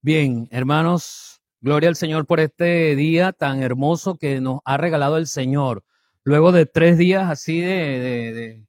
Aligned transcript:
Bien, 0.00 0.46
hermanos, 0.52 1.42
gloria 1.60 1.88
al 1.88 1.96
Señor 1.96 2.24
por 2.26 2.38
este 2.38 2.94
día 2.94 3.32
tan 3.32 3.62
hermoso 3.62 4.16
que 4.16 4.40
nos 4.40 4.60
ha 4.64 4.76
regalado 4.76 5.16
el 5.16 5.26
Señor. 5.26 5.84
Luego 6.22 6.52
de 6.52 6.66
tres 6.66 6.98
días 6.98 7.28
así 7.28 7.60
de, 7.60 7.66
de, 7.98 8.32
de, 8.32 8.66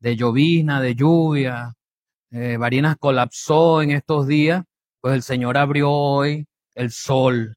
de 0.00 0.16
llovizna, 0.16 0.80
de 0.80 0.94
lluvia, 0.94 1.74
eh, 2.30 2.58
colapsó 2.98 3.82
en 3.82 3.90
estos 3.90 4.26
días, 4.26 4.64
pues 5.02 5.14
el 5.14 5.22
Señor 5.22 5.58
abrió 5.58 5.90
hoy 5.90 6.46
el 6.74 6.90
sol 6.92 7.56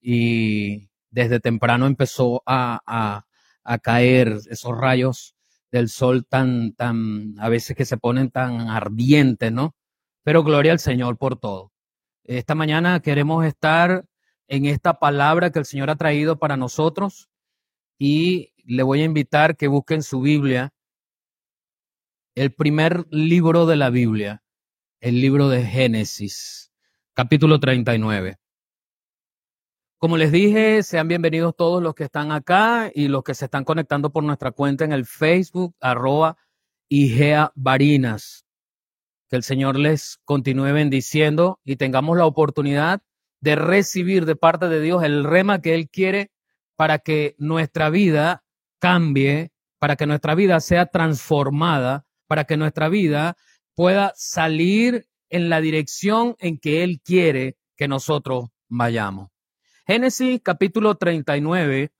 y 0.00 0.90
desde 1.10 1.40
temprano 1.40 1.86
empezó 1.86 2.42
a, 2.44 2.80
a, 2.86 3.24
a 3.64 3.78
caer 3.78 4.38
esos 4.50 4.76
rayos 4.78 5.34
del 5.72 5.88
sol 5.88 6.26
tan, 6.26 6.74
tan, 6.74 7.34
a 7.38 7.48
veces 7.48 7.76
que 7.76 7.86
se 7.86 7.96
ponen 7.96 8.30
tan 8.30 8.68
ardientes, 8.68 9.52
¿no? 9.52 9.74
Pero 10.22 10.44
gloria 10.44 10.72
al 10.72 10.80
Señor 10.80 11.16
por 11.16 11.38
todo. 11.38 11.72
Esta 12.28 12.54
mañana 12.54 13.00
queremos 13.00 13.46
estar 13.46 14.04
en 14.48 14.66
esta 14.66 14.98
palabra 14.98 15.50
que 15.50 15.60
el 15.60 15.64
Señor 15.64 15.88
ha 15.88 15.96
traído 15.96 16.38
para 16.38 16.58
nosotros 16.58 17.30
y 17.98 18.52
le 18.66 18.82
voy 18.82 19.00
a 19.00 19.06
invitar 19.06 19.56
que 19.56 19.66
busquen 19.66 20.02
su 20.02 20.20
Biblia, 20.20 20.74
el 22.34 22.52
primer 22.52 23.06
libro 23.10 23.64
de 23.64 23.76
la 23.76 23.88
Biblia, 23.88 24.42
el 25.00 25.22
libro 25.22 25.48
de 25.48 25.64
Génesis, 25.64 26.70
capítulo 27.14 27.60
39. 27.60 28.36
Como 29.96 30.18
les 30.18 30.30
dije, 30.30 30.82
sean 30.82 31.08
bienvenidos 31.08 31.56
todos 31.56 31.82
los 31.82 31.94
que 31.94 32.04
están 32.04 32.30
acá 32.30 32.92
y 32.94 33.08
los 33.08 33.24
que 33.24 33.34
se 33.34 33.46
están 33.46 33.64
conectando 33.64 34.12
por 34.12 34.22
nuestra 34.22 34.52
cuenta 34.52 34.84
en 34.84 34.92
el 34.92 35.06
Facebook, 35.06 35.74
arroba 35.80 36.36
Igea 36.90 37.52
Barinas. 37.54 38.47
Que 39.28 39.36
el 39.36 39.42
Señor 39.42 39.78
les 39.78 40.18
continúe 40.24 40.72
bendiciendo 40.72 41.60
y 41.64 41.76
tengamos 41.76 42.16
la 42.16 42.26
oportunidad 42.26 43.02
de 43.40 43.56
recibir 43.56 44.24
de 44.24 44.36
parte 44.36 44.68
de 44.68 44.80
Dios 44.80 45.02
el 45.02 45.24
rema 45.24 45.60
que 45.60 45.74
Él 45.74 45.88
quiere 45.88 46.30
para 46.76 46.98
que 46.98 47.34
nuestra 47.38 47.90
vida 47.90 48.44
cambie, 48.78 49.50
para 49.78 49.96
que 49.96 50.06
nuestra 50.06 50.34
vida 50.34 50.60
sea 50.60 50.86
transformada, 50.86 52.06
para 52.26 52.44
que 52.44 52.56
nuestra 52.56 52.88
vida 52.88 53.36
pueda 53.74 54.12
salir 54.16 55.08
en 55.30 55.50
la 55.50 55.60
dirección 55.60 56.36
en 56.38 56.58
que 56.58 56.82
Él 56.82 57.00
quiere 57.04 57.56
que 57.76 57.88
nosotros 57.88 58.46
vayamos. 58.68 59.28
Génesis 59.86 60.40
capítulo 60.42 60.96
39. 60.96 61.92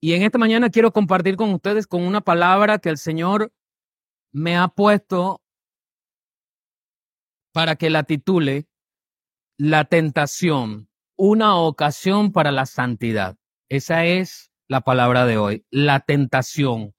Y 0.00 0.14
en 0.14 0.22
esta 0.22 0.38
mañana 0.38 0.70
quiero 0.70 0.92
compartir 0.92 1.36
con 1.36 1.52
ustedes 1.52 1.86
con 1.86 2.02
una 2.02 2.20
palabra 2.20 2.78
que 2.78 2.88
el 2.88 2.98
Señor 2.98 3.52
me 4.32 4.56
ha 4.56 4.68
puesto 4.68 5.41
para 7.52 7.76
que 7.76 7.90
la 7.90 8.02
titule 8.02 8.66
La 9.58 9.84
tentación, 9.84 10.88
una 11.16 11.56
ocasión 11.56 12.32
para 12.32 12.50
la 12.50 12.66
santidad. 12.66 13.36
Esa 13.68 14.04
es 14.04 14.50
la 14.66 14.80
palabra 14.80 15.26
de 15.26 15.36
hoy, 15.36 15.64
la 15.70 16.00
tentación, 16.00 16.94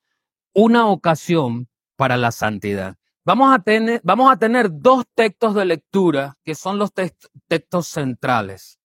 una 0.53 0.87
ocasión 0.87 1.67
para 1.95 2.17
la 2.17 2.31
santidad. 2.31 2.95
Vamos 3.25 3.53
a 3.53 3.59
tener, 3.59 4.01
vamos 4.03 4.31
a 4.31 4.37
tener 4.37 4.69
dos 4.71 5.05
textos 5.15 5.55
de 5.55 5.65
lectura 5.65 6.37
que 6.43 6.55
son 6.55 6.77
los 6.77 6.93
text 6.93 7.25
textos 7.47 7.87
centrales. 7.87 8.79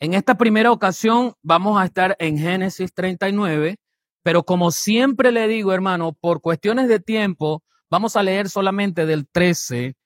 En 0.00 0.14
esta 0.14 0.36
primera 0.36 0.70
ocasión 0.70 1.34
vamos 1.42 1.80
a 1.80 1.84
estar 1.84 2.16
en 2.18 2.38
Génesis 2.38 2.92
39, 2.92 3.76
pero 4.22 4.44
como 4.44 4.70
siempre 4.70 5.32
le 5.32 5.48
digo, 5.48 5.72
hermano, 5.72 6.12
por 6.12 6.40
cuestiones 6.40 6.88
de 6.88 7.00
tiempo, 7.00 7.62
vamos 7.90 8.16
a 8.16 8.22
leer 8.22 8.48
solamente 8.48 9.06
del 9.06 9.26
13 9.26 9.96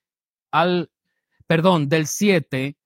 al, 0.50 0.90
perdón, 1.46 1.88
del 1.88 2.06
7 2.06 2.76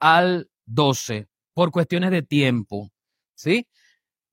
al 0.00 0.50
12, 0.66 1.28
por 1.54 1.70
cuestiones 1.70 2.10
de 2.10 2.22
tiempo, 2.22 2.90
¿sí? 3.34 3.66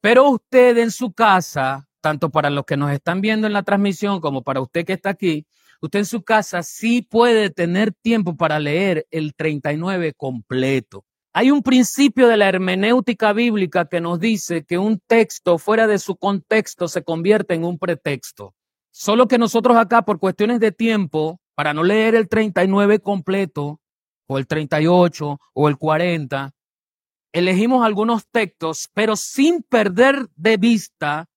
Pero 0.02 0.30
usted 0.30 0.78
en 0.78 0.92
su 0.92 1.14
casa, 1.14 1.88
tanto 2.02 2.30
para 2.30 2.50
los 2.50 2.66
que 2.66 2.76
nos 2.76 2.92
están 2.92 3.22
viendo 3.22 3.48
en 3.48 3.54
la 3.54 3.64
transmisión 3.64 4.20
como 4.20 4.44
para 4.44 4.60
usted 4.60 4.86
que 4.86 4.94
está 4.94 5.12
aquí, 5.12 5.46
usted 5.82 6.00
en 6.00 6.06
su 6.06 6.24
casa 6.24 6.64
sí 6.64 7.02
puede 7.02 7.50
tener 7.50 7.94
tiempo 7.94 8.36
para 8.36 8.60
leer 8.60 9.08
el 9.12 9.34
39 9.34 10.14
completo. 10.14 11.06
Hay 11.36 11.50
un 11.50 11.64
principio 11.64 12.28
de 12.28 12.38
la 12.38 12.48
hermenéutica 12.48 13.34
bíblica 13.34 13.86
que 13.86 14.02
nos 14.02 14.20
dice 14.20 14.66
que 14.66 14.78
un 14.78 15.00
texto 15.00 15.58
fuera 15.58 15.88
de 15.88 15.98
su 15.98 16.16
contexto 16.16 16.88
se 16.88 17.04
convierte 17.04 17.56
en 17.56 17.64
un 17.64 17.80
pretexto. 17.80 18.54
Solo 18.92 19.28
que 19.28 19.40
nosotros 19.40 19.76
acá, 19.76 20.04
por 20.04 20.20
cuestiones 20.20 20.60
de 20.60 20.72
tiempo, 20.72 21.42
para 21.56 21.74
no 21.74 21.84
leer 21.84 22.16
el 22.16 22.28
39 22.28 23.00
completo, 23.00 23.80
o 24.28 24.38
el 24.38 24.48
38, 24.48 25.40
o 25.54 25.70
el 25.70 25.78
40, 25.78 26.54
elegimos 27.32 27.86
algunos 27.86 28.28
textos, 28.28 28.90
pero 28.94 29.16
sin 29.16 29.64
perder 29.64 30.28
de 30.36 30.58
vista 30.58 31.30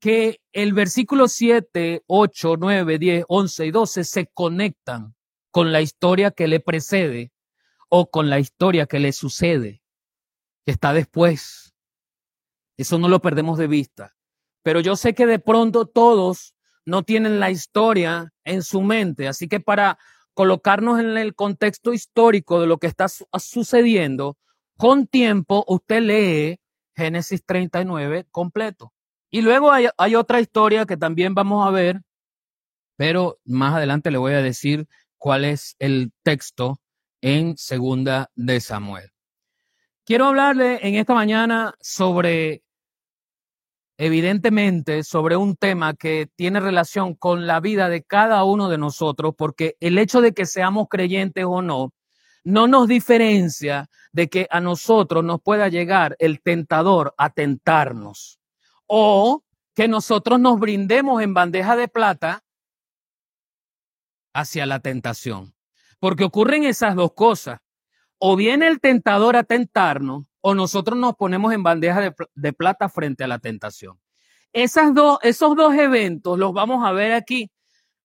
que 0.00 0.40
el 0.52 0.72
versículo 0.72 1.28
7, 1.28 2.04
8, 2.06 2.56
9, 2.58 2.98
10, 2.98 3.24
11 3.28 3.66
y 3.66 3.70
12 3.70 4.04
se 4.04 4.26
conectan 4.28 5.14
con 5.50 5.72
la 5.72 5.80
historia 5.80 6.30
que 6.30 6.46
le 6.46 6.60
precede 6.60 7.32
o 7.88 8.10
con 8.10 8.30
la 8.30 8.38
historia 8.38 8.86
que 8.86 9.00
le 9.00 9.12
sucede, 9.12 9.82
que 10.64 10.72
está 10.72 10.92
después. 10.92 11.74
Eso 12.76 12.98
no 12.98 13.08
lo 13.08 13.20
perdemos 13.20 13.58
de 13.58 13.66
vista. 13.66 14.16
Pero 14.62 14.80
yo 14.80 14.94
sé 14.94 15.14
que 15.14 15.26
de 15.26 15.38
pronto 15.38 15.86
todos 15.86 16.54
no 16.88 17.02
tienen 17.02 17.38
la 17.38 17.50
historia 17.50 18.32
en 18.44 18.62
su 18.62 18.80
mente, 18.80 19.28
así 19.28 19.46
que 19.46 19.60
para 19.60 19.98
colocarnos 20.32 20.98
en 20.98 21.18
el 21.18 21.34
contexto 21.34 21.92
histórico 21.92 22.60
de 22.60 22.66
lo 22.66 22.78
que 22.78 22.86
está 22.86 23.08
su 23.08 23.26
sucediendo, 23.38 24.38
con 24.78 25.06
tiempo 25.06 25.64
usted 25.68 26.00
lee 26.00 26.60
Génesis 26.96 27.44
39 27.44 28.26
completo. 28.30 28.94
Y 29.30 29.42
luego 29.42 29.70
hay, 29.70 29.88
hay, 29.98 30.14
otra 30.14 30.40
historia 30.40 30.86
que 30.86 30.96
también 30.96 31.34
vamos 31.34 31.66
a 31.66 31.70
ver, 31.70 32.00
pero 32.96 33.38
más 33.44 33.74
adelante 33.74 34.10
le 34.10 34.16
voy 34.16 34.32
a 34.32 34.42
decir 34.42 34.88
cuál 35.18 35.44
es 35.44 35.76
el 35.78 36.10
texto 36.22 36.80
en 37.20 37.58
segunda 37.58 38.30
de 38.34 38.60
Samuel. 38.60 39.10
Quiero 40.06 40.24
hablarle 40.24 40.78
en 40.80 40.94
esta 40.94 41.12
mañana 41.12 41.74
sobre, 41.80 42.62
evidentemente, 43.98 45.02
sobre 45.02 45.36
un 45.36 45.56
tema 45.56 45.94
que 45.94 46.30
tiene 46.36 46.60
relación 46.60 47.14
con 47.14 47.46
la 47.46 47.60
vida 47.60 47.88
de 47.88 48.04
cada 48.04 48.44
uno 48.44 48.68
de 48.68 48.78
nosotros, 48.78 49.34
porque 49.36 49.76
el 49.80 49.98
hecho 49.98 50.20
de 50.20 50.32
que 50.32 50.46
seamos 50.46 50.86
creyentes 50.88 51.44
o 51.46 51.60
no, 51.60 51.92
no 52.44 52.68
nos 52.68 52.86
diferencia 52.86 53.90
de 54.12 54.28
que 54.28 54.46
a 54.50 54.60
nosotros 54.60 55.24
nos 55.24 55.42
pueda 55.42 55.68
llegar 55.68 56.16
el 56.20 56.40
tentador 56.40 57.12
a 57.18 57.30
tentarnos 57.30 58.38
o 58.86 59.42
que 59.74 59.88
nosotros 59.88 60.40
nos 60.40 60.58
brindemos 60.58 61.20
en 61.20 61.34
bandeja 61.34 61.76
de 61.76 61.88
plata 61.88 62.44
hacia 64.32 64.64
la 64.64 64.80
tentación. 64.80 65.54
Porque 65.98 66.24
ocurren 66.24 66.64
esas 66.64 66.94
dos 66.94 67.12
cosas. 67.12 67.60
O 68.18 68.36
viene 68.36 68.68
el 68.68 68.80
tentador 68.80 69.36
a 69.36 69.44
tentarnos 69.44 70.27
o 70.40 70.54
nosotros 70.54 70.98
nos 70.98 71.14
ponemos 71.16 71.52
en 71.52 71.62
bandeja 71.62 72.14
de, 72.34 72.52
plata 72.52 72.88
frente 72.88 73.24
a 73.24 73.28
la 73.28 73.38
tentación. 73.38 74.00
Esas 74.52 74.94
dos, 74.94 75.18
esos 75.22 75.56
dos 75.56 75.74
eventos 75.74 76.38
los 76.38 76.52
vamos 76.52 76.86
a 76.86 76.92
ver 76.92 77.12
aquí. 77.12 77.50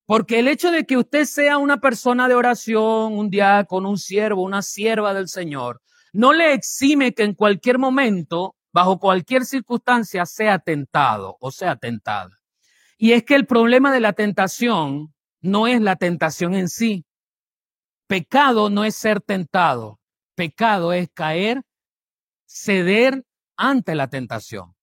Porque 0.06 0.40
el 0.40 0.50
hecho 0.50 0.70
de 0.72 0.86
que 0.86 0.98
usted 0.98 1.24
sea 1.24 1.58
una 1.58 1.80
persona 1.80 2.28
de 2.28 2.36
oración, 2.36 3.14
un 3.14 3.30
diácono, 3.30 3.90
un 3.90 3.98
siervo, 3.98 4.42
una 4.44 4.62
sierva 4.62 5.14
del 5.14 5.30
Señor, 5.30 5.82
no 6.12 6.34
le 6.34 6.54
exime 6.54 7.14
que 7.14 7.24
en 7.24 7.34
cualquier 7.34 7.80
momento, 7.80 8.56
bajo 8.74 9.00
cualquier 9.00 9.46
circunstancia, 9.46 10.26
sea 10.26 10.60
tentado 10.60 11.38
o 11.40 11.52
sea 11.52 11.78
tentada. 11.78 12.32
Y 12.98 13.14
es 13.14 13.24
que 13.24 13.36
el 13.36 13.46
problema 13.46 13.94
de 13.94 14.02
la 14.02 14.12
tentación 14.12 15.14
no 15.40 15.68
es 15.68 15.80
la 15.82 15.96
tentación 15.96 16.54
en 16.54 16.68
sí, 16.68 17.06
Pecado 18.08 18.70
no 18.70 18.84
es 18.84 18.96
ser 18.96 19.22
tentado. 19.22 20.00
Pecado 20.36 20.94
es 20.94 21.10
caer, 21.14 21.64
ceder 22.54 23.26
ante 23.58 23.96
la 23.96 24.10
tentación. 24.10 24.76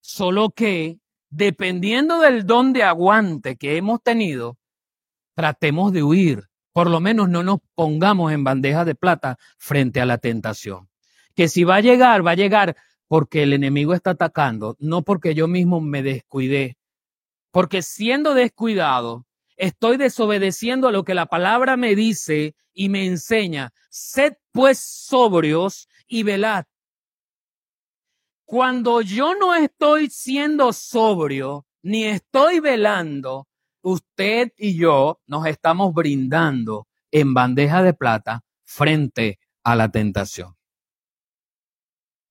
Solo 0.00 0.50
que, 0.50 1.00
dependiendo 1.28 2.20
del 2.20 2.46
don 2.46 2.72
de 2.72 2.84
aguante 2.84 3.56
que 3.56 3.76
hemos 3.76 4.00
tenido, 4.02 4.58
tratemos 5.34 5.92
de 5.92 6.04
huir. 6.04 6.48
Por 6.72 6.88
lo 6.88 7.00
menos 7.00 7.28
no 7.28 7.42
nos 7.42 7.58
pongamos 7.74 8.32
en 8.32 8.44
bandeja 8.44 8.84
de 8.84 8.94
plata 8.94 9.38
frente 9.58 10.00
a 10.00 10.06
la 10.06 10.18
tentación. 10.18 10.88
Que 11.34 11.48
si 11.48 11.64
va 11.64 11.76
a 11.76 11.80
llegar, 11.80 12.24
va 12.24 12.32
a 12.32 12.36
llegar 12.36 12.76
porque 13.08 13.42
el 13.42 13.52
enemigo 13.52 13.92
está 13.92 14.10
atacando, 14.10 14.76
no 14.78 15.02
porque 15.02 15.34
yo 15.34 15.48
mismo 15.48 15.80
me 15.80 16.04
descuidé. 16.04 16.78
Porque 17.50 17.82
siendo 17.82 18.34
descuidado, 18.34 19.26
estoy 19.56 19.96
desobedeciendo 19.96 20.86
a 20.86 20.92
lo 20.92 21.04
que 21.04 21.14
la 21.14 21.26
palabra 21.26 21.76
me 21.76 21.96
dice 21.96 22.54
y 22.72 22.88
me 22.88 23.04
enseña. 23.04 23.72
Sed 23.90 24.34
pues 24.52 24.78
sobrios 24.78 25.88
y 26.06 26.22
velad. 26.22 26.66
Cuando 28.50 29.00
yo 29.00 29.36
no 29.36 29.54
estoy 29.54 30.10
siendo 30.10 30.72
sobrio, 30.72 31.68
ni 31.84 32.02
estoy 32.02 32.58
velando, 32.58 33.46
usted 33.80 34.52
y 34.56 34.76
yo 34.76 35.20
nos 35.28 35.46
estamos 35.46 35.94
brindando 35.94 36.88
en 37.12 37.32
bandeja 37.32 37.84
de 37.84 37.94
plata 37.94 38.42
frente 38.64 39.38
a 39.62 39.76
la 39.76 39.92
tentación. 39.92 40.56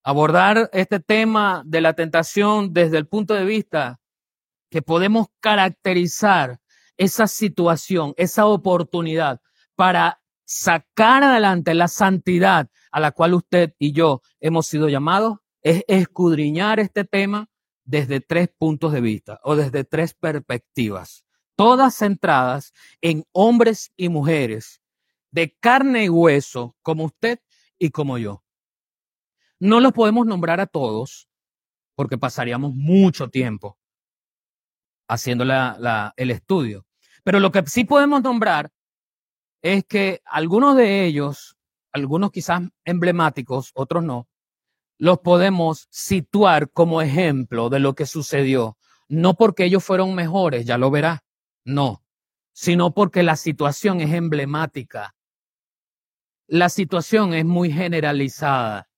Abordar 0.04 0.70
este 0.74 1.00
tema 1.00 1.64
de 1.66 1.80
la 1.80 1.94
tentación 1.94 2.74
desde 2.74 2.98
el 2.98 3.08
punto 3.08 3.34
de 3.34 3.46
vista 3.46 4.02
que 4.70 4.82
podemos 4.82 5.28
caracterizar 5.40 6.60
esa 6.98 7.28
situación, 7.28 8.14
esa 8.18 8.46
oportunidad 8.46 9.40
para 9.74 10.22
sacar 10.44 11.24
adelante 11.24 11.74
la 11.76 11.88
santidad 11.88 12.70
a 12.92 13.00
la 13.00 13.14
cual 13.14 13.36
usted 13.36 13.74
y 13.80 13.94
yo 13.94 14.22
hemos 14.42 14.68
sido 14.68 14.90
llamados, 14.90 15.38
es 15.62 15.84
escudriñar 15.88 16.80
este 16.80 17.04
tema 17.04 17.50
desde 17.84 18.22
tres 18.22 18.50
puntos 18.58 18.94
de 18.94 19.02
vista 19.02 19.40
o 19.44 19.56
desde 19.56 19.84
tres 19.84 20.14
perspectivas, 20.14 21.26
todas 21.56 21.96
centradas 21.96 22.74
en 23.02 23.26
hombres 23.32 23.92
y 23.98 24.10
mujeres 24.10 24.82
de 25.32 25.56
carne 25.60 26.06
y 26.06 26.10
hueso 26.10 26.76
como 26.82 27.06
usted 27.06 27.40
y 27.78 27.90
como 27.90 28.18
yo. 28.18 28.44
No 29.60 29.80
los 29.80 29.92
podemos 29.92 30.26
nombrar 30.26 30.60
a 30.60 30.68
todos 30.68 31.30
porque 31.96 32.18
pasaríamos 32.18 32.74
mucho 32.74 33.30
tiempo 33.30 33.78
haciendo 35.10 35.44
el 35.44 36.32
estudio. 36.32 36.86
Pero 37.24 37.40
lo 37.40 37.52
que 37.52 37.64
sí 37.66 37.84
podemos 37.84 38.22
nombrar 38.22 38.72
es 39.62 39.84
que 39.86 40.22
algunos 40.24 40.78
de 40.78 41.06
ellos, 41.06 41.58
algunos 41.92 42.32
quizás 42.32 42.62
emblemáticos, 42.86 43.72
otros 43.74 44.04
no, 44.04 44.30
los 45.00 45.20
podemos 45.20 45.88
situar 45.90 46.70
como 46.72 47.02
ejemplo 47.02 47.70
de 47.70 47.80
lo 47.80 47.96
que 47.96 48.06
sucedió. 48.06 48.78
No 49.08 49.34
porque 49.36 49.64
ellos 49.64 49.84
fueron 49.84 50.14
mejores, 50.14 50.66
ya 50.66 50.78
lo 50.78 50.92
verá, 50.92 51.24
no, 51.64 52.04
sino 52.52 52.94
porque 52.94 53.24
la 53.24 53.38
situación 53.38 54.02
es 54.02 54.14
emblemática. 54.14 55.16
La 56.48 56.70
situación 56.70 57.34
es 57.34 57.46
muy 57.46 57.72
generalizada. 57.72 58.90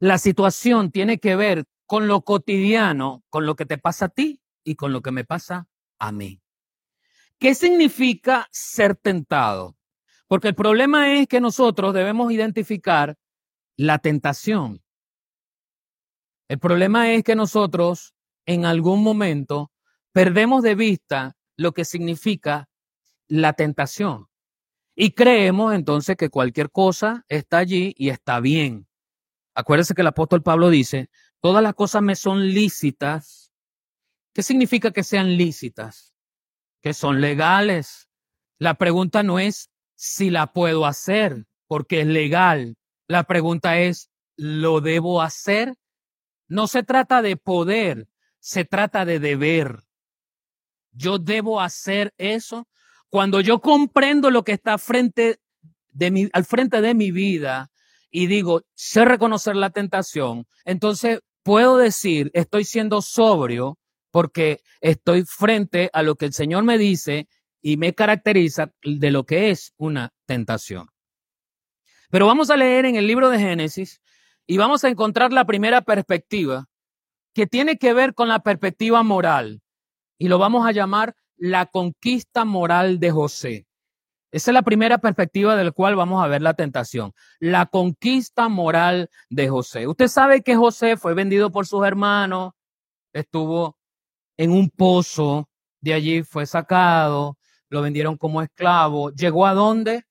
La 0.00 0.18
situación 0.18 0.90
tiene 0.90 1.18
que 1.18 1.36
ver 1.36 1.66
con 1.86 2.08
lo 2.08 2.22
cotidiano, 2.22 3.22
con 3.28 3.44
lo 3.44 3.56
que 3.56 3.66
te 3.66 3.78
pasa 3.78 4.06
a 4.06 4.08
ti 4.08 4.40
y 4.64 4.74
con 4.74 4.92
lo 4.92 5.02
que 5.02 5.10
me 5.10 5.24
pasa 5.24 5.68
a 5.98 6.12
mí. 6.12 6.40
¿Qué 7.38 7.54
significa 7.54 8.48
ser 8.50 8.96
tentado? 8.96 9.76
Porque 10.28 10.48
el 10.48 10.54
problema 10.54 11.12
es 11.12 11.28
que 11.28 11.40
nosotros 11.40 11.92
debemos 11.92 12.32
identificar 12.32 13.16
la 13.78 14.00
tentación. 14.00 14.82
El 16.48 16.58
problema 16.58 17.12
es 17.12 17.22
que 17.22 17.36
nosotros 17.36 18.14
en 18.44 18.64
algún 18.64 19.02
momento 19.02 19.70
perdemos 20.12 20.62
de 20.62 20.74
vista 20.74 21.36
lo 21.56 21.72
que 21.72 21.84
significa 21.84 22.68
la 23.28 23.52
tentación. 23.52 24.26
Y 24.96 25.12
creemos 25.12 25.74
entonces 25.74 26.16
que 26.16 26.28
cualquier 26.28 26.72
cosa 26.72 27.24
está 27.28 27.58
allí 27.58 27.94
y 27.96 28.08
está 28.08 28.40
bien. 28.40 28.88
Acuérdense 29.54 29.94
que 29.94 30.00
el 30.00 30.08
apóstol 30.08 30.42
Pablo 30.42 30.70
dice, 30.70 31.08
todas 31.40 31.62
las 31.62 31.74
cosas 31.74 32.02
me 32.02 32.16
son 32.16 32.48
lícitas. 32.48 33.52
¿Qué 34.34 34.42
significa 34.42 34.90
que 34.90 35.04
sean 35.04 35.36
lícitas? 35.36 36.14
Que 36.82 36.94
son 36.94 37.20
legales. 37.20 38.08
La 38.58 38.74
pregunta 38.74 39.22
no 39.22 39.38
es 39.38 39.70
si 39.94 40.30
la 40.30 40.52
puedo 40.52 40.84
hacer, 40.86 41.46
porque 41.68 42.00
es 42.00 42.06
legal. 42.06 42.77
La 43.08 43.24
pregunta 43.24 43.78
es, 43.78 44.10
¿lo 44.36 44.80
debo 44.82 45.22
hacer? 45.22 45.74
No 46.46 46.66
se 46.66 46.82
trata 46.82 47.22
de 47.22 47.36
poder, 47.36 48.06
se 48.38 48.64
trata 48.64 49.06
de 49.06 49.18
deber. 49.18 49.80
Yo 50.92 51.18
debo 51.18 51.60
hacer 51.60 52.14
eso. 52.18 52.68
Cuando 53.08 53.40
yo 53.40 53.60
comprendo 53.60 54.30
lo 54.30 54.44
que 54.44 54.52
está 54.52 54.76
frente 54.76 55.40
de 55.90 56.10
mi, 56.10 56.28
al 56.32 56.44
frente 56.44 56.82
de 56.82 56.94
mi 56.94 57.10
vida, 57.10 57.70
y 58.10 58.26
digo, 58.26 58.62
sé 58.74 59.04
reconocer 59.04 59.56
la 59.56 59.70
tentación, 59.70 60.46
entonces 60.64 61.20
puedo 61.42 61.78
decir, 61.78 62.30
estoy 62.34 62.64
siendo 62.64 63.00
sobrio 63.00 63.78
porque 64.10 64.60
estoy 64.80 65.24
frente 65.24 65.88
a 65.92 66.02
lo 66.02 66.16
que 66.16 66.26
el 66.26 66.32
Señor 66.34 66.64
me 66.64 66.76
dice 66.76 67.26
y 67.62 67.78
me 67.78 67.94
caracteriza 67.94 68.72
de 68.82 69.10
lo 69.10 69.24
que 69.24 69.50
es 69.50 69.72
una 69.76 70.12
tentación. 70.26 70.88
Pero 72.10 72.26
vamos 72.26 72.50
a 72.50 72.56
leer 72.56 72.86
en 72.86 72.96
el 72.96 73.06
libro 73.06 73.28
de 73.28 73.38
Génesis 73.38 74.00
y 74.46 74.56
vamos 74.56 74.84
a 74.84 74.88
encontrar 74.88 75.32
la 75.32 75.44
primera 75.44 75.82
perspectiva 75.82 76.66
que 77.34 77.46
tiene 77.46 77.76
que 77.76 77.92
ver 77.92 78.14
con 78.14 78.28
la 78.28 78.40
perspectiva 78.40 79.02
moral 79.02 79.60
y 80.18 80.28
lo 80.28 80.38
vamos 80.38 80.66
a 80.66 80.72
llamar 80.72 81.14
la 81.36 81.66
conquista 81.66 82.44
moral 82.44 82.98
de 82.98 83.10
José. 83.10 83.66
Esa 84.30 84.50
es 84.50 84.54
la 84.54 84.62
primera 84.62 84.98
perspectiva 84.98 85.56
del 85.56 85.72
cual 85.72 85.96
vamos 85.96 86.22
a 86.22 86.26
ver 86.26 86.42
la 86.42 86.54
tentación, 86.54 87.12
la 87.38 87.66
conquista 87.66 88.48
moral 88.48 89.08
de 89.30 89.48
José. 89.48 89.86
Usted 89.86 90.08
sabe 90.08 90.42
que 90.42 90.56
José 90.56 90.96
fue 90.96 91.14
vendido 91.14 91.50
por 91.50 91.66
sus 91.66 91.86
hermanos, 91.86 92.52
estuvo 93.12 93.78
en 94.36 94.50
un 94.50 94.70
pozo, 94.70 95.48
de 95.80 95.94
allí 95.94 96.22
fue 96.22 96.46
sacado, 96.46 97.38
lo 97.70 97.82
vendieron 97.82 98.16
como 98.16 98.42
esclavo. 98.42 99.10
¿Llegó 99.12 99.46
a 99.46 99.54
dónde? 99.54 100.04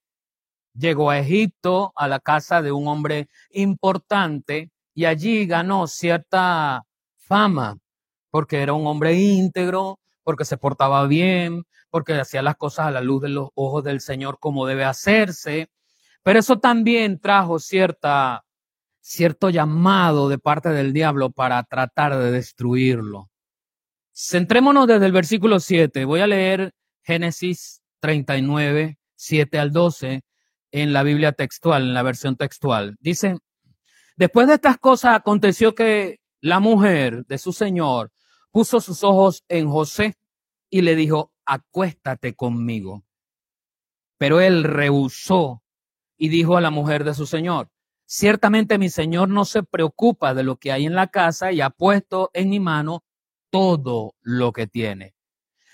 Llegó 0.78 1.10
a 1.10 1.20
Egipto, 1.20 1.92
a 1.96 2.08
la 2.08 2.20
casa 2.20 2.62
de 2.62 2.72
un 2.72 2.88
hombre 2.88 3.30
importante, 3.52 4.70
y 4.94 5.06
allí 5.06 5.48
ganó 5.48 5.88
cierta 5.88 6.84
fama, 7.16 7.78
porque 8.30 8.62
era 8.62 8.74
un 8.74 8.86
hombre 8.86 9.14
íntegro, 9.16 10.00
porque 10.24 10.46
se 10.46 10.58
portaba 10.58 11.08
bien, 11.08 11.64
porque 11.90 12.14
hacía 12.14 12.42
las 12.44 12.58
cosas 12.58 12.88
a 12.88 12.92
la 12.92 13.02
luz 13.02 13.24
de 13.24 13.30
los 13.30 13.50
ojos 13.56 13.84
del 13.84 14.02
Señor 14.02 14.38
como 14.40 14.68
debe 14.68 14.84
hacerse. 14.84 15.70
Pero 16.22 16.40
eso 16.40 16.60
también 16.60 17.20
trajo 17.20 17.60
cierta, 17.60 18.44
cierto 19.00 19.50
llamado 19.50 20.30
de 20.30 20.38
parte 20.38 20.70
del 20.70 20.94
diablo 20.94 21.32
para 21.32 21.64
tratar 21.64 22.18
de 22.18 22.32
destruirlo. 22.32 23.30
Centrémonos 24.14 24.88
desde 24.88 25.06
el 25.06 25.12
versículo 25.12 25.60
7. 25.60 26.06
Voy 26.06 26.20
a 26.20 26.28
leer 26.28 26.74
Génesis 27.04 27.82
39, 28.00 28.98
7 29.16 29.60
al 29.60 29.72
12 29.72 30.27
en 30.72 30.94
la 30.94 31.04
Biblia 31.04 31.32
textual, 31.32 31.84
en 31.84 31.94
la 31.94 32.04
versión 32.04 32.36
textual. 32.36 32.96
Dice, 33.00 33.38
después 34.16 34.48
de 34.48 34.56
estas 34.56 34.78
cosas 34.78 35.16
aconteció 35.16 35.76
que 35.76 36.20
la 36.42 36.60
mujer 36.60 37.26
de 37.26 37.38
su 37.38 37.54
señor 37.54 38.12
puso 38.52 38.80
sus 38.80 39.04
ojos 39.04 39.44
en 39.48 39.70
José 39.70 40.16
y 40.70 40.82
le 40.82 40.96
dijo, 40.96 41.32
acuéstate 41.46 42.36
conmigo. 42.36 43.04
Pero 44.18 44.42
él 44.42 44.64
rehusó 44.64 45.64
y 46.18 46.30
dijo 46.30 46.58
a 46.58 46.62
la 46.62 46.72
mujer 46.72 47.04
de 47.04 47.14
su 47.14 47.26
señor, 47.26 47.70
ciertamente 48.06 48.78
mi 48.78 48.90
señor 48.90 49.30
no 49.30 49.46
se 49.46 49.64
preocupa 49.64 50.34
de 50.34 50.44
lo 50.44 50.58
que 50.58 50.72
hay 50.72 50.86
en 50.86 50.96
la 50.96 51.08
casa 51.08 51.52
y 51.52 51.62
ha 51.62 51.70
puesto 51.70 52.32
en 52.34 52.50
mi 52.50 52.60
mano 52.60 53.04
todo 53.50 54.16
lo 54.22 54.52
que 54.52 54.68
tiene. 54.68 55.16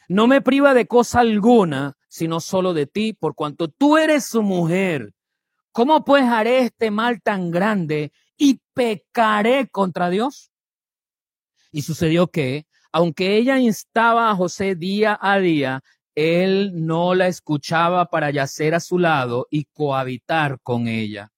No 0.09 0.27
me 0.27 0.41
priva 0.41 0.73
de 0.73 0.85
cosa 0.85 1.21
alguna, 1.21 1.97
sino 2.13 2.41
solo 2.41 2.75
de 2.75 2.85
ti, 2.85 3.13
por 3.13 3.33
cuanto 3.33 3.69
tú 3.69 3.97
eres 3.97 4.25
su 4.25 4.43
mujer. 4.43 5.15
¿Cómo 5.71 6.05
pues 6.05 6.23
haré 6.23 6.59
este 6.59 6.91
mal 6.91 7.23
tan 7.23 7.49
grande 7.49 8.11
y 8.37 8.61
pecaré 8.75 9.67
contra 9.67 10.11
Dios? 10.11 10.51
Y 11.71 11.81
sucedió 11.81 12.27
que, 12.27 12.67
aunque 12.91 13.35
ella 13.35 13.57
instaba 13.57 14.29
a 14.29 14.35
José 14.35 14.75
día 14.75 15.17
a 15.19 15.39
día, 15.39 15.81
él 16.13 16.85
no 16.85 17.15
la 17.15 17.27
escuchaba 17.27 18.05
para 18.05 18.29
yacer 18.29 18.75
a 18.75 18.79
su 18.79 18.99
lado 18.99 19.47
y 19.49 19.63
cohabitar 19.73 20.59
con 20.61 20.87
ella. 20.87 21.31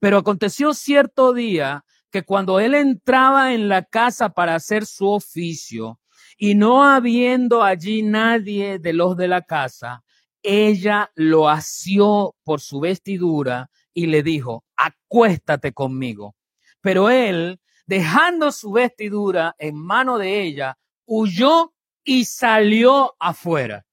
Pero 0.00 0.18
aconteció 0.18 0.74
cierto 0.74 1.32
día 1.32 1.84
que 2.10 2.24
cuando 2.24 2.58
él 2.58 2.74
entraba 2.74 3.54
en 3.54 3.68
la 3.68 3.84
casa 3.84 4.30
para 4.30 4.56
hacer 4.56 4.86
su 4.86 5.08
oficio 5.08 5.99
y 6.42 6.54
no 6.54 6.82
habiendo 6.84 7.62
allí 7.62 8.02
nadie 8.02 8.78
de 8.78 8.94
los 8.94 9.14
de 9.14 9.28
la 9.28 9.42
casa, 9.42 10.02
ella 10.42 11.12
lo 11.14 11.50
asió 11.50 12.34
por 12.44 12.62
su 12.62 12.80
vestidura 12.80 13.70
y 13.92 14.06
le 14.06 14.22
dijo, 14.22 14.64
acuéstate 14.74 15.74
conmigo. 15.74 16.34
Pero 16.80 17.10
él, 17.10 17.60
dejando 17.86 18.52
su 18.52 18.72
vestidura 18.72 19.54
en 19.58 19.76
mano 19.76 20.16
de 20.16 20.40
ella, 20.40 20.78
huyó 21.04 21.74
y 22.04 22.24
salió 22.24 23.14
afuera. 23.20 23.84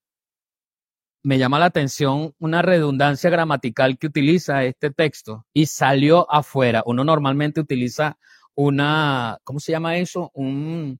Me 1.22 1.36
llama 1.36 1.58
la 1.58 1.66
atención 1.66 2.34
una 2.38 2.62
redundancia 2.62 3.28
gramatical 3.28 3.98
que 3.98 4.06
utiliza 4.06 4.64
este 4.64 4.90
texto 4.90 5.44
y 5.52 5.66
salió 5.66 6.26
afuera. 6.32 6.82
Uno 6.86 7.04
normalmente 7.04 7.60
utiliza 7.60 8.16
una, 8.54 9.36
¿cómo 9.44 9.60
se 9.60 9.72
llama 9.72 9.98
eso? 9.98 10.30
Un, 10.32 10.98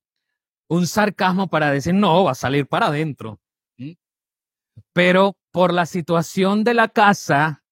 un 0.69 0.87
sarcasmo 0.87 1.49
para 1.49 1.71
decir, 1.71 1.95
no, 1.95 2.25
va 2.25 2.33
a 2.33 2.35
salir 2.35 2.67
para 2.67 2.87
adentro. 2.89 3.41
Pero 4.93 5.37
por 5.51 5.73
la 5.73 5.87
situación 5.87 6.65
de 6.65 6.75
la 6.75 6.89
casa, 6.89 7.63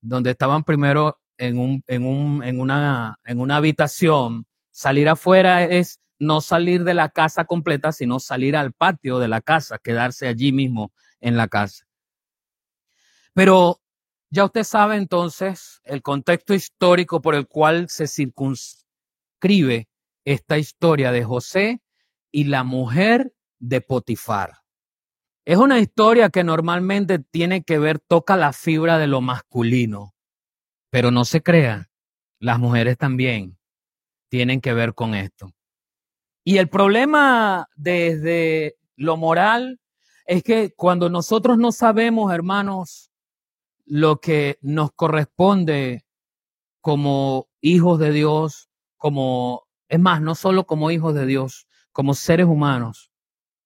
donde 0.00 0.30
estaban 0.30 0.64
primero 0.64 1.20
en, 1.38 1.58
un, 1.58 1.82
en, 1.86 2.06
un, 2.06 2.42
en, 2.42 2.60
una, 2.60 3.18
en 3.24 3.40
una 3.40 3.56
habitación, 3.56 4.46
salir 4.70 5.08
afuera 5.08 5.64
es 5.64 6.00
no 6.18 6.40
salir 6.40 6.84
de 6.84 6.94
la 6.94 7.08
casa 7.08 7.44
completa, 7.46 7.92
sino 7.92 8.20
salir 8.20 8.56
al 8.56 8.72
patio 8.72 9.18
de 9.18 9.28
la 9.28 9.40
casa, 9.40 9.78
quedarse 9.78 10.28
allí 10.28 10.52
mismo 10.52 10.92
en 11.20 11.36
la 11.36 11.48
casa. 11.48 11.86
Pero 13.34 13.80
Ya 14.32 14.44
usted 14.44 14.62
sabe 14.64 14.96
entonces 14.96 15.80
el 15.84 16.02
contexto 16.02 16.54
histórico 16.54 17.20
por 17.20 17.34
el 17.34 17.48
cual 17.48 17.88
se 17.88 18.06
circunscribe 18.06 19.88
esta 20.24 20.58
historia 20.58 21.10
de 21.10 21.24
José 21.24 21.80
y 22.30 22.44
la 22.44 22.64
mujer 22.64 23.34
de 23.58 23.80
Potifar. 23.80 24.58
Es 25.44 25.56
una 25.56 25.78
historia 25.80 26.30
que 26.30 26.44
normalmente 26.44 27.18
tiene 27.18 27.62
que 27.62 27.78
ver, 27.78 27.98
toca 27.98 28.36
la 28.36 28.52
fibra 28.52 28.98
de 28.98 29.06
lo 29.06 29.20
masculino, 29.20 30.14
pero 30.90 31.10
no 31.10 31.24
se 31.24 31.42
crea, 31.42 31.90
las 32.38 32.58
mujeres 32.58 32.98
también 32.98 33.58
tienen 34.28 34.60
que 34.60 34.72
ver 34.72 34.94
con 34.94 35.14
esto. 35.14 35.50
Y 36.44 36.58
el 36.58 36.68
problema 36.68 37.68
desde 37.74 38.76
lo 38.96 39.16
moral 39.16 39.80
es 40.24 40.42
que 40.42 40.72
cuando 40.74 41.10
nosotros 41.10 41.58
no 41.58 41.72
sabemos, 41.72 42.32
hermanos, 42.32 43.10
lo 43.84 44.20
que 44.20 44.58
nos 44.62 44.92
corresponde 44.92 46.04
como 46.80 47.48
hijos 47.60 47.98
de 47.98 48.12
Dios, 48.12 48.70
como, 48.96 49.66
es 49.88 49.98
más, 49.98 50.22
no 50.22 50.34
solo 50.34 50.66
como 50.66 50.90
hijos 50.90 51.14
de 51.14 51.26
Dios, 51.26 51.66
como 52.00 52.14
seres 52.14 52.46
humanos, 52.46 53.10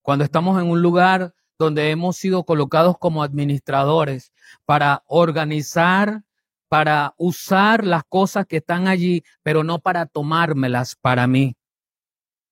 cuando 0.03 0.25
estamos 0.25 0.61
en 0.61 0.69
un 0.69 0.83
lugar 0.83 1.33
donde 1.57 1.93
hemos 1.93 2.17
sido 2.17 2.43
colocados 2.43 2.99
como 2.99 3.23
administradores 3.23 4.33
para 4.65 5.05
organizar, 5.07 6.25
para 6.69 7.15
usar 7.17 7.87
las 7.87 8.03
cosas 8.09 8.45
que 8.47 8.57
están 8.57 8.89
allí, 8.89 9.23
pero 9.45 9.63
no 9.63 9.79
para 9.79 10.07
tomármelas 10.07 10.97
para 10.97 11.29
mí, 11.29 11.55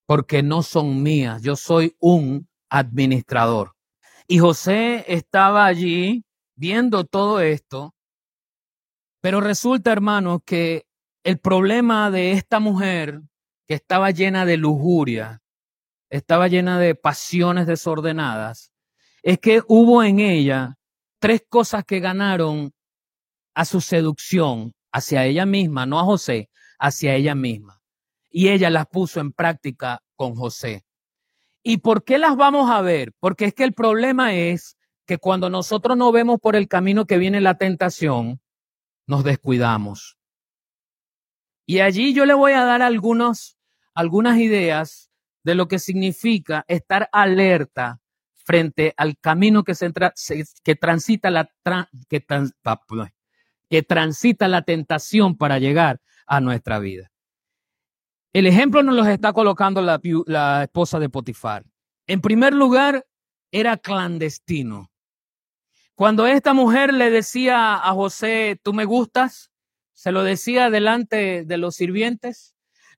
porque 0.06 0.44
no 0.44 0.62
son 0.62 1.02
mías. 1.02 1.42
Yo 1.42 1.56
soy 1.56 1.96
un 1.98 2.48
administrador. 2.70 3.74
Y 4.28 4.38
José 4.38 5.04
estaba 5.08 5.66
allí 5.66 6.24
viendo 6.54 7.02
todo 7.02 7.40
esto, 7.40 7.92
pero 9.20 9.40
resulta, 9.40 9.90
hermano, 9.90 10.44
que 10.46 10.86
el 11.24 11.40
problema 11.40 12.12
de 12.12 12.30
esta 12.30 12.60
mujer 12.60 13.20
que 13.66 13.74
estaba 13.74 14.12
llena 14.12 14.44
de 14.44 14.58
lujuria, 14.58 15.41
estaba 16.12 16.46
llena 16.46 16.78
de 16.78 16.94
pasiones 16.94 17.66
desordenadas, 17.66 18.70
es 19.22 19.38
que 19.38 19.62
hubo 19.66 20.02
en 20.02 20.20
ella 20.20 20.76
tres 21.18 21.42
cosas 21.48 21.84
que 21.86 22.00
ganaron 22.00 22.74
a 23.54 23.64
su 23.64 23.80
seducción 23.80 24.74
hacia 24.92 25.24
ella 25.24 25.46
misma, 25.46 25.86
no 25.86 25.98
a 25.98 26.04
José, 26.04 26.50
hacia 26.78 27.14
ella 27.14 27.34
misma. 27.34 27.80
Y 28.28 28.50
ella 28.50 28.68
las 28.68 28.86
puso 28.88 29.20
en 29.20 29.32
práctica 29.32 30.02
con 30.14 30.34
José. 30.34 30.84
¿Y 31.62 31.78
por 31.78 32.04
qué 32.04 32.18
las 32.18 32.36
vamos 32.36 32.70
a 32.70 32.82
ver? 32.82 33.14
Porque 33.18 33.46
es 33.46 33.54
que 33.54 33.64
el 33.64 33.72
problema 33.72 34.34
es 34.34 34.76
que 35.06 35.16
cuando 35.16 35.48
nosotros 35.48 35.96
no 35.96 36.12
vemos 36.12 36.38
por 36.40 36.56
el 36.56 36.68
camino 36.68 37.06
que 37.06 37.16
viene 37.16 37.40
la 37.40 37.56
tentación, 37.56 38.42
nos 39.06 39.24
descuidamos. 39.24 40.18
Y 41.64 41.80
allí 41.80 42.12
yo 42.12 42.26
le 42.26 42.34
voy 42.34 42.52
a 42.52 42.64
dar 42.66 42.82
algunos, 42.82 43.56
algunas 43.94 44.38
ideas 44.38 45.11
de 45.44 45.54
lo 45.54 45.68
que 45.68 45.78
significa 45.78 46.64
estar 46.68 47.08
alerta 47.12 48.00
frente 48.44 48.94
al 48.96 49.16
camino 49.18 49.64
que, 49.64 49.74
se, 49.74 49.92
que, 50.64 50.74
transita 50.74 51.30
la, 51.30 51.50
que, 52.08 53.82
transita 53.82 54.48
la 54.48 54.62
tentación 54.62 55.36
para 55.36 55.58
llegar 55.58 56.00
a 56.26 56.40
nuestra 56.40 56.78
vida. 56.78 57.10
El 58.32 58.46
ejemplo 58.46 58.82
nos 58.82 58.94
lo 58.94 59.04
está 59.04 59.32
colocando 59.32 59.82
la, 59.82 60.00
la 60.26 60.64
esposa 60.64 60.98
de 60.98 61.08
Potifar. 61.08 61.64
En 62.06 62.20
primer 62.20 62.54
lugar, 62.54 63.06
era 63.50 63.76
clandestino. 63.76 64.90
Cuando 65.94 66.26
esta 66.26 66.54
mujer 66.54 66.92
le 66.92 67.10
decía 67.10 67.74
a 67.76 67.92
José, 67.92 68.58
tú 68.62 68.72
me 68.72 68.86
gustas, 68.86 69.50
se 69.92 70.10
lo 70.10 70.24
decía 70.24 70.70
delante 70.70 71.44
de 71.44 71.56
los 71.58 71.76
sirvientes, 71.76 72.51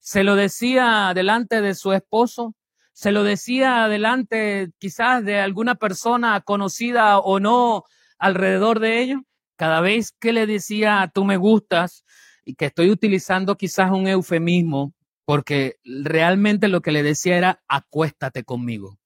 se 0.04 0.22
lo 0.22 0.36
decía 0.36 1.12
delante 1.14 1.62
de 1.62 1.74
su 1.74 1.94
esposo, 1.94 2.54
se 2.92 3.10
lo 3.10 3.24
decía 3.24 3.88
delante 3.88 4.70
quizás 4.78 5.24
de 5.24 5.40
alguna 5.40 5.76
persona 5.76 6.42
conocida 6.42 7.18
o 7.18 7.40
no 7.40 7.84
alrededor 8.18 8.80
de 8.80 9.00
ellos. 9.00 9.22
Cada 9.56 9.80
vez 9.80 10.12
que 10.12 10.34
le 10.34 10.46
decía, 10.46 11.10
tú 11.14 11.24
me 11.24 11.38
gustas, 11.38 12.04
y 12.44 12.54
que 12.54 12.66
estoy 12.66 12.90
utilizando 12.90 13.56
quizás 13.56 13.90
un 13.92 14.06
eufemismo, 14.06 14.92
porque 15.24 15.76
realmente 15.82 16.68
lo 16.68 16.82
que 16.82 16.92
le 16.92 17.02
decía 17.02 17.38
era, 17.38 17.62
acuéstate 17.66 18.44
conmigo. 18.44 18.98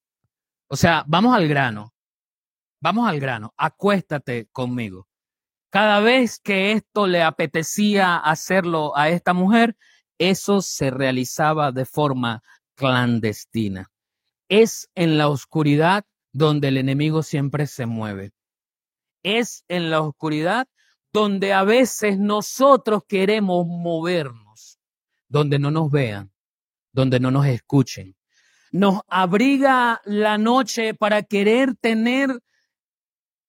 O 0.66 0.74
sea, 0.74 1.04
vamos 1.06 1.32
al 1.32 1.46
grano, 1.46 1.94
vamos 2.80 3.08
al 3.08 3.20
grano, 3.20 3.54
acuéstate 3.56 4.48
conmigo. 4.50 5.06
Cada 5.70 6.00
vez 6.00 6.40
que 6.40 6.72
esto 6.72 7.06
le 7.06 7.22
apetecía 7.22 8.16
hacerlo 8.16 8.96
a 8.96 9.10
esta 9.10 9.32
mujer, 9.32 9.76
eso 10.18 10.62
se 10.62 10.90
realizaba 10.90 11.72
de 11.72 11.84
forma 11.84 12.42
clandestina. 12.75 13.90
Es 14.48 14.88
en 14.94 15.18
la 15.18 15.28
oscuridad 15.28 16.04
donde 16.32 16.68
el 16.68 16.76
enemigo 16.76 17.22
siempre 17.22 17.66
se 17.66 17.87
mueve. 17.87 18.32
Es 19.22 19.64
en 19.68 19.90
la 19.90 20.00
oscuridad 20.00 20.68
donde 21.12 21.52
a 21.52 21.64
veces 21.64 22.18
nosotros 22.18 23.02
queremos 23.08 23.66
movernos, 23.66 24.78
donde 25.28 25.58
no 25.58 25.70
nos 25.70 25.90
vean, 25.90 26.32
donde 26.92 27.18
no 27.18 27.30
nos 27.30 27.46
escuchen. 27.46 28.16
Nos 28.70 29.00
abriga 29.08 30.00
la 30.04 30.37
noche 30.37 30.94
para 30.94 31.22
querer 31.22 31.75
tener 31.76 32.42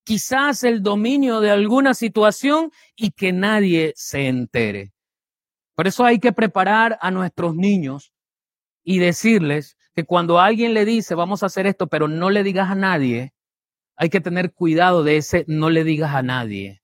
quizás 0.06 0.64
el 0.64 0.82
dominio 0.82 1.42
de 1.42 1.52
alguna 1.52 1.94
situación 1.94 2.72
y 2.96 3.12
que 3.12 3.34
nadie 3.34 3.94
se 3.96 4.28
entere. 4.28 4.94
Por 5.80 5.88
eso 5.88 6.04
hay 6.04 6.20
que 6.20 6.34
preparar 6.34 7.00
a 7.00 7.10
nuestros 7.10 7.56
niños 7.56 8.12
y 8.84 9.00
decirles 9.00 9.78
que 9.96 10.04
cuando 10.04 10.42
alguien 10.42 10.74
le 10.74 10.84
dice 10.84 11.16
vamos 11.16 11.42
a 11.42 11.46
hacer 11.46 11.68
esto, 11.68 11.88
pero 11.88 12.10
no 12.10 12.32
le 12.32 12.44
digas 12.44 12.70
a 12.70 12.76
nadie, 12.76 13.34
hay 13.96 14.10
que 14.10 14.20
tener 14.20 14.52
cuidado 14.52 15.06
de 15.06 15.16
ese 15.16 15.46
no 15.48 15.70
le 15.70 15.86
digas 15.86 16.14
a 16.14 16.22
nadie. 16.22 16.84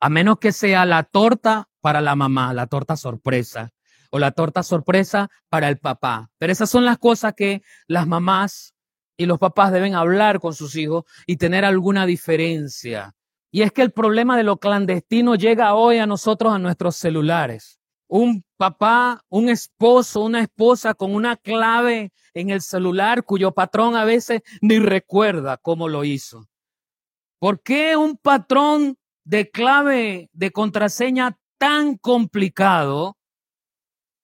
A 0.00 0.08
menos 0.08 0.38
que 0.38 0.52
sea 0.52 0.86
la 0.86 1.02
torta 1.02 1.68
para 1.82 2.00
la 2.00 2.16
mamá, 2.16 2.54
la 2.54 2.68
torta 2.68 2.96
sorpresa, 2.96 3.74
o 4.10 4.18
la 4.18 4.30
torta 4.30 4.62
sorpresa 4.62 5.28
para 5.50 5.68
el 5.68 5.76
papá. 5.76 6.30
Pero 6.38 6.50
esas 6.50 6.70
son 6.70 6.86
las 6.86 6.96
cosas 6.96 7.34
que 7.34 7.60
las 7.86 8.06
mamás 8.06 8.74
y 9.18 9.26
los 9.26 9.38
papás 9.38 9.72
deben 9.72 9.94
hablar 9.94 10.40
con 10.40 10.54
sus 10.54 10.74
hijos 10.74 11.04
y 11.26 11.36
tener 11.36 11.66
alguna 11.66 12.06
diferencia. 12.06 13.14
Y 13.50 13.62
es 13.62 13.72
que 13.72 13.82
el 13.82 13.92
problema 13.92 14.36
de 14.36 14.44
lo 14.44 14.58
clandestino 14.58 15.34
llega 15.34 15.74
hoy 15.74 15.98
a 15.98 16.06
nosotros, 16.06 16.52
a 16.52 16.58
nuestros 16.58 16.96
celulares 16.96 17.78
un 18.08 18.44
papá, 18.56 19.24
un 19.28 19.48
esposo, 19.50 20.22
una 20.22 20.40
esposa 20.40 20.94
con 20.94 21.14
una 21.14 21.36
clave 21.36 22.12
en 22.34 22.50
el 22.50 22.62
celular 22.62 23.24
cuyo 23.24 23.52
patrón 23.52 23.94
a 23.96 24.04
veces 24.04 24.42
ni 24.60 24.78
recuerda 24.78 25.58
cómo 25.58 25.88
lo 25.88 26.04
hizo. 26.04 26.48
¿Por 27.38 27.62
qué 27.62 27.96
un 27.96 28.16
patrón 28.16 28.96
de 29.24 29.50
clave 29.50 30.30
de 30.32 30.50
contraseña 30.50 31.38
tan 31.58 31.96
complicado 31.98 33.16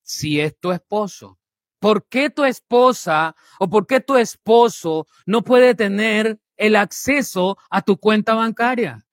si 0.03 0.41
es 0.41 0.59
tu 0.59 0.73
esposo? 0.73 1.39
¿Por 1.79 2.09
qué 2.09 2.31
tu 2.31 2.45
esposa 2.45 3.37
o 3.61 3.69
por 3.69 3.87
qué 3.87 4.01
tu 4.01 4.17
esposo 4.17 5.07
no 5.27 5.43
puede 5.43 5.75
tener 5.75 6.41
el 6.57 6.77
acceso 6.77 7.59
a 7.69 7.83
tu 7.83 7.99
cuenta 7.99 8.35
bancaria, 8.35 9.04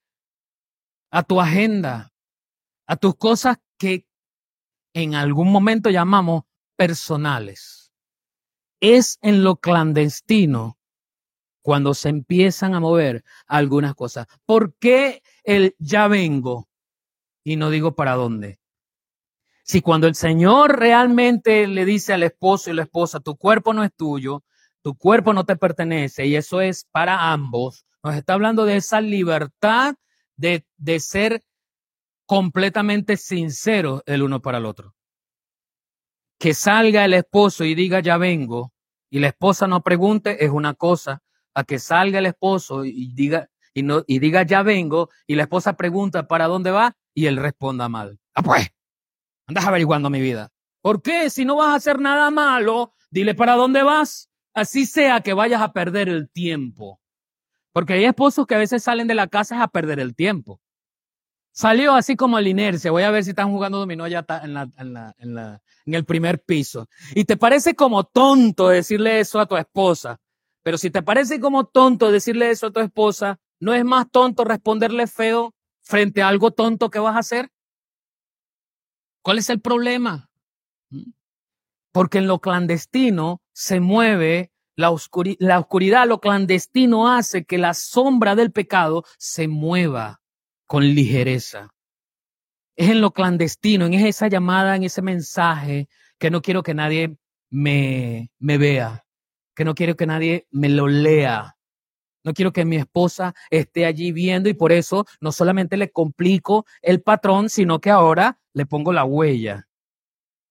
a 1.12 1.24
tu 1.24 1.40
agenda, 1.40 2.14
a 2.88 2.96
tus 2.96 3.16
cosas 3.16 3.58
que 3.78 4.08
en 4.94 5.14
algún 5.16 5.52
momento 5.52 5.90
llamamos 5.90 6.44
personales. 6.76 7.92
Es 8.80 9.20
en 9.22 9.44
lo 9.44 9.58
clandestino 9.58 10.80
cuando 11.62 11.94
se 11.94 12.10
empiezan 12.10 12.74
a 12.74 12.80
mover 12.80 13.24
algunas 13.46 13.94
cosas. 13.94 14.26
¿Por 14.46 14.74
qué 14.78 15.22
el 15.44 15.76
ya 15.78 16.08
vengo? 16.08 16.68
Y 17.44 17.58
no 17.58 17.70
digo 17.70 17.94
para 17.96 18.16
dónde. 18.16 18.60
Si 19.64 19.82
cuando 19.82 20.08
el 20.08 20.16
Señor 20.16 20.80
realmente 20.80 21.68
le 21.68 21.86
dice 21.86 22.14
al 22.14 22.24
esposo 22.24 22.72
y 22.72 22.74
la 22.74 22.84
esposa, 22.84 23.20
tu 23.20 23.38
cuerpo 23.38 23.74
no 23.74 23.84
es 23.84 23.94
tuyo, 23.96 24.44
tu 24.82 24.96
cuerpo 24.96 25.34
no 25.34 25.46
te 25.46 25.56
pertenece 25.56 26.26
y 26.26 26.36
eso 26.36 26.62
es 26.62 26.86
para 26.92 27.32
ambos, 27.32 27.86
nos 28.04 28.16
está 28.16 28.34
hablando 28.34 28.66
de 28.66 28.78
esa 28.78 29.00
libertad 29.00 29.96
de, 30.42 30.66
de 30.78 31.00
ser 31.00 31.44
completamente 32.26 33.16
sinceros 33.16 34.02
el 34.06 34.24
uno 34.24 34.42
para 34.42 34.58
el 34.58 34.66
otro. 34.66 34.96
Que 36.40 36.54
salga 36.54 37.06
el 37.06 37.14
esposo 37.14 37.64
y 37.64 37.76
diga 37.76 38.00
ya 38.00 38.18
vengo 38.18 38.74
y 39.12 39.20
la 39.20 39.28
esposa 39.28 39.68
no 39.68 39.84
pregunte 39.84 40.44
es 40.44 40.50
una 40.50 40.74
cosa, 40.74 41.22
a 41.54 41.64
que 41.64 41.78
salga 41.78 42.20
el 42.20 42.26
esposo 42.26 42.86
y 42.86 43.14
diga 43.14 43.50
y 43.74 43.84
no 43.84 44.04
y 44.08 44.20
diga 44.20 44.44
ya 44.44 44.64
vengo 44.64 45.10
y 45.28 45.36
la 45.36 45.44
esposa 45.44 45.78
pregunta 45.78 46.28
para 46.28 46.48
dónde 46.48 46.72
va 46.72 46.96
y 47.14 47.28
él 47.28 47.38
responda 47.38 47.88
mal. 47.90 48.20
Ah 48.34 48.42
pues, 48.42 48.70
andas 49.48 49.66
averiguando 49.66 50.10
mi 50.10 50.22
vida. 50.22 50.50
¿Por 50.82 51.04
qué? 51.04 51.30
Si 51.30 51.46
no 51.46 51.58
vas 51.58 51.70
a 51.70 51.76
hacer 51.76 52.00
nada 52.00 52.32
malo, 52.32 52.96
dile 53.12 53.36
para 53.36 53.56
dónde 53.56 53.84
vas. 53.84 54.32
Así 54.54 54.86
sea 54.86 55.22
que 55.22 55.34
vayas 55.34 55.62
a 55.62 55.74
perder 55.74 56.10
el 56.10 56.32
tiempo. 56.32 57.01
Porque 57.74 57.94
hay 57.94 58.06
esposos 58.06 58.46
que 58.46 58.56
a 58.56 58.60
veces 58.60 58.84
salen 58.84 59.08
de 59.08 59.16
la 59.16 59.28
casa 59.28 59.62
a 59.64 59.68
perder 59.68 60.00
el 60.00 60.16
tiempo. 60.16 60.60
Salió 61.54 61.94
así 61.94 62.16
como 62.16 62.40
la 62.40 62.48
inercia. 62.48 62.92
Voy 62.92 63.04
a 63.04 63.12
ver 63.12 63.24
si 63.24 63.32
están 63.32 63.52
jugando 63.52 63.80
dominó 63.80 64.08
ya 64.08 64.26
en, 64.44 64.54
la, 64.54 64.70
en, 64.78 64.94
la, 64.94 65.14
en, 65.18 65.36
la, 65.36 65.62
en 65.86 65.94
el 65.94 66.06
primer 66.06 66.42
piso. 66.42 66.88
Y 67.14 67.26
te 67.26 67.38
parece 67.38 67.76
como 67.76 68.06
tonto 68.06 68.70
decirle 68.70 69.20
eso 69.20 69.40
a 69.40 69.46
tu 69.46 69.58
esposa. 69.58 70.20
Pero 70.64 70.78
si 70.78 70.90
te 70.90 71.02
parece 71.02 71.40
como 71.40 71.66
tonto 71.66 72.12
decirle 72.12 72.52
eso 72.52 72.68
a 72.68 72.72
tu 72.72 72.80
esposa, 72.80 73.40
¿no 73.60 73.74
es 73.74 73.84
más 73.84 74.10
tonto 74.10 74.44
responderle 74.44 75.08
feo 75.08 75.54
frente 75.82 76.22
a 76.22 76.28
algo 76.28 76.52
tonto 76.52 76.90
que 76.90 77.00
vas 77.00 77.16
a 77.16 77.20
hacer? 77.20 77.50
¿Cuál 79.22 79.40
es 79.40 79.50
el 79.50 79.60
problema? 79.60 80.30
¿Mm? 80.90 81.12
Porque 81.92 82.20
en 82.20 82.28
lo 82.28 82.40
clandestino 82.40 83.42
se 83.54 83.80
mueve 83.82 84.51
la, 84.76 84.92
oscuridad, 84.92 86.08
lo 86.08 86.20
clandestino 86.20 87.10
hace 87.10 87.46
que 87.46 87.58
la 87.58 87.74
sombra 87.74 88.36
del 88.36 88.52
pecado 88.52 89.04
se 89.18 89.48
mueva 89.48 90.22
con 90.66 90.84
ligereza. 90.84 91.74
Es 92.76 92.90
en 92.90 93.02
lo 93.02 93.12
clandestino, 93.12 93.86
en 93.86 93.94
esa 93.94 94.28
llamada, 94.28 94.76
en 94.76 94.84
ese 94.84 95.02
mensaje 95.02 95.88
que 96.18 96.32
no 96.32 96.42
quiero 96.42 96.64
que 96.64 96.74
nadie 96.74 97.18
me, 97.50 98.32
me 98.40 98.58
vea, 98.58 99.06
que 99.56 99.66
no 99.66 99.76
quiero 99.76 99.96
que 99.96 100.06
nadie 100.06 100.48
me 100.52 100.70
lo 100.70 100.88
lea. 100.88 101.58
No 102.24 102.34
quiero 102.34 102.54
que 102.54 102.66
mi 102.66 102.78
esposa 102.78 103.34
esté 103.50 103.86
allí 103.86 104.12
viendo 104.12 104.48
y 104.48 104.54
por 104.54 104.72
eso 104.72 105.06
no 105.20 105.32
solamente 105.32 105.76
le 105.76 105.92
complico 105.92 106.66
el 106.82 107.02
patrón, 107.02 107.50
sino 107.50 107.82
que 107.82 107.90
ahora 107.90 108.40
le 108.54 108.66
pongo 108.68 108.94
la 108.94 109.04
huella. 109.04 109.68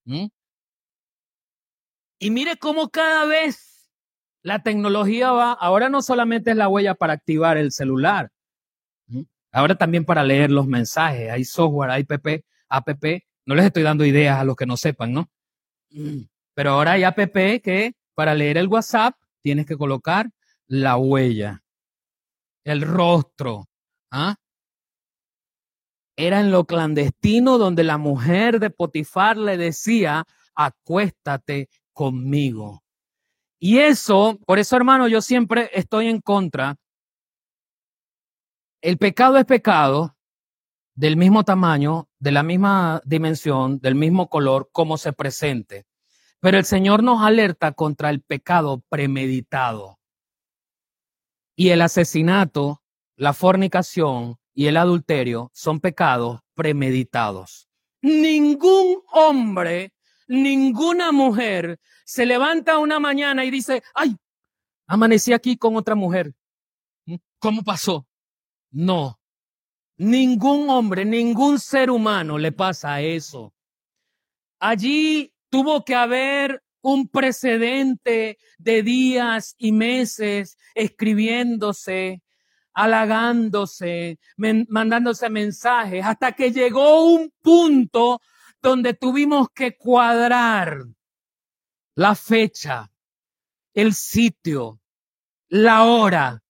¿Mm? 0.05 0.27
Y 2.19 2.31
mire 2.31 2.57
cómo 2.57 2.91
cada 2.91 3.25
vez 3.25 3.70
la 4.43 4.63
tecnología 4.63 5.33
va, 5.33 5.53
ahora 5.53 5.89
no 5.89 6.03
solamente 6.03 6.51
es 6.51 6.57
la 6.57 6.69
huella 6.69 6.95
para 6.95 7.13
activar 7.13 7.57
el 7.57 7.73
celular, 7.73 8.31
ahora 9.53 9.77
también 9.77 10.05
para 10.05 10.25
leer 10.25 10.51
los 10.51 10.67
mensajes, 10.67 11.31
hay 11.31 11.45
software, 11.45 11.91
hay 11.91 12.07
app, 12.09 12.27
app, 12.89 13.05
no 13.47 13.55
les 13.55 13.67
estoy 13.67 13.83
dando 13.83 14.05
ideas 14.05 14.39
a 14.39 14.45
los 14.45 14.57
que 14.57 14.67
no 14.67 14.77
sepan, 14.77 15.13
¿no? 15.13 15.31
Pero 16.55 16.71
ahora 16.71 16.93
hay 16.93 17.05
app 17.05 17.19
que 17.19 17.95
para 18.15 18.35
leer 18.35 18.59
el 18.59 18.69
WhatsApp 18.69 19.15
tienes 19.43 19.67
que 19.67 19.77
colocar 19.77 20.31
la 20.67 20.97
huella, 20.97 21.63
el 22.65 22.83
rostro, 22.83 23.69
¿ah? 24.11 24.37
Era 26.17 26.41
en 26.41 26.51
lo 26.51 26.65
clandestino 26.65 27.57
donde 27.57 27.83
la 27.83 27.97
mujer 27.97 28.61
de 28.61 28.69
Potifar 28.71 29.39
le 29.39 29.57
decía, 29.57 30.27
acuéstate 30.55 31.71
conmigo. 31.95 32.83
Y 33.63 33.79
eso, 33.79 34.41
por 34.47 34.59
eso 34.59 34.75
hermano, 34.75 35.07
yo 35.07 35.21
siempre 35.21 35.71
estoy 35.75 36.09
en 36.09 36.23
contra. 36.23 36.77
El 38.81 38.97
pecado 38.97 39.37
es 39.37 39.45
pecado 39.45 40.17
del 40.95 41.19
mismo 41.19 41.45
tamaño, 41.45 42.09
de 42.19 42.33
la 42.33 42.43
misma 42.43 43.03
dimensión, 43.05 43.79
del 43.79 43.95
mismo 43.95 44.31
color, 44.31 44.71
como 44.73 44.97
se 44.97 45.13
presente. 45.13 45.85
Pero 46.41 46.57
el 46.57 46.65
Señor 46.65 47.03
nos 47.03 47.23
alerta 47.23 47.73
contra 47.73 48.09
el 48.09 48.23
pecado 48.23 48.83
premeditado. 48.89 49.99
Y 51.55 51.69
el 51.69 51.83
asesinato, 51.83 52.83
la 53.17 53.35
fornicación 53.35 54.39
y 54.55 54.69
el 54.69 54.79
adulterio 54.79 55.51
son 55.53 55.81
pecados 55.81 56.41
premeditados. 56.55 57.69
Ningún 58.01 59.03
hombre 59.13 59.93
ninguna 60.31 61.11
mujer 61.11 61.81
se 62.11 62.27
levanta 62.27 62.79
una 62.79 62.99
mañana 62.99 63.45
y 63.45 63.53
dice, 63.53 63.85
ay, 63.95 64.17
amanecí 64.89 65.33
aquí 65.33 65.57
con 65.57 65.77
otra 65.77 65.95
mujer. 65.95 66.35
¿Mm? 67.07 67.15
¿Cómo 67.39 67.63
pasó? 67.63 68.05
No. 68.73 69.21
Ningún 69.97 70.71
hombre, 70.71 71.05
ningún 71.05 71.61
ser 71.61 71.89
humano 71.89 72.37
le 72.37 72.51
pasa 72.51 73.01
eso. 73.01 73.55
Allí 74.59 75.33
tuvo 75.51 75.85
que 75.85 75.95
haber 75.95 76.65
un 76.81 77.07
precedente 77.07 78.39
de 78.59 78.83
días 78.83 79.55
y 79.57 79.71
meses 79.71 80.57
escribiéndose, 80.75 82.25
halagándose, 82.75 84.19
mandándose 84.37 85.31
mensajes, 85.31 86.05
hasta 86.05 86.33
que 86.33 86.51
llegó 86.51 87.05
un 87.05 87.33
punto 87.41 88.21
donde 88.61 88.95
tuvimos 88.95 89.49
que 89.55 89.77
cuadrar 89.77 90.87
la 91.95 92.15
fecha, 92.15 92.93
el 93.75 93.95
sitio, 93.95 94.81
la 95.49 95.85
hora, 95.85 96.43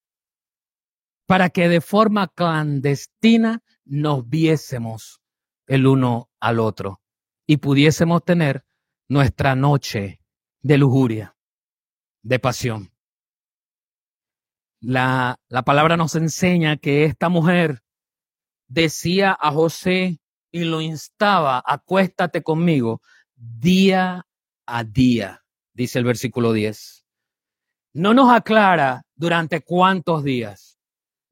para 1.26 1.50
que 1.50 1.68
de 1.68 1.80
forma 1.80 2.28
clandestina 2.28 3.62
nos 3.84 4.28
viésemos 4.28 5.20
el 5.66 5.86
uno 5.86 6.28
al 6.40 6.58
otro 6.58 7.00
y 7.46 7.58
pudiésemos 7.58 8.24
tener 8.24 8.64
nuestra 9.08 9.54
noche 9.54 10.20
de 10.62 10.78
lujuria, 10.78 11.36
de 12.22 12.38
pasión. 12.38 12.92
La, 14.80 15.38
la 15.48 15.62
palabra 15.62 15.96
nos 15.96 16.14
enseña 16.14 16.76
que 16.76 17.04
esta 17.04 17.28
mujer 17.28 17.82
decía 18.66 19.36
a 19.38 19.52
José, 19.52 20.20
y 20.52 20.64
lo 20.64 20.80
instaba, 20.80 21.62
acuéstate 21.64 22.42
conmigo 22.42 23.00
día 23.34 24.26
a 24.70 24.84
día, 24.84 25.44
dice 25.74 25.98
el 25.98 26.04
versículo 26.04 26.52
10. 26.52 27.04
No 27.92 28.14
nos 28.14 28.32
aclara 28.32 29.02
durante 29.14 29.62
cuántos 29.62 30.22
días, 30.24 30.78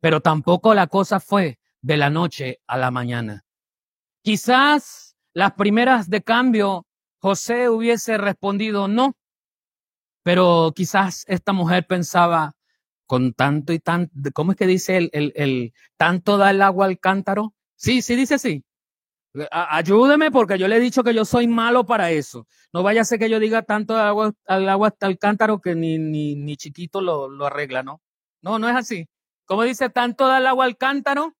pero 0.01 0.20
tampoco 0.20 0.74
la 0.74 0.88
cosa 0.88 1.20
fue 1.20 1.59
de 1.81 1.96
la 1.96 2.11
noche 2.11 2.61
a 2.66 2.77
la 2.77 2.90
mañana. 2.90 3.44
Quizás 4.22 5.16
las 5.33 5.53
primeras 5.53 6.11
de 6.11 6.22
cambio 6.22 6.87
José 7.20 7.68
hubiese 7.68 8.18
respondido 8.18 8.88
no, 8.88 9.16
pero 10.22 10.72
quizás 10.74 11.24
esta 11.29 11.53
mujer 11.53 11.87
pensaba 11.87 12.55
con 13.07 13.33
tanto 13.33 13.72
y 13.72 13.79
tanto, 13.79 14.12
¿cómo 14.35 14.53
es 14.53 14.59
que 14.59 14.66
dice 14.66 14.96
el, 14.98 15.11
el, 15.12 15.33
el 15.35 15.72
tanto 15.96 16.37
da 16.37 16.51
el 16.51 16.61
agua 16.61 16.87
al 16.87 16.98
cántaro? 16.98 17.55
Sí, 17.74 18.03
sí 18.03 18.16
dice 18.16 18.35
así. 18.35 18.64
Ayúdeme 19.51 20.31
porque 20.31 20.59
yo 20.59 20.69
le 20.69 20.77
he 20.77 20.81
dicho 20.81 21.05
que 21.05 21.14
yo 21.14 21.25
soy 21.25 21.47
malo 21.47 21.85
para 21.85 22.11
eso. 22.11 22.47
No 22.73 22.83
vaya 22.83 23.03
a 23.03 23.05
ser 23.05 23.19
que 23.19 23.31
yo 23.31 23.38
diga 23.38 23.62
tanto 23.62 23.97
agua, 23.97 24.33
al 24.47 24.69
agua 24.69 24.88
hasta 24.88 25.07
el 25.07 25.19
cántaro 25.19 25.61
que 25.61 25.75
ni, 25.75 25.99
ni, 25.99 26.35
ni 26.35 26.57
chiquito 26.57 27.01
lo, 27.01 27.29
lo 27.29 27.47
arregla, 27.47 27.83
¿no? 27.83 28.01
No, 28.43 28.59
no 28.59 28.69
es 28.69 28.77
así. 28.77 29.07
Como 29.45 29.62
dice, 29.62 29.91
tanto 29.91 30.27
da 30.27 30.38
el 30.38 30.47
agua 30.47 30.64
al 30.64 30.77
cántaro. 30.77 31.35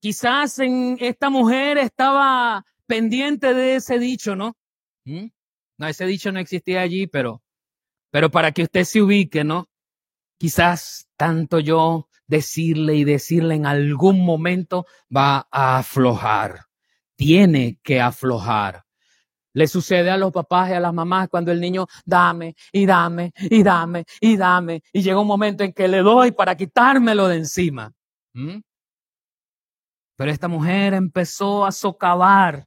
Quizás 0.00 0.58
en 0.58 0.96
esta 1.00 1.30
mujer 1.30 1.78
estaba 1.78 2.64
pendiente 2.86 3.54
de 3.54 3.76
ese 3.76 3.98
dicho, 3.98 4.36
¿no? 4.36 4.56
¿Mm? 5.04 5.26
No, 5.78 5.86
ese 5.86 6.06
dicho 6.06 6.32
no 6.32 6.40
existía 6.40 6.82
allí, 6.82 7.06
pero, 7.06 7.42
pero 8.10 8.30
para 8.30 8.52
que 8.52 8.62
usted 8.62 8.84
se 8.84 9.02
ubique, 9.02 9.44
¿no? 9.44 9.68
Quizás 10.38 11.08
tanto 11.16 11.58
yo 11.58 12.08
decirle 12.26 12.94
y 12.94 13.04
decirle 13.04 13.56
en 13.56 13.66
algún 13.66 14.24
momento 14.24 14.86
va 15.14 15.48
a 15.50 15.78
aflojar 15.78 16.69
tiene 17.20 17.78
que 17.82 18.00
aflojar. 18.00 18.82
Le 19.52 19.66
sucede 19.66 20.10
a 20.10 20.16
los 20.16 20.32
papás 20.32 20.70
y 20.70 20.72
a 20.72 20.80
las 20.80 20.94
mamás 20.94 21.28
cuando 21.28 21.52
el 21.52 21.60
niño 21.60 21.86
dame 22.06 22.54
y 22.72 22.86
dame 22.86 23.34
y 23.36 23.62
dame 23.62 24.06
y 24.22 24.38
dame 24.38 24.82
y 24.90 25.02
llega 25.02 25.20
un 25.20 25.26
momento 25.26 25.62
en 25.62 25.74
que 25.74 25.86
le 25.86 25.98
doy 25.98 26.32
para 26.32 26.56
quitármelo 26.56 27.28
de 27.28 27.36
encima. 27.36 27.92
¿Mm? 28.32 28.60
Pero 30.16 30.30
esta 30.30 30.48
mujer 30.48 30.94
empezó 30.94 31.66
a 31.66 31.72
socavar 31.72 32.64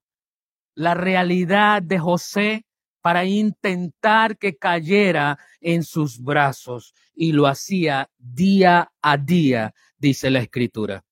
la 0.76 0.94
realidad 0.94 1.82
de 1.82 1.98
José 1.98 2.66
para 3.02 3.26
intentar 3.26 4.38
que 4.38 4.56
cayera 4.56 5.40
en 5.62 5.84
sus 5.84 6.22
brazos 6.22 6.94
y 7.16 7.32
lo 7.32 7.48
hacía 7.48 8.08
día 8.20 8.92
a 9.02 9.18
día, 9.18 9.74
dice 9.98 10.30
la 10.30 10.42
escritura. 10.42 11.04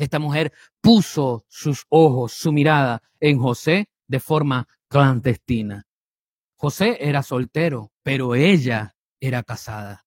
Esta 0.00 0.18
mujer 0.18 0.50
puso 0.80 1.44
sus 1.46 1.84
ojos, 1.90 2.32
su 2.32 2.52
mirada 2.54 3.02
en 3.20 3.38
José 3.38 3.90
de 4.08 4.18
forma 4.18 4.66
clandestina. 4.88 5.86
José 6.56 6.96
era 7.00 7.22
soltero, 7.22 7.92
pero 8.02 8.34
ella 8.34 8.96
era 9.20 9.42
casada. 9.42 10.06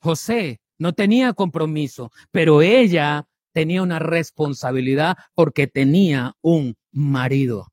José 0.00 0.60
no 0.76 0.92
tenía 0.92 1.34
compromiso, 1.34 2.10
pero 2.32 2.60
ella 2.60 3.28
tenía 3.52 3.80
una 3.80 4.00
responsabilidad 4.00 5.16
porque 5.36 5.68
tenía 5.68 6.34
un 6.42 6.74
marido. 6.90 7.68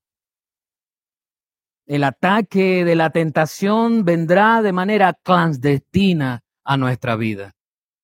El 1.87 2.03
ataque 2.03 2.85
de 2.85 2.93
la 2.95 3.09
tentación 3.09 4.05
vendrá 4.05 4.61
de 4.61 4.71
manera 4.71 5.15
clandestina 5.23 6.43
a 6.63 6.77
nuestra 6.77 7.15
vida. 7.15 7.55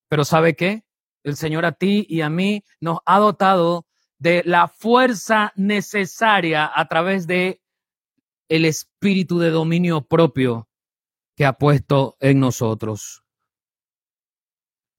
Pero 0.10 0.26
¿sabe 0.26 0.56
qué? 0.56 0.84
El 1.24 1.36
Señor 1.36 1.66
a 1.66 1.72
ti 1.72 2.06
y 2.10 2.22
a 2.22 2.30
mí 2.30 2.64
nos 2.80 3.00
ha 3.06 3.20
dotado 3.20 3.86
de 4.18 4.44
la 4.46 4.68
fuerza 4.68 5.52
necesaria 5.56 6.72
a 6.74 6.88
través 6.88 7.28
de 7.28 7.62
el 8.50 8.66
espíritu 8.66 9.40
de 9.40 9.50
dominio 9.50 10.02
propio 10.02 10.68
que 11.36 11.46
ha 11.46 11.54
puesto 11.54 12.18
en 12.20 12.40
nosotros. 12.40 13.24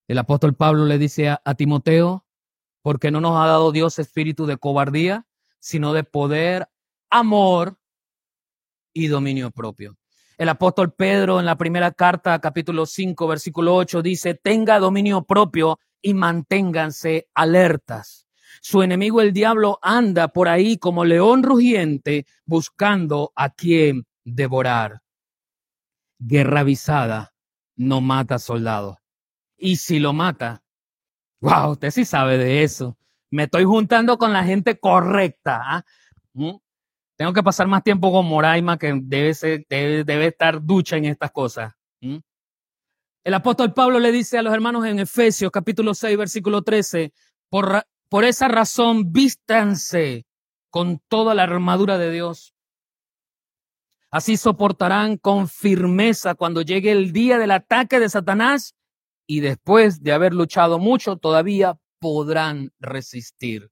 El 0.07 0.17
apóstol 0.17 0.55
Pablo 0.55 0.85
le 0.85 0.97
dice 0.97 1.29
a, 1.29 1.55
Timoteo, 1.55 2.25
porque 2.81 3.11
no 3.11 3.21
nos 3.21 3.37
ha 3.37 3.47
dado 3.47 3.71
Dios 3.71 3.99
espíritu 3.99 4.45
de 4.45 4.57
cobardía, 4.57 5.25
sino 5.59 5.93
de 5.93 6.03
poder, 6.03 6.67
amor 7.09 7.77
y 8.91 9.07
dominio 9.07 9.51
propio. 9.51 9.97
El 10.37 10.49
apóstol 10.49 10.93
Pedro 10.93 11.39
en 11.39 11.45
la 11.45 11.57
primera 11.57 11.91
carta, 11.91 12.37
capítulo 12.39 12.85
5, 12.85 13.27
versículo 13.27 13.75
8, 13.75 14.01
dice, 14.01 14.33
tenga 14.33 14.79
dominio 14.79 15.23
propio 15.23 15.79
y 16.03 16.13
manténganse 16.13 17.29
alertas. 17.33 18.27
Su 18.61 18.83
enemigo 18.83 19.21
el 19.21 19.33
diablo 19.33 19.79
anda 19.81 20.27
por 20.27 20.47
ahí 20.47 20.77
como 20.77 21.05
león 21.05 21.41
rugiente 21.41 22.27
buscando 22.45 23.31
a 23.35 23.49
quien 23.49 24.05
devorar. 24.23 25.01
Guerra 26.19 26.59
avisada 26.59 27.33
no 27.75 28.01
mata 28.01 28.37
soldados. 28.37 28.97
Y 29.57 29.77
si 29.77 29.99
lo 29.99 30.13
mata, 30.13 30.61
wow, 31.41 31.71
usted 31.71 31.89
sí 31.89 32.05
sabe 32.05 32.37
de 32.37 32.63
eso. 32.63 32.97
Me 33.31 33.43
estoy 33.43 33.63
juntando 33.63 34.17
con 34.17 34.31
la 34.31 34.43
gente 34.43 34.79
correcta. 34.79 35.61
¿ah? 35.63 35.83
¿Mm? 36.33 36.57
Tengo 37.15 37.33
que 37.33 37.43
pasar 37.43 37.67
más 37.67 37.83
tiempo 37.83 38.11
con 38.11 38.25
Moraima, 38.25 38.77
que 38.77 38.93
debe, 39.01 40.27
estar 40.27 40.61
ducha 40.61 40.97
en 40.97 41.05
estas 41.05 41.31
cosas. 41.31 41.73
¿Mm? 42.01 42.17
El 43.23 43.33
apóstol 43.35 43.73
Pablo 43.73 43.99
le 43.99 44.11
dice 44.11 44.37
a 44.37 44.41
los 44.41 44.53
hermanos 44.53 44.85
en 44.85 44.99
Efesios 44.99 45.49
capítulo 45.49 45.93
6, 45.93 46.17
versículo 46.17 46.61
13, 46.61 47.13
por, 47.49 47.85
por 48.09 48.25
esa 48.25 48.49
razón 48.49 49.13
vístanse 49.13 50.25
con 50.69 50.99
toda 51.07 51.33
la 51.33 51.43
armadura 51.43 51.97
de 51.97 52.11
Dios. 52.11 52.53
Así 54.11 54.35
soportarán 54.35 55.17
con 55.17 55.47
firmeza 55.47 56.35
cuando 56.35 56.61
llegue 56.61 56.91
el 56.91 57.13
día 57.13 57.37
del 57.37 57.51
ataque 57.51 58.01
de 58.01 58.09
Satanás 58.09 58.75
y 59.25 59.39
después 59.39 60.03
de 60.03 60.11
haber 60.11 60.33
luchado 60.33 60.77
mucho 60.77 61.15
todavía 61.15 61.79
podrán 61.99 62.73
resistir. 62.79 63.71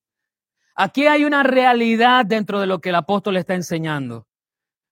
Aquí 0.75 1.07
hay 1.07 1.25
una 1.25 1.43
realidad 1.43 2.25
dentro 2.25 2.61
de 2.61 2.67
lo 2.67 2.79
que 2.79 2.89
el 2.89 2.95
apóstol 2.95 3.35
está 3.35 3.53
enseñando. 3.53 4.27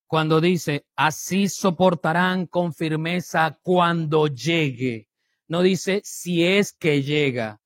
Cuando 0.10 0.42
dice, 0.42 0.88
así 0.96 1.48
soportarán 1.48 2.48
con 2.48 2.74
firmeza 2.74 3.60
cuando 3.62 4.26
llegue. 4.26 5.08
No 5.48 5.62
dice 5.62 6.02
si 6.04 6.44
es 6.44 6.74
que 6.74 7.04
llega. 7.04 7.62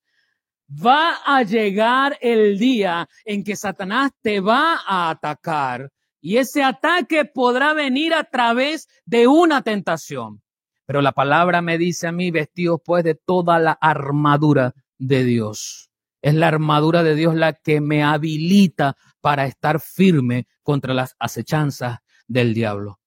Va 0.69 1.19
a 1.25 1.43
llegar 1.43 2.17
el 2.19 2.59
día 2.59 3.07
en 3.23 3.45
que 3.45 3.55
Satanás 3.55 4.11
te 4.21 4.41
va 4.41 4.81
a 4.85 5.09
atacar 5.09 5.89
y 6.19 6.35
ese 6.35 6.63
ataque 6.63 7.23
podrá 7.23 7.71
venir 7.71 8.13
a 8.13 8.25
través 8.25 8.89
de 9.05 9.25
una 9.25 9.61
tentación. 9.61 10.43
Pero 10.85 11.01
la 11.01 11.13
palabra 11.13 11.61
me 11.61 11.77
dice 11.77 12.07
a 12.07 12.11
mí, 12.11 12.29
vestidos 12.29 12.81
pues 12.83 13.05
de 13.05 13.15
toda 13.15 13.57
la 13.57 13.71
armadura 13.71 14.73
de 14.97 15.23
Dios. 15.23 15.89
Es 16.21 16.33
la 16.33 16.49
armadura 16.49 17.03
de 17.03 17.15
Dios 17.15 17.35
la 17.35 17.53
que 17.53 17.79
me 17.79 18.03
habilita 18.03 18.97
para 19.21 19.45
estar 19.45 19.79
firme 19.79 20.45
contra 20.61 20.93
las 20.93 21.15
acechanzas 21.19 21.99
del 22.27 22.53
diablo. 22.53 22.99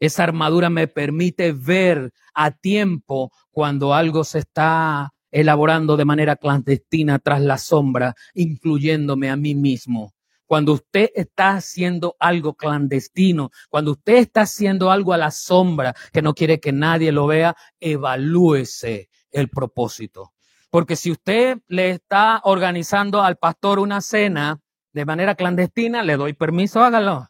Esa 0.00 0.24
armadura 0.24 0.70
me 0.70 0.88
permite 0.88 1.52
ver 1.52 2.12
a 2.34 2.50
tiempo 2.50 3.32
cuando 3.50 3.94
algo 3.94 4.24
se 4.24 4.40
está 4.40 5.12
elaborando 5.30 5.96
de 5.96 6.04
manera 6.04 6.36
clandestina 6.36 7.18
tras 7.18 7.40
la 7.40 7.58
sombra, 7.58 8.14
incluyéndome 8.34 9.30
a 9.30 9.36
mí 9.36 9.54
mismo. 9.54 10.14
Cuando 10.46 10.74
usted 10.74 11.10
está 11.14 11.56
haciendo 11.56 12.16
algo 12.20 12.54
clandestino, 12.54 13.50
cuando 13.70 13.92
usted 13.92 14.16
está 14.16 14.42
haciendo 14.42 14.90
algo 14.90 15.12
a 15.12 15.18
la 15.18 15.30
sombra 15.30 15.94
que 16.12 16.22
no 16.22 16.34
quiere 16.34 16.60
que 16.60 16.72
nadie 16.72 17.10
lo 17.10 17.26
vea, 17.26 17.56
evalúese 17.80 19.08
el 19.30 19.48
propósito. 19.48 20.34
Porque 20.70 20.96
si 20.96 21.10
usted 21.10 21.58
le 21.66 21.90
está 21.90 22.40
organizando 22.44 23.22
al 23.22 23.36
pastor 23.36 23.78
una 23.78 24.00
cena 24.00 24.60
de 24.92 25.04
manera 25.04 25.34
clandestina, 25.34 26.02
le 26.02 26.16
doy 26.16 26.34
permiso, 26.34 26.82
hágalo. 26.84 27.28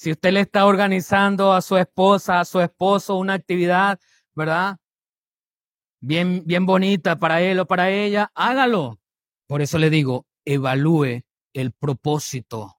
Si 0.00 0.10
usted 0.10 0.32
le 0.32 0.40
está 0.40 0.64
organizando 0.64 1.52
a 1.52 1.60
su 1.60 1.76
esposa, 1.76 2.40
a 2.40 2.46
su 2.46 2.58
esposo 2.58 3.16
una 3.16 3.34
actividad, 3.34 4.00
¿verdad? 4.34 4.78
Bien, 6.00 6.42
bien 6.46 6.64
bonita 6.64 7.18
para 7.18 7.42
él 7.42 7.58
o 7.60 7.66
para 7.66 7.90
ella, 7.90 8.32
hágalo. 8.34 8.98
Por 9.46 9.60
eso 9.60 9.76
le 9.76 9.90
digo, 9.90 10.26
evalúe 10.46 11.20
el 11.52 11.72
propósito. 11.72 12.78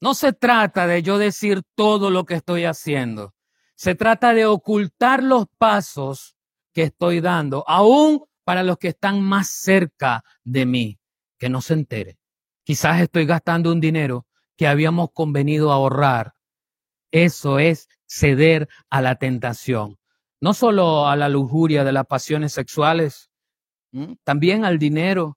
No 0.00 0.14
se 0.14 0.32
trata 0.32 0.86
de 0.86 1.02
yo 1.02 1.18
decir 1.18 1.62
todo 1.74 2.10
lo 2.10 2.26
que 2.26 2.34
estoy 2.34 2.64
haciendo. 2.64 3.34
Se 3.74 3.96
trata 3.96 4.34
de 4.34 4.46
ocultar 4.46 5.20
los 5.20 5.46
pasos 5.58 6.36
que 6.72 6.84
estoy 6.84 7.20
dando, 7.20 7.64
aún 7.66 8.24
para 8.44 8.62
los 8.62 8.78
que 8.78 8.86
están 8.86 9.20
más 9.20 9.48
cerca 9.48 10.22
de 10.44 10.64
mí, 10.64 11.00
que 11.40 11.48
no 11.48 11.60
se 11.60 11.74
entere. 11.74 12.18
Quizás 12.62 13.00
estoy 13.00 13.26
gastando 13.26 13.72
un 13.72 13.80
dinero 13.80 14.28
que 14.62 14.68
habíamos 14.68 15.10
convenido 15.12 15.72
ahorrar. 15.72 16.34
Eso 17.10 17.58
es 17.58 17.88
ceder 18.06 18.68
a 18.90 19.02
la 19.02 19.16
tentación, 19.16 19.98
no 20.40 20.54
solo 20.54 21.08
a 21.08 21.16
la 21.16 21.28
lujuria 21.28 21.82
de 21.82 21.90
las 21.90 22.06
pasiones 22.06 22.52
sexuales, 22.52 23.28
también 24.22 24.64
al 24.64 24.78
dinero. 24.78 25.36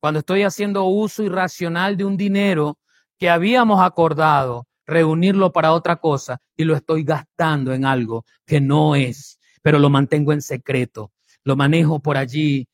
Cuando 0.00 0.18
estoy 0.18 0.42
haciendo 0.42 0.86
uso 0.86 1.22
irracional 1.22 1.96
de 1.96 2.04
un 2.04 2.16
dinero 2.16 2.76
que 3.16 3.30
habíamos 3.30 3.80
acordado 3.80 4.66
reunirlo 4.84 5.52
para 5.52 5.72
otra 5.72 5.94
cosa 5.94 6.40
y 6.56 6.64
lo 6.64 6.74
estoy 6.74 7.04
gastando 7.04 7.72
en 7.72 7.84
algo 7.84 8.24
que 8.44 8.60
no 8.60 8.96
es, 8.96 9.38
pero 9.62 9.78
lo 9.78 9.88
mantengo 9.88 10.32
en 10.32 10.42
secreto 10.42 11.12
lo 11.44 11.54
manejo 11.54 12.00
por 12.00 12.16
allí 12.16 12.66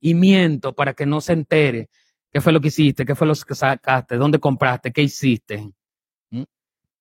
y 0.00 0.14
miento 0.14 0.74
para 0.74 0.94
que 0.94 1.06
no 1.06 1.20
se 1.20 1.32
entere 1.32 1.88
qué 2.36 2.42
fue 2.42 2.52
lo 2.52 2.60
que 2.60 2.68
hiciste, 2.68 3.06
qué 3.06 3.14
fue 3.14 3.26
lo 3.26 3.32
que 3.32 3.54
sacaste, 3.54 4.16
dónde 4.16 4.38
compraste, 4.38 4.92
qué 4.92 5.00
hiciste. 5.00 5.72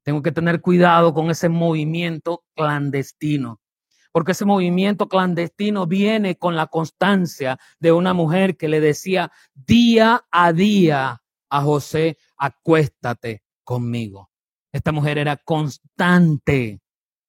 Tengo 0.02 0.22
que 0.22 0.32
tener 0.32 0.62
cuidado 0.62 1.14
con 1.14 1.30
ese 1.30 1.50
movimiento 1.50 2.46
clandestino, 2.56 3.60
porque 4.14 4.32
ese 4.32 4.46
movimiento 4.46 5.10
clandestino 5.10 5.88
viene 5.88 6.38
con 6.38 6.56
la 6.56 6.68
constancia 6.68 7.60
de 7.82 7.92
una 7.92 8.14
mujer 8.14 8.56
que 8.56 8.70
le 8.70 8.80
decía 8.80 9.30
día 9.54 10.26
a 10.32 10.54
día 10.54 11.22
a 11.50 11.62
José, 11.62 12.18
acuéstate 12.38 13.44
conmigo. 13.66 14.32
Esta 14.72 14.94
mujer 14.94 15.18
era 15.18 15.36
constante, 15.36 16.80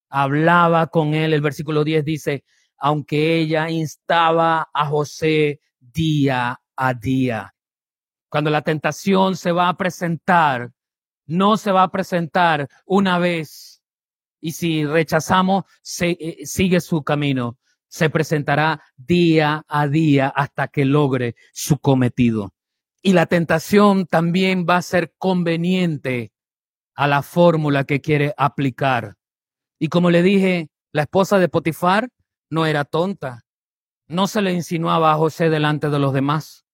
hablaba 0.08 0.86
con 0.86 1.12
él. 1.14 1.32
El 1.32 1.40
versículo 1.40 1.82
10 1.82 2.04
dice, 2.04 2.44
aunque 2.78 3.36
ella 3.36 3.68
instaba 3.68 4.70
a 4.72 4.86
José 4.86 5.58
día 5.80 6.60
a 6.76 6.94
día. 6.94 7.52
Cuando 8.28 8.50
la 8.50 8.62
tentación 8.62 9.36
se 9.36 9.52
va 9.52 9.68
a 9.68 9.76
presentar, 9.76 10.72
no 11.26 11.56
se 11.56 11.72
va 11.72 11.84
a 11.84 11.90
presentar 11.90 12.68
una 12.84 13.18
vez. 13.18 13.82
Y 14.40 14.52
si 14.52 14.84
rechazamos, 14.84 15.64
eh, 16.00 16.44
sigue 16.44 16.80
su 16.80 17.02
camino. 17.02 17.58
Se 17.88 18.10
presentará 18.10 18.82
día 18.96 19.64
a 19.68 19.86
día 19.88 20.28
hasta 20.28 20.68
que 20.68 20.84
logre 20.84 21.34
su 21.52 21.78
cometido. 21.78 22.52
Y 23.02 23.12
la 23.12 23.26
tentación 23.26 24.06
también 24.06 24.66
va 24.68 24.76
a 24.78 24.82
ser 24.82 25.14
conveniente 25.18 26.32
a 26.94 27.06
la 27.06 27.22
fórmula 27.22 27.84
que 27.84 28.00
quiere 28.00 28.34
aplicar. 28.36 29.16
Y 29.78 29.88
como 29.88 30.10
le 30.10 30.22
dije, 30.22 30.70
la 30.92 31.02
esposa 31.02 31.38
de 31.38 31.48
Potifar 31.48 32.08
no 32.50 32.66
era 32.66 32.84
tonta. 32.84 33.44
No 34.08 34.26
se 34.26 34.42
le 34.42 34.52
insinuaba 34.52 35.12
a 35.12 35.16
José 35.16 35.50
delante 35.50 35.88
de 35.90 35.98
los 35.98 36.12
demás. 36.12 36.65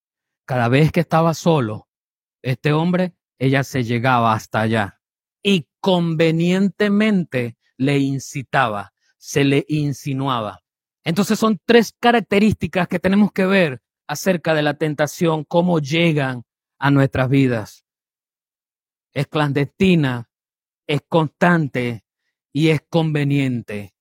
Cada 0.44 0.68
vez 0.68 0.92
que 0.92 1.00
estaba 1.00 1.34
solo, 1.34 1.88
este 2.42 2.72
hombre, 2.72 3.14
ella 3.38 3.64
se 3.64 3.84
llegaba 3.84 4.34
hasta 4.34 4.60
allá 4.60 5.00
y 5.42 5.68
convenientemente 5.80 7.56
le 7.76 7.98
incitaba, 7.98 8.92
se 9.18 9.44
le 9.44 9.64
insinuaba. 9.68 10.60
Entonces 11.04 11.38
son 11.38 11.60
tres 11.64 11.94
características 11.98 12.88
que 12.88 12.98
tenemos 12.98 13.32
que 13.32 13.46
ver 13.46 13.82
acerca 14.06 14.54
de 14.54 14.62
la 14.62 14.74
tentación, 14.74 15.44
cómo 15.44 15.78
llegan 15.78 16.44
a 16.78 16.90
nuestras 16.90 17.28
vidas. 17.28 17.84
Es 19.12 19.26
clandestina, 19.26 20.28
es 20.86 21.02
constante 21.08 22.04
y 22.52 22.68
es 22.68 22.82
conveniente. 22.88 23.94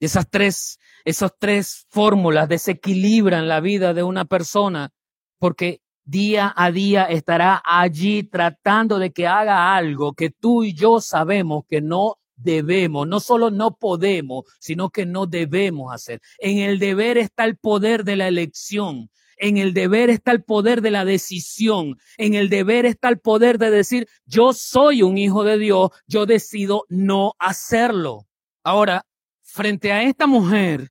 Esas 0.00 0.28
tres, 0.30 0.78
esas 1.04 1.32
tres 1.38 1.86
fórmulas 1.90 2.48
desequilibran 2.48 3.48
la 3.48 3.60
vida 3.60 3.92
de 3.92 4.02
una 4.02 4.24
persona 4.24 4.92
porque 5.40 5.80
día 6.04 6.52
a 6.54 6.70
día 6.70 7.04
estará 7.04 7.60
allí 7.64 8.22
tratando 8.22 8.98
de 8.98 9.10
que 9.10 9.26
haga 9.26 9.74
algo 9.74 10.12
que 10.12 10.30
tú 10.30 10.62
y 10.62 10.74
yo 10.74 11.00
sabemos 11.00 11.64
que 11.68 11.80
no 11.80 12.18
debemos, 12.36 13.08
no 13.08 13.20
solo 13.20 13.50
no 13.50 13.76
podemos, 13.76 14.44
sino 14.60 14.90
que 14.90 15.06
no 15.06 15.26
debemos 15.26 15.92
hacer. 15.92 16.20
En 16.38 16.58
el 16.58 16.78
deber 16.78 17.18
está 17.18 17.44
el 17.44 17.56
poder 17.56 18.04
de 18.04 18.16
la 18.16 18.28
elección. 18.28 19.10
En 19.36 19.56
el 19.56 19.72
deber 19.72 20.10
está 20.10 20.32
el 20.32 20.42
poder 20.44 20.82
de 20.82 20.90
la 20.90 21.06
decisión. 21.06 21.98
En 22.18 22.34
el 22.34 22.50
deber 22.50 22.84
está 22.84 23.08
el 23.08 23.18
poder 23.18 23.58
de 23.58 23.70
decir, 23.70 24.06
yo 24.26 24.52
soy 24.52 25.02
un 25.02 25.16
hijo 25.16 25.44
de 25.44 25.58
Dios, 25.58 25.90
yo 26.06 26.26
decido 26.26 26.84
no 26.88 27.34
hacerlo. 27.38 28.26
Ahora, 28.62 29.06
frente 29.42 29.92
a 29.92 30.02
esta 30.02 30.26
mujer 30.26 30.90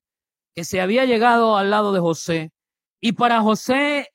que 0.56 0.66
se 0.66 0.82
había 0.82 1.06
llegado 1.06 1.58
al 1.58 1.70
lado 1.70 1.94
de 1.94 2.00
José, 2.00 2.52
y 3.02 3.14
para 3.14 3.42
José 3.42 4.10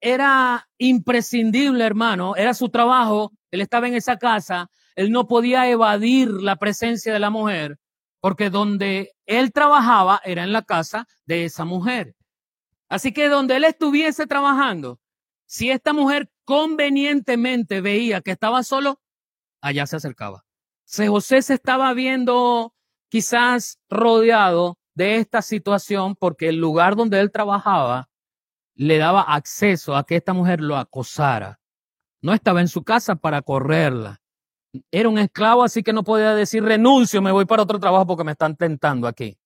era 0.00 0.68
imprescindible, 0.78 1.84
hermano, 1.84 2.36
era 2.36 2.54
su 2.54 2.68
trabajo, 2.68 3.32
él 3.50 3.60
estaba 3.60 3.88
en 3.88 3.94
esa 3.94 4.16
casa, 4.16 4.70
él 4.94 5.10
no 5.12 5.26
podía 5.26 5.68
evadir 5.68 6.30
la 6.30 6.56
presencia 6.56 7.12
de 7.12 7.18
la 7.18 7.30
mujer, 7.30 7.78
porque 8.20 8.50
donde 8.50 9.12
él 9.26 9.52
trabajaba 9.52 10.20
era 10.24 10.42
en 10.42 10.52
la 10.52 10.62
casa 10.62 11.06
de 11.26 11.44
esa 11.44 11.64
mujer. 11.64 12.14
Así 12.88 13.12
que 13.12 13.28
donde 13.28 13.56
él 13.56 13.64
estuviese 13.64 14.26
trabajando, 14.26 15.00
si 15.46 15.70
esta 15.70 15.92
mujer 15.92 16.30
convenientemente 16.44 17.80
veía 17.80 18.20
que 18.20 18.32
estaba 18.32 18.62
solo, 18.62 19.00
allá 19.60 19.86
se 19.86 19.96
acercaba. 19.96 20.44
Si 20.84 21.06
José 21.06 21.42
se 21.42 21.54
estaba 21.54 21.92
viendo 21.94 22.74
quizás 23.08 23.78
rodeado 23.88 24.78
de 24.94 25.16
esta 25.16 25.40
situación 25.40 26.16
porque 26.16 26.48
el 26.48 26.56
lugar 26.56 26.96
donde 26.96 27.20
él 27.20 27.30
trabajaba 27.30 28.09
le 28.80 28.96
daba 28.96 29.20
acceso 29.20 29.94
a 29.94 30.04
que 30.04 30.16
esta 30.16 30.32
mujer 30.32 30.62
lo 30.62 30.78
acosara. 30.78 31.60
No 32.22 32.32
estaba 32.32 32.62
en 32.62 32.68
su 32.68 32.82
casa 32.82 33.14
para 33.14 33.42
correrla. 33.42 34.22
Era 34.90 35.10
un 35.10 35.18
esclavo, 35.18 35.62
así 35.62 35.82
que 35.82 35.92
no 35.92 36.02
podía 36.02 36.34
decir 36.34 36.64
renuncio, 36.64 37.20
me 37.20 37.30
voy 37.30 37.44
para 37.44 37.62
otro 37.62 37.78
trabajo 37.78 38.06
porque 38.06 38.24
me 38.24 38.32
están 38.32 38.56
tentando 38.56 39.06
aquí. 39.06 39.36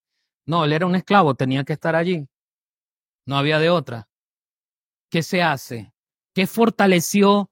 No, 0.45 0.63
él 0.63 0.71
era 0.71 0.85
un 0.85 0.95
esclavo, 0.95 1.35
tenía 1.35 1.65
que 1.65 1.73
estar 1.73 1.97
allí. 1.97 2.25
No 3.25 3.37
había 3.37 3.59
de 3.59 3.69
otra. 3.69 4.07
¿Qué 5.11 5.21
se 5.21 5.43
hace? 5.43 5.91
¿Qué 6.33 6.47
fortaleció 6.47 7.51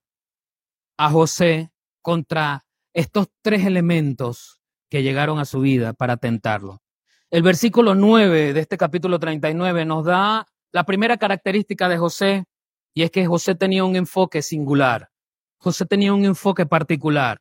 a 0.98 1.10
José 1.10 1.74
contra 2.02 2.66
estos 2.94 3.28
tres 3.42 3.66
elementos 3.66 4.62
que 4.90 5.04
llegaron 5.04 5.38
a 5.38 5.44
su 5.44 5.60
vida 5.60 5.92
para 5.92 6.16
tentarlo? 6.16 6.82
El 7.30 7.44
versículo 7.44 7.94
9 7.94 8.54
de 8.54 8.60
este 8.62 8.78
capítulo 8.78 9.20
39 9.20 9.84
nos 9.84 10.06
da 10.06 10.48
la 10.74 10.84
primera 10.84 11.18
característica 11.18 11.88
de 11.88 11.98
José 11.98 12.46
y 12.94 13.04
es 13.04 13.12
que 13.12 13.26
José 13.26 13.56
tenía 13.56 13.84
un 13.84 13.96
enfoque 13.96 14.42
singular. 14.42 15.10
José 15.58 15.86
tenía 15.86 16.14
un 16.14 16.26
enfoque 16.26 16.66
particular. 16.66 17.40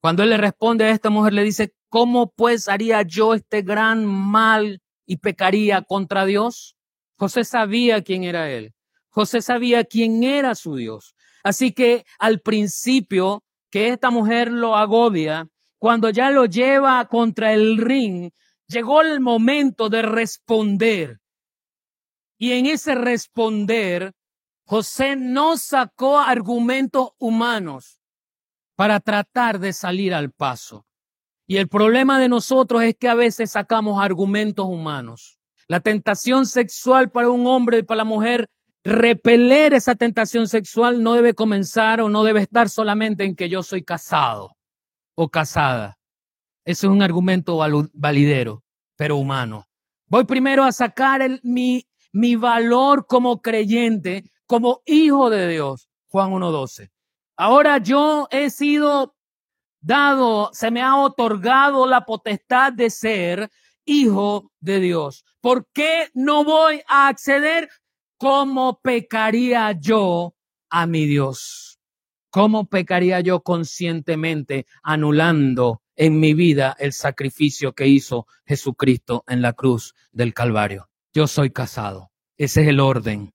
Cuando 0.00 0.22
él 0.22 0.30
le 0.30 0.36
responde 0.36 0.84
a 0.84 0.90
esta 0.90 1.10
mujer, 1.10 1.32
le 1.32 1.42
dice, 1.42 1.74
¿cómo 1.88 2.30
pues 2.30 2.68
haría 2.68 3.02
yo 3.02 3.34
este 3.34 3.62
gran 3.62 4.06
mal 4.06 4.80
y 5.06 5.16
pecaría 5.16 5.82
contra 5.82 6.24
Dios? 6.24 6.76
José 7.18 7.44
sabía 7.44 8.02
quién 8.02 8.24
era 8.24 8.50
él. 8.50 8.72
José 9.08 9.42
sabía 9.42 9.84
quién 9.84 10.22
era 10.22 10.54
su 10.54 10.76
Dios. 10.76 11.14
Así 11.42 11.72
que 11.72 12.04
al 12.18 12.40
principio 12.40 13.42
que 13.70 13.88
esta 13.88 14.10
mujer 14.10 14.50
lo 14.50 14.76
agobia, 14.76 15.48
cuando 15.78 16.10
ya 16.10 16.30
lo 16.30 16.44
lleva 16.44 17.06
contra 17.06 17.52
el 17.52 17.78
ring, 17.78 18.30
llegó 18.68 19.00
el 19.00 19.20
momento 19.20 19.88
de 19.88 20.02
responder. 20.02 21.20
Y 22.42 22.52
en 22.52 22.64
ese 22.64 22.94
responder, 22.94 24.14
José 24.64 25.14
no 25.14 25.58
sacó 25.58 26.18
argumentos 26.18 27.10
humanos 27.18 28.00
para 28.76 28.98
tratar 28.98 29.58
de 29.58 29.74
salir 29.74 30.14
al 30.14 30.30
paso. 30.30 30.86
Y 31.46 31.58
el 31.58 31.68
problema 31.68 32.18
de 32.18 32.30
nosotros 32.30 32.82
es 32.82 32.96
que 32.96 33.08
a 33.10 33.14
veces 33.14 33.50
sacamos 33.50 34.02
argumentos 34.02 34.64
humanos. 34.64 35.38
La 35.68 35.80
tentación 35.80 36.46
sexual 36.46 37.10
para 37.10 37.28
un 37.28 37.46
hombre 37.46 37.80
y 37.80 37.82
para 37.82 37.98
la 37.98 38.04
mujer, 38.04 38.48
repeler 38.82 39.74
esa 39.74 39.94
tentación 39.94 40.48
sexual 40.48 41.02
no 41.02 41.12
debe 41.12 41.34
comenzar 41.34 42.00
o 42.00 42.08
no 42.08 42.24
debe 42.24 42.40
estar 42.40 42.70
solamente 42.70 43.24
en 43.24 43.36
que 43.36 43.50
yo 43.50 43.62
soy 43.62 43.84
casado 43.84 44.56
o 45.14 45.28
casada. 45.28 45.98
Ese 46.64 46.86
es 46.86 46.90
un 46.90 47.02
argumento 47.02 47.58
validero, 47.92 48.64
pero 48.96 49.18
humano. 49.18 49.66
Voy 50.06 50.24
primero 50.24 50.64
a 50.64 50.72
sacar 50.72 51.20
el, 51.20 51.38
mi, 51.42 51.84
mi 52.12 52.36
valor 52.36 53.06
como 53.06 53.40
creyente, 53.40 54.30
como 54.46 54.82
hijo 54.86 55.30
de 55.30 55.48
Dios. 55.48 55.88
Juan 56.08 56.32
1.12. 56.32 56.90
Ahora 57.36 57.78
yo 57.78 58.28
he 58.30 58.50
sido 58.50 59.14
dado, 59.80 60.50
se 60.52 60.70
me 60.70 60.82
ha 60.82 60.96
otorgado 60.96 61.86
la 61.86 62.04
potestad 62.04 62.72
de 62.72 62.90
ser 62.90 63.50
hijo 63.84 64.50
de 64.60 64.80
Dios. 64.80 65.24
¿Por 65.40 65.66
qué 65.72 66.10
no 66.14 66.44
voy 66.44 66.82
a 66.86 67.08
acceder? 67.08 67.70
¿Cómo 68.18 68.80
pecaría 68.80 69.72
yo 69.72 70.34
a 70.68 70.86
mi 70.86 71.06
Dios? 71.06 71.78
¿Cómo 72.30 72.66
pecaría 72.66 73.20
yo 73.20 73.40
conscientemente 73.40 74.66
anulando 74.82 75.82
en 76.00 76.18
mi 76.18 76.32
vida 76.32 76.74
el 76.78 76.94
sacrificio 76.94 77.74
que 77.74 77.86
hizo 77.86 78.26
Jesucristo 78.46 79.22
en 79.28 79.42
la 79.42 79.52
cruz 79.52 79.94
del 80.12 80.32
Calvario. 80.32 80.89
Yo 81.12 81.26
soy 81.26 81.50
casado. 81.50 82.10
Ese 82.38 82.62
es 82.62 82.68
el 82.68 82.80
orden 82.80 83.32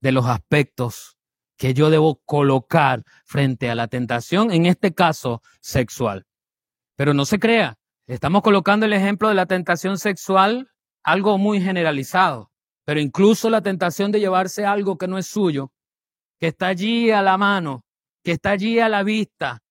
de 0.00 0.12
los 0.12 0.26
aspectos 0.26 1.18
que 1.58 1.74
yo 1.74 1.90
debo 1.90 2.22
colocar 2.24 3.04
frente 3.24 3.68
a 3.68 3.74
la 3.74 3.88
tentación, 3.88 4.52
en 4.52 4.64
este 4.64 4.94
caso 4.94 5.42
sexual. 5.60 6.26
Pero 6.96 7.14
no 7.14 7.24
se 7.24 7.38
crea, 7.38 7.78
estamos 8.06 8.42
colocando 8.42 8.86
el 8.86 8.92
ejemplo 8.92 9.28
de 9.28 9.34
la 9.34 9.46
tentación 9.46 9.98
sexual, 9.98 10.70
algo 11.04 11.36
muy 11.36 11.60
generalizado, 11.60 12.50
pero 12.84 13.00
incluso 13.00 13.50
la 13.50 13.60
tentación 13.60 14.12
de 14.12 14.20
llevarse 14.20 14.64
algo 14.64 14.96
que 14.96 15.08
no 15.08 15.18
es 15.18 15.26
suyo, 15.26 15.72
que 16.40 16.48
está 16.48 16.68
allí 16.68 17.10
a 17.10 17.22
la 17.22 17.36
mano, 17.36 17.84
que 18.24 18.32
está 18.32 18.50
allí 18.50 18.78
a 18.78 18.88
la 18.88 19.02
vista, 19.02 19.62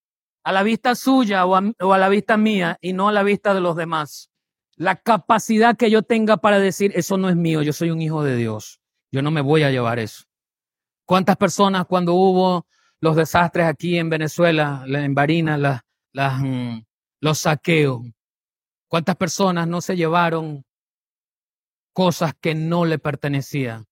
a 0.44 0.52
la 0.52 0.64
vista 0.64 0.94
suya 0.94 1.46
o 1.46 1.56
a, 1.56 1.98
la 1.98 2.10
vista 2.10 2.38
mía 2.38 2.78
y 2.82 2.94
no 2.94 3.10
a 3.10 3.12
la 3.12 3.24
vista 3.24 3.54
de 3.54 3.62
los 3.62 3.76
demás. 3.76 4.30
La 4.78 4.96
capacidad 4.96 5.76
que 5.76 5.92
yo 5.92 6.04
tenga 6.04 6.38
para 6.38 6.60
decir, 6.60 6.92
eso 6.96 7.18
no 7.18 7.30
es 7.30 7.36
mío, 7.36 7.64
yo 7.64 7.74
soy 7.74 7.90
un 7.90 8.02
hijo 8.02 8.24
de 8.24 8.36
Dios. 8.36 8.80
Yo 9.12 9.22
no 9.22 9.32
me 9.32 9.42
voy 9.42 9.64
a 9.64 9.72
llevar 9.72 10.00
eso. 10.00 10.24
¿Cuántas 11.06 11.38
personas 11.38 11.86
cuando 11.88 12.14
hubo 12.14 12.68
los 13.00 13.16
desastres 13.16 13.66
aquí 13.66 13.98
en 13.98 14.10
Venezuela, 14.10 14.84
en 14.88 15.16
Barinas, 15.16 15.82
mm, 16.14 16.80
los 17.22 17.40
saqueos, 17.40 18.02
cuántas 18.88 19.16
personas 19.16 19.68
no 19.68 19.82
se 19.82 19.96
llevaron 19.96 20.64
cosas 21.94 22.34
que 22.40 22.54
no 22.54 22.86
le 22.86 23.00
pertenecían, 23.00 23.88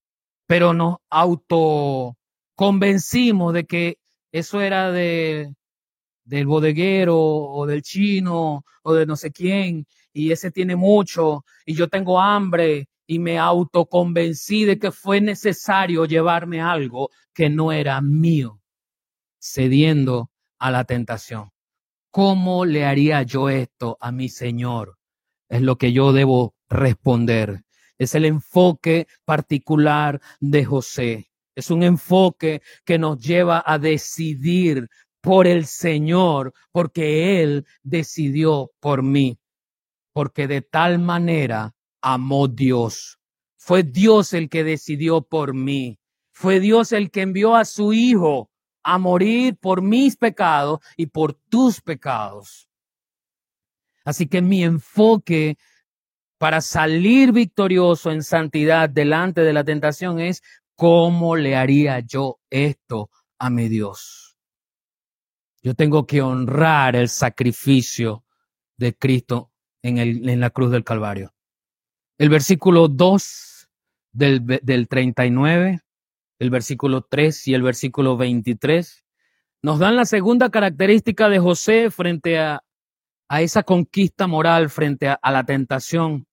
pero 0.47 0.73
nos 0.73 0.97
autoconvencimos 1.09 3.53
de 3.53 3.65
que 3.65 3.97
eso 4.31 4.61
era 4.61 4.91
de, 4.91 5.55
del 6.25 6.47
bodeguero 6.47 7.17
o 7.17 7.65
del 7.65 7.81
chino 7.81 8.65
o 8.83 8.93
de 8.93 9.05
no 9.05 9.15
sé 9.15 9.31
quién 9.31 9.85
y 10.11 10.31
ese 10.31 10.51
tiene 10.51 10.75
mucho 10.75 11.45
y 11.65 11.75
yo 11.75 11.87
tengo 11.87 12.19
hambre 12.19 12.89
y 13.07 13.19
me 13.19 13.37
autoconvencí 13.37 14.65
de 14.65 14.79
que 14.79 14.91
fue 14.91 15.21
necesario 15.21 16.05
llevarme 16.05 16.61
algo 16.61 17.11
que 17.33 17.49
no 17.49 17.71
era 17.71 18.01
mío, 18.01 18.61
cediendo 19.39 20.31
a 20.57 20.71
la 20.71 20.85
tentación. 20.85 21.51
¿Cómo 22.11 22.65
le 22.65 22.85
haría 22.85 23.21
yo 23.23 23.49
esto 23.49 23.97
a 23.99 24.11
mi 24.11 24.29
Señor? 24.29 24.97
Es 25.49 25.61
lo 25.61 25.77
que 25.77 25.91
yo 25.91 26.13
debo 26.13 26.55
responder. 26.69 27.63
Es 27.97 28.15
el 28.15 28.25
enfoque 28.25 29.07
particular 29.25 30.21
de 30.39 30.65
José. 30.65 31.29
Es 31.55 31.71
un 31.71 31.83
enfoque 31.83 32.61
que 32.83 32.97
nos 32.97 33.19
lleva 33.19 33.63
a 33.65 33.77
decidir 33.77 34.89
por 35.25 35.47
el 35.47 35.65
Señor, 35.65 36.53
porque 36.71 37.41
Él 37.41 37.65
decidió 37.81 38.71
por 38.79 39.01
mí, 39.01 39.39
porque 40.13 40.47
de 40.47 40.61
tal 40.61 40.99
manera 40.99 41.73
amó 41.99 42.47
Dios. 42.47 43.17
Fue 43.57 43.81
Dios 43.81 44.33
el 44.33 44.49
que 44.49 44.63
decidió 44.63 45.23
por 45.23 45.55
mí. 45.55 45.97
Fue 46.31 46.59
Dios 46.59 46.91
el 46.91 47.09
que 47.09 47.21
envió 47.21 47.55
a 47.55 47.65
su 47.65 47.91
Hijo 47.91 48.51
a 48.83 48.99
morir 48.99 49.57
por 49.57 49.81
mis 49.81 50.15
pecados 50.15 50.79
y 50.95 51.07
por 51.07 51.33
tus 51.33 51.81
pecados. 51.81 52.69
Así 54.03 54.27
que 54.27 54.43
mi 54.43 54.63
enfoque 54.63 55.57
para 56.37 56.61
salir 56.61 57.31
victorioso 57.31 58.11
en 58.11 58.21
santidad 58.21 58.91
delante 58.91 59.41
de 59.41 59.53
la 59.53 59.63
tentación 59.63 60.19
es 60.19 60.43
cómo 60.75 61.35
le 61.35 61.55
haría 61.55 61.99
yo 62.01 62.37
esto 62.51 63.09
a 63.39 63.49
mi 63.49 63.69
Dios. 63.69 64.24
Yo 65.65 65.73
tengo 65.73 66.05
que 66.05 66.21
honrar 66.21 66.95
el 66.95 67.09
sacrificio 67.09 68.23
de 68.77 68.95
Cristo 68.95 69.51
en, 69.81 69.97
el, 69.97 70.29
en 70.29 70.39
la 70.39 70.51
cruz 70.51 70.69
del 70.69 70.83
Calvario. 70.83 71.33
El 72.19 72.29
versículo 72.29 72.87
2 72.87 73.67
del, 74.11 74.45
del 74.45 74.87
39, 74.87 75.79
el 76.37 76.49
versículo 76.51 77.01
3 77.01 77.47
y 77.47 77.55
el 77.55 77.63
versículo 77.63 78.15
23 78.15 79.05
nos 79.63 79.79
dan 79.79 79.95
la 79.95 80.05
segunda 80.05 80.51
característica 80.51 81.29
de 81.29 81.39
José 81.39 81.89
frente 81.89 82.37
a, 82.37 82.63
a 83.27 83.41
esa 83.41 83.63
conquista 83.63 84.27
moral, 84.27 84.69
frente 84.69 85.07
a, 85.07 85.13
a 85.15 85.31
la 85.31 85.45
tentación. 85.45 86.27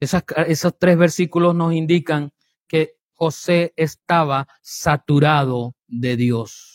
Esas, 0.00 0.24
esos 0.48 0.76
tres 0.76 0.98
versículos 0.98 1.54
nos 1.54 1.72
indican 1.72 2.32
que 2.66 2.96
José 3.12 3.74
estaba 3.76 4.48
saturado 4.60 5.76
de 5.86 6.16
Dios. 6.16 6.71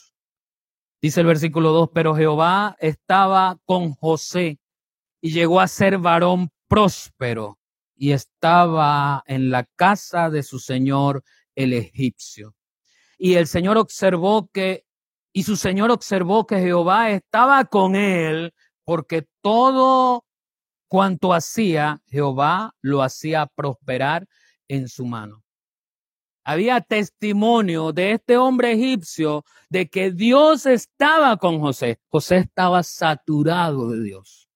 Dice 1.01 1.21
el 1.21 1.27
versículo 1.27 1.71
2, 1.73 1.89
pero 1.93 2.15
Jehová 2.15 2.75
estaba 2.79 3.60
con 3.65 3.93
José 3.93 4.60
y 5.21 5.31
llegó 5.31 5.60
a 5.60 5.67
ser 5.67 5.99
varón 5.99 6.49
próspero 6.67 7.60
y 7.95 8.12
estaba 8.12 9.23
en 9.27 9.51
la 9.51 9.65
casa 9.75 10.29
de 10.29 10.43
su 10.43 10.60
señor 10.60 11.23
el 11.55 11.73
egipcio. 11.73 12.55
y 13.19 13.33
el 13.36 13.47
Señor 13.47 13.77
observó 13.77 14.47
que, 14.53 14.86
y 15.33 15.43
su 15.43 15.55
Señor 15.55 15.89
observó 15.89 16.45
que 16.45 16.60
Jehová 16.60 17.10
estaba 17.12 17.65
con 17.65 17.95
él, 17.95 18.53
porque 18.83 19.27
todo 19.41 20.23
cuanto 20.88 21.33
hacía, 21.33 22.01
Jehová 22.07 22.75
lo 22.81 23.01
hacía 23.01 23.47
prosperar 23.47 24.27
en 24.67 24.88
su 24.88 25.05
mano. 25.05 25.43
Había 26.49 26.79
testimonio 26.79 27.91
de 27.91 28.13
este 28.13 28.38
hombre 28.38 28.71
egipcio 28.71 29.43
de 29.67 29.89
que 29.89 30.13
Dios 30.13 30.65
estaba 30.65 31.36
con 31.36 31.60
José. 31.60 31.99
José 32.07 32.38
estaba 32.38 32.83
saturado 32.83 33.91
de 33.91 34.01
Dios. 34.01 34.47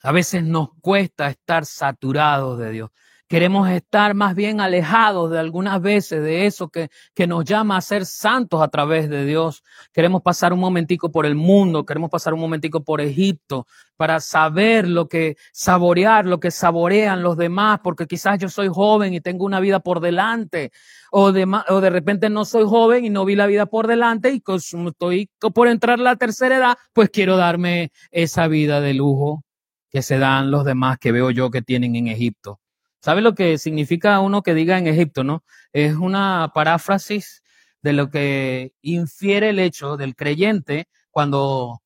A 0.00 0.12
veces 0.12 0.44
nos 0.44 0.68
cuesta 0.80 1.26
estar 1.26 1.66
saturados 1.66 2.56
de 2.60 2.70
Dios. 2.70 2.90
Queremos 3.32 3.70
estar 3.70 4.12
más 4.12 4.34
bien 4.34 4.60
alejados 4.60 5.30
de 5.30 5.38
algunas 5.38 5.80
veces 5.80 6.22
de 6.22 6.44
eso 6.44 6.68
que, 6.68 6.90
que 7.14 7.26
nos 7.26 7.46
llama 7.46 7.78
a 7.78 7.80
ser 7.80 8.04
santos 8.04 8.60
a 8.60 8.68
través 8.68 9.08
de 9.08 9.24
Dios. 9.24 9.62
Queremos 9.90 10.20
pasar 10.20 10.52
un 10.52 10.60
momentico 10.60 11.10
por 11.10 11.24
el 11.24 11.34
mundo, 11.34 11.86
queremos 11.86 12.10
pasar 12.10 12.34
un 12.34 12.40
momentico 12.40 12.84
por 12.84 13.00
Egipto 13.00 13.66
para 13.96 14.20
saber 14.20 14.86
lo 14.86 15.08
que, 15.08 15.36
saborear 15.50 16.26
lo 16.26 16.40
que 16.40 16.50
saborean 16.50 17.22
los 17.22 17.38
demás, 17.38 17.80
porque 17.82 18.06
quizás 18.06 18.38
yo 18.38 18.50
soy 18.50 18.68
joven 18.68 19.14
y 19.14 19.22
tengo 19.22 19.46
una 19.46 19.60
vida 19.60 19.80
por 19.80 20.00
delante, 20.00 20.70
o 21.10 21.32
de, 21.32 21.46
o 21.70 21.80
de 21.80 21.88
repente 21.88 22.28
no 22.28 22.44
soy 22.44 22.64
joven 22.66 23.06
y 23.06 23.08
no 23.08 23.24
vi 23.24 23.34
la 23.34 23.46
vida 23.46 23.64
por 23.64 23.86
delante 23.86 24.30
y 24.30 24.42
estoy 24.46 25.30
por 25.54 25.68
entrar 25.68 25.98
a 25.98 26.02
la 26.02 26.16
tercera 26.16 26.58
edad, 26.58 26.76
pues 26.92 27.08
quiero 27.08 27.38
darme 27.38 27.92
esa 28.10 28.46
vida 28.46 28.82
de 28.82 28.92
lujo 28.92 29.42
que 29.88 30.02
se 30.02 30.18
dan 30.18 30.50
los 30.50 30.66
demás 30.66 30.98
que 30.98 31.12
veo 31.12 31.30
yo 31.30 31.50
que 31.50 31.62
tienen 31.62 31.96
en 31.96 32.08
Egipto. 32.08 32.61
¿Sabe 33.02 33.20
lo 33.20 33.34
que 33.34 33.58
significa 33.58 34.20
uno 34.20 34.42
que 34.42 34.54
diga 34.54 34.78
en 34.78 34.86
Egipto, 34.86 35.24
no? 35.24 35.44
Es 35.72 35.96
una 35.96 36.52
paráfrasis 36.54 37.42
de 37.82 37.92
lo 37.94 38.10
que 38.10 38.74
infiere 38.80 39.50
el 39.50 39.58
hecho 39.58 39.96
del 39.96 40.14
creyente 40.14 40.88
cuando 41.10 41.82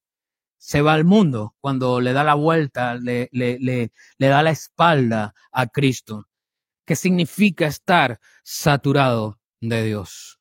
se 0.58 0.82
va 0.82 0.92
al 0.92 1.04
mundo, 1.04 1.54
cuando 1.60 2.02
le 2.02 2.12
da 2.12 2.22
la 2.22 2.34
vuelta, 2.34 2.96
le, 2.96 3.30
le, 3.32 3.58
le, 3.60 3.90
da 4.18 4.42
la 4.42 4.50
espalda 4.50 5.34
a 5.52 5.66
Cristo. 5.68 6.26
¿Qué 6.84 6.96
significa 6.96 7.66
estar 7.66 8.20
saturado 8.42 9.40
de 9.60 9.84
Dios? 9.84 10.38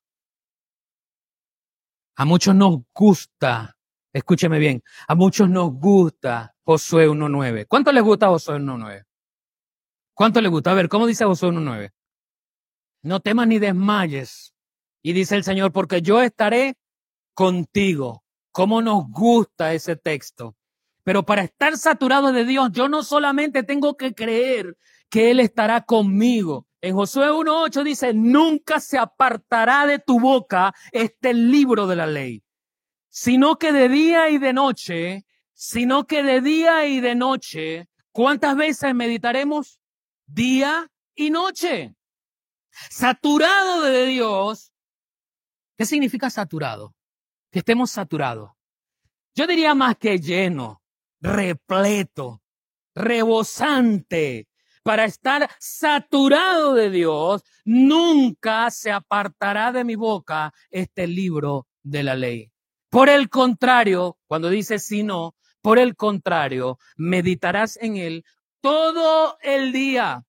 A 2.18 2.26
muchos 2.26 2.54
nos 2.54 2.80
gusta, 2.94 3.78
escúcheme 4.12 4.60
bien, 4.60 4.84
a 5.08 5.16
muchos 5.16 5.50
nos 5.50 5.72
gusta 5.72 6.54
Josué 6.66 7.08
1.9. 7.08 7.66
¿Cuánto 7.68 7.94
les 7.94 8.04
gusta 8.04 8.28
Josué 8.28 8.56
1.9? 8.56 9.06
¿Cuánto 10.16 10.40
le 10.40 10.48
gusta? 10.48 10.72
A 10.72 10.76
ver, 10.76 10.88
¿cómo 10.88 11.08
dice 11.08 11.26
Josué 11.26 11.50
1.9? 11.50 11.92
No 13.04 13.20
temas 13.20 13.48
ni 13.48 13.60
desmayes. 13.60 14.56
Y 15.04 15.12
dice 15.12 15.36
el 15.36 15.44
Señor, 15.44 15.74
porque 15.74 16.02
yo 16.02 16.22
estaré 16.22 16.76
contigo. 17.34 18.24
¿Cómo 18.52 18.82
nos 18.82 19.10
gusta 19.10 19.74
ese 19.74 19.98
texto? 19.98 20.56
Pero 21.04 21.26
para 21.26 21.44
estar 21.44 21.78
saturado 21.78 22.32
de 22.32 22.46
Dios, 22.46 22.70
yo 22.72 22.88
no 22.88 23.04
solamente 23.04 23.64
tengo 23.64 23.98
que 23.98 24.16
creer 24.16 24.78
que 25.10 25.32
Él 25.32 25.42
estará 25.42 25.82
conmigo. 25.82 26.66
En 26.80 26.96
Josué 26.96 27.30
1.8 27.30 27.84
dice, 27.84 28.14
nunca 28.14 28.80
se 28.80 28.98
apartará 28.98 29.86
de 29.86 30.00
tu 30.00 30.22
boca 30.22 30.74
este 30.94 31.34
libro 31.34 31.88
de 31.88 31.96
la 31.98 32.08
ley, 32.08 32.42
sino 33.10 33.58
que 33.58 33.74
de 33.74 33.90
día 33.90 34.30
y 34.30 34.38
de 34.38 34.54
noche, 34.54 35.26
sino 35.54 36.08
que 36.08 36.24
de 36.24 36.40
día 36.40 36.86
y 36.86 37.02
de 37.02 37.16
noche, 37.16 37.90
¿cuántas 38.12 38.56
veces 38.56 38.96
meditaremos? 38.96 39.80
Día 40.26 40.92
y 41.16 41.30
noche. 41.30 41.96
Saturado 42.90 43.84
de 43.84 44.06
Dios. 44.06 44.74
¿Qué 45.78 45.86
significa 45.86 46.30
saturado? 46.30 46.94
Que 47.52 47.60
estemos 47.60 47.92
saturados. 47.92 48.52
Yo 49.34 49.48
diría 49.48 49.76
más 49.76 49.98
que 49.98 50.20
lleno, 50.20 50.82
repleto, 51.20 52.42
rebosante. 52.94 54.48
Para 54.84 55.06
estar 55.06 55.50
saturado 55.60 56.76
de 56.76 56.90
Dios, 56.92 57.44
nunca 57.66 58.70
se 58.70 58.92
apartará 58.92 59.72
de 59.72 59.84
mi 59.84 59.96
boca 59.96 60.54
este 60.70 61.08
libro 61.08 61.68
de 61.82 62.04
la 62.04 62.16
ley. 62.16 62.52
Por 62.90 63.10
el 63.10 63.30
contrario, 63.30 64.18
cuando 64.28 64.50
dice 64.50 64.80
si 64.80 65.04
no, 65.04 65.36
por 65.62 65.80
el 65.80 65.96
contrario, 65.96 66.78
meditarás 66.96 67.78
en 67.78 67.98
él 67.98 68.24
todo 68.66 69.38
el 69.44 69.72
día. 69.72 70.26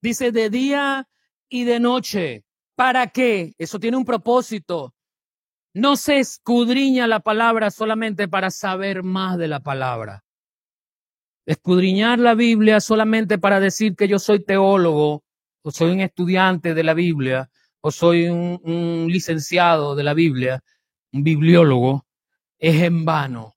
Dice 0.00 0.30
de 0.30 0.48
día 0.48 1.08
y 1.48 1.64
de 1.64 1.80
noche. 1.80 2.44
¿Para 2.76 3.08
qué? 3.08 3.52
Eso 3.58 3.80
tiene 3.80 3.96
un 3.96 4.04
propósito. 4.04 4.94
No 5.74 5.96
se 5.96 6.20
escudriña 6.20 7.08
la 7.08 7.18
palabra 7.18 7.68
solamente 7.72 8.28
para 8.28 8.52
saber 8.52 9.02
más 9.02 9.38
de 9.38 9.48
la 9.48 9.58
palabra. 9.58 10.22
Escudriñar 11.46 12.20
la 12.20 12.36
Biblia 12.36 12.78
solamente 12.78 13.38
para 13.38 13.58
decir 13.58 13.96
que 13.96 14.06
yo 14.06 14.20
soy 14.20 14.44
teólogo, 14.44 15.24
o 15.62 15.70
soy 15.72 15.90
un 15.90 16.00
estudiante 16.00 16.74
de 16.74 16.84
la 16.84 16.94
Biblia, 16.94 17.50
o 17.80 17.90
soy 17.90 18.28
un, 18.28 18.60
un 18.62 19.08
licenciado 19.08 19.96
de 19.96 20.04
la 20.04 20.14
Biblia, 20.14 20.62
un 21.12 21.24
bibliólogo, 21.24 22.06
es 22.56 22.82
en 22.84 23.04
vano. 23.04 23.56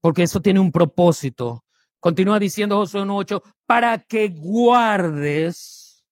Porque 0.00 0.22
eso 0.22 0.40
tiene 0.40 0.60
un 0.60 0.70
propósito. 0.70 1.64
Continúa 2.00 2.38
diciendo 2.38 2.76
Josué 2.76 3.02
1.8, 3.02 3.42
para 3.66 3.98
que 3.98 4.28
guardes 4.28 6.04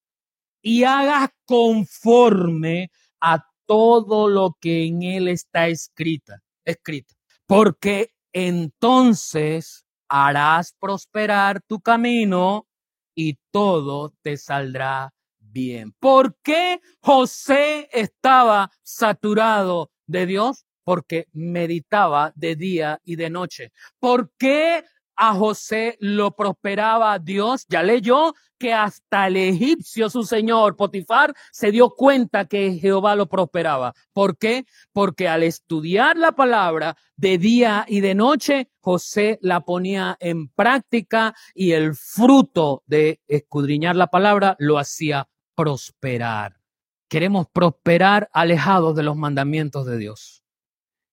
y 0.61 0.83
hagas 0.83 1.31
conforme 1.45 2.91
a 3.21 3.45
todo 3.67 4.29
lo 4.29 4.57
que 4.61 4.87
en 4.87 5.03
él 5.03 5.29
está 5.29 5.69
escrita, 5.69 6.43
escrito. 6.65 7.15
Porque 7.47 8.11
entonces 8.33 9.85
harás 10.09 10.75
prosperar 10.79 11.63
tu 11.63 11.81
camino 11.81 12.67
y 13.15 13.39
todo 13.51 14.13
te 14.23 14.37
saldrá 14.37 15.13
bien. 15.39 15.93
¿Por 15.99 16.37
qué 16.43 16.81
José 17.01 17.89
estaba 17.93 18.71
saturado 18.83 19.91
de 20.07 20.27
Dios? 20.27 20.67
Porque 20.85 21.27
meditaba 21.33 22.33
de 22.37 22.57
día 22.57 23.01
y 23.05 23.17
de 23.17 23.31
noche. 23.31 23.73
¿Por 23.99 24.33
qué 24.39 24.85
a 25.17 25.35
José 25.35 25.97
lo 26.01 26.37
prosperaba 26.37 27.19
Dios. 27.19 27.67
Ya 27.69 27.83
leyó 27.83 28.35
que 28.59 28.73
hasta 28.73 29.27
el 29.27 29.37
egipcio, 29.37 30.09
su 30.11 30.25
señor 30.25 30.77
Potifar, 30.77 31.35
se 31.53 31.71
dio 31.71 31.91
cuenta 31.91 32.47
que 32.47 32.75
Jehová 32.75 33.15
lo 33.17 33.27
prosperaba. 33.27 33.95
¿Por 34.13 34.39
qué? 34.39 34.67
Porque 34.93 35.29
al 35.29 35.43
estudiar 35.43 36.17
la 36.17 36.33
palabra 36.33 36.97
de 37.17 37.39
día 37.39 37.85
y 37.89 38.01
de 38.01 38.15
noche, 38.15 38.71
José 38.81 39.39
la 39.43 39.61
ponía 39.61 40.17
en 40.21 40.49
práctica 40.49 41.35
y 41.55 41.73
el 41.73 41.95
fruto 41.95 42.83
de 42.87 43.21
escudriñar 43.27 43.97
la 43.97 44.09
palabra 44.09 44.57
lo 44.59 44.79
hacía 44.79 45.29
prosperar. 45.55 46.61
Queremos 47.09 47.47
prosperar 47.53 48.29
alejados 48.33 48.97
de 48.97 49.03
los 49.03 49.17
mandamientos 49.17 49.87
de 49.87 49.99
Dios. 49.99 50.45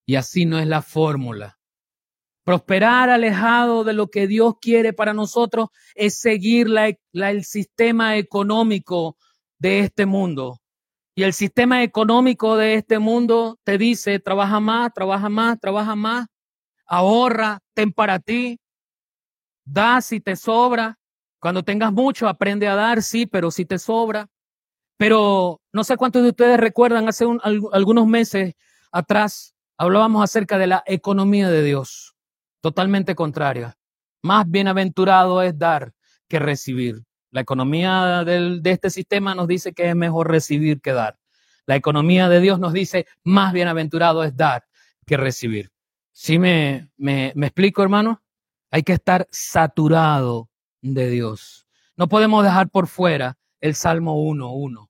Y 0.06 0.16
así 0.16 0.46
no 0.46 0.60
es 0.60 0.68
la 0.68 0.82
fórmula. 0.82 1.60
Prosperar 2.44 3.10
alejado 3.10 3.86
de 3.86 3.94
lo 3.94 4.08
que 4.08 4.28
Dios 4.28 4.56
quiere 4.60 4.92
para 4.92 5.14
nosotros 5.14 5.70
es 5.96 6.20
seguir 6.20 6.68
el 7.14 7.44
sistema 7.46 8.18
económico 8.18 9.18
de 9.60 9.80
este 9.80 10.06
mundo. 10.06 10.60
Y 11.16 11.24
el 11.24 11.32
sistema 11.32 11.84
económico 11.84 12.58
de 12.58 12.74
este 12.74 13.00
mundo 13.00 13.60
te 13.64 13.78
dice, 13.78 14.20
trabaja 14.20 14.60
más, 14.60 14.92
trabaja 14.94 15.30
más, 15.30 15.58
trabaja 15.58 15.96
más, 15.96 16.28
ahorra, 16.86 17.60
ten 17.74 17.94
para 17.94 18.20
ti, 18.20 18.60
da 19.64 20.02
si 20.02 20.20
te 20.20 20.36
sobra. 20.36 21.00
Cuando 21.40 21.64
tengas 21.64 21.94
mucho, 21.94 22.28
aprende 22.28 22.68
a 22.68 22.76
dar, 22.76 23.02
sí, 23.04 23.26
pero 23.26 23.52
si 23.52 23.64
te 23.64 23.80
sobra. 23.80 24.28
Pero 24.98 25.62
no 25.72 25.84
sé 25.86 25.96
cuántos 25.96 26.24
de 26.24 26.30
ustedes 26.30 26.60
recuerdan, 26.60 27.08
hace 27.08 27.26
algunos 27.72 28.06
meses 28.06 28.56
atrás 28.92 29.56
hablábamos 29.78 30.24
acerca 30.24 30.58
de 30.58 30.68
la 30.68 30.84
economía 30.86 31.50
de 31.50 31.64
Dios 31.64 32.13
totalmente 32.64 33.14
contraria. 33.14 33.78
Más 34.22 34.50
bienaventurado 34.50 35.42
es 35.42 35.58
dar 35.60 35.94
que 36.30 36.40
recibir. 36.40 37.04
La 37.30 37.42
economía 37.42 38.24
de 38.24 38.62
este 38.64 38.90
sistema 38.90 39.36
nos 39.36 39.50
dice 39.50 39.74
que 39.74 39.90
es 39.90 39.96
mejor 39.98 40.32
recibir 40.32 40.80
que 40.80 40.94
dar. 40.94 41.20
La 41.66 41.76
economía 41.76 42.30
de 42.30 42.40
Dios 42.40 42.60
nos 42.60 42.72
dice 42.72 43.06
más 43.24 43.52
bienaventurado 43.52 44.24
es 44.24 44.38
dar 44.38 44.64
que 45.06 45.18
recibir. 45.18 45.72
¿Sí 46.14 46.40
me, 46.40 46.90
me, 46.96 47.34
me 47.36 47.48
explico, 47.48 47.84
hermano? 47.84 48.24
Hay 48.72 48.84
que 48.84 48.94
estar 48.94 49.28
saturado 49.30 50.50
de 50.82 51.10
Dios. 51.10 51.68
No 51.98 52.08
podemos 52.08 52.46
dejar 52.46 52.70
por 52.70 52.88
fuera 52.88 53.38
el 53.60 53.76
Salmo 53.76 54.16
1.1. 54.24 54.90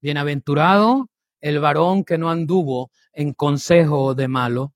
Bienaventurado 0.00 1.10
el 1.40 1.58
varón 1.58 2.04
que 2.04 2.18
no 2.18 2.30
anduvo 2.30 2.90
en 3.12 3.32
consejo 3.34 4.14
de 4.14 4.28
malo, 4.28 4.73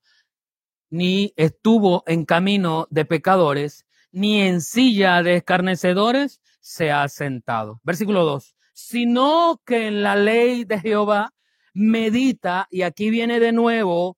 ni 0.89 1.33
estuvo 1.35 2.03
en 2.07 2.25
camino 2.25 2.87
de 2.89 3.05
pecadores, 3.05 3.85
ni 4.11 4.41
en 4.41 4.61
silla 4.61 5.21
de 5.23 5.35
escarnecedores 5.35 6.41
se 6.59 6.91
ha 6.91 7.07
sentado. 7.07 7.79
Versículo 7.83 8.25
2. 8.25 8.55
Sino 8.73 9.61
que 9.65 9.87
en 9.87 10.03
la 10.03 10.15
ley 10.15 10.63
de 10.63 10.79
Jehová 10.79 11.33
medita, 11.73 12.67
y 12.71 12.81
aquí 12.81 13.09
viene 13.09 13.39
de 13.39 13.51
nuevo 13.51 14.17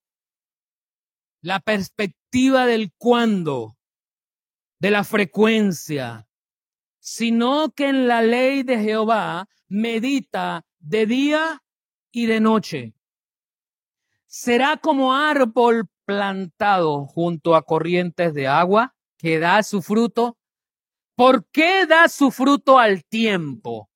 la 1.42 1.60
perspectiva 1.60 2.66
del 2.66 2.94
cuándo, 2.98 3.78
de 4.80 4.92
la 4.92 5.04
frecuencia, 5.04 6.28
sino 7.00 7.72
que 7.72 7.90
en 7.90 8.08
la 8.08 8.22
ley 8.22 8.64
de 8.64 8.80
Jehová 8.80 9.48
medita 9.68 10.66
de 10.80 11.06
día 11.06 11.64
y 12.12 12.26
de 12.28 12.40
noche. 12.40 12.94
Será 14.28 14.78
como 14.78 15.14
árbol 15.14 15.88
plantado 16.12 17.06
junto 17.06 17.56
a 17.56 17.62
corrientes 17.64 18.34
de 18.34 18.46
agua 18.46 18.94
que 19.18 19.40
da 19.40 19.64
su 19.64 19.82
fruto. 19.82 20.38
¿Por 21.16 21.46
qué 21.52 21.86
da 21.86 22.10
su 22.10 22.32
fruto 22.32 22.78
al 22.80 23.06
tiempo? 23.06 23.90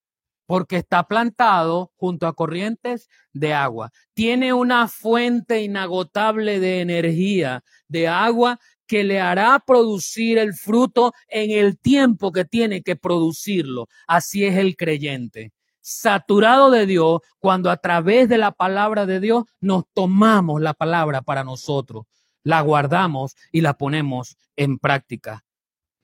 Porque 0.46 0.76
está 0.76 1.06
plantado 1.06 1.92
junto 1.96 2.26
a 2.26 2.32
corrientes 2.32 3.08
de 3.34 3.52
agua. 3.52 3.90
Tiene 4.14 4.54
una 4.54 4.88
fuente 4.88 5.60
inagotable 5.60 6.58
de 6.58 6.80
energía, 6.80 7.62
de 7.86 8.08
agua 8.08 8.58
que 8.86 9.04
le 9.04 9.20
hará 9.20 9.62
producir 9.66 10.38
el 10.38 10.54
fruto 10.54 11.12
en 11.28 11.50
el 11.50 11.78
tiempo 11.78 12.32
que 12.32 12.46
tiene 12.46 12.80
que 12.82 12.96
producirlo. 12.96 13.88
Así 14.06 14.46
es 14.46 14.56
el 14.56 14.74
creyente 14.74 15.52
saturado 15.86 16.72
de 16.72 16.84
Dios 16.84 17.20
cuando 17.38 17.70
a 17.70 17.76
través 17.76 18.28
de 18.28 18.38
la 18.38 18.50
palabra 18.50 19.06
de 19.06 19.20
Dios 19.20 19.44
nos 19.60 19.84
tomamos 19.94 20.60
la 20.60 20.74
palabra 20.74 21.22
para 21.22 21.44
nosotros, 21.44 22.06
la 22.42 22.60
guardamos 22.60 23.36
y 23.52 23.60
la 23.60 23.74
ponemos 23.74 24.36
en 24.56 24.78
práctica. 24.78 25.44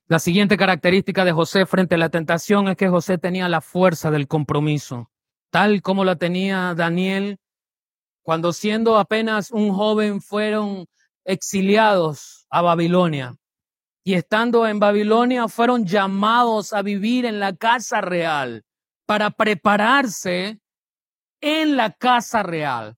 La 0.07 0.21
siguiente 0.21 0.57
característica 0.57 1.25
de 1.25 1.33
José 1.33 1.67
frente 1.67 1.97
a 1.97 1.99
la 1.99 2.11
tentación 2.11 2.69
es 2.69 2.77
que 2.77 2.89
José 2.89 3.19
tenía 3.19 3.49
la 3.49 3.61
fuerza 3.61 4.13
del 4.13 4.29
compromiso, 4.29 5.11
tal 5.51 5.83
como 5.83 6.05
la 6.05 6.15
tenía 6.15 6.75
Daniel 6.77 7.41
cuando 8.23 8.53
siendo 8.53 8.99
apenas 8.99 9.51
un 9.51 9.75
joven 9.75 10.21
fueron 10.21 10.87
exiliados 11.25 12.47
a 12.51 12.63
Babilonia. 12.63 13.35
Y 14.05 14.15
estando 14.15 14.69
en 14.69 14.79
Babilonia 14.79 15.49
fueron 15.49 15.87
llamados 15.87 16.73
a 16.73 16.83
vivir 16.83 17.27
en 17.27 17.41
la 17.41 17.57
casa 17.57 18.01
real 18.01 18.65
para 19.13 19.31
prepararse 19.31 20.59
en 21.43 21.77
la 21.77 21.93
casa 21.93 22.43
real. 22.43 22.97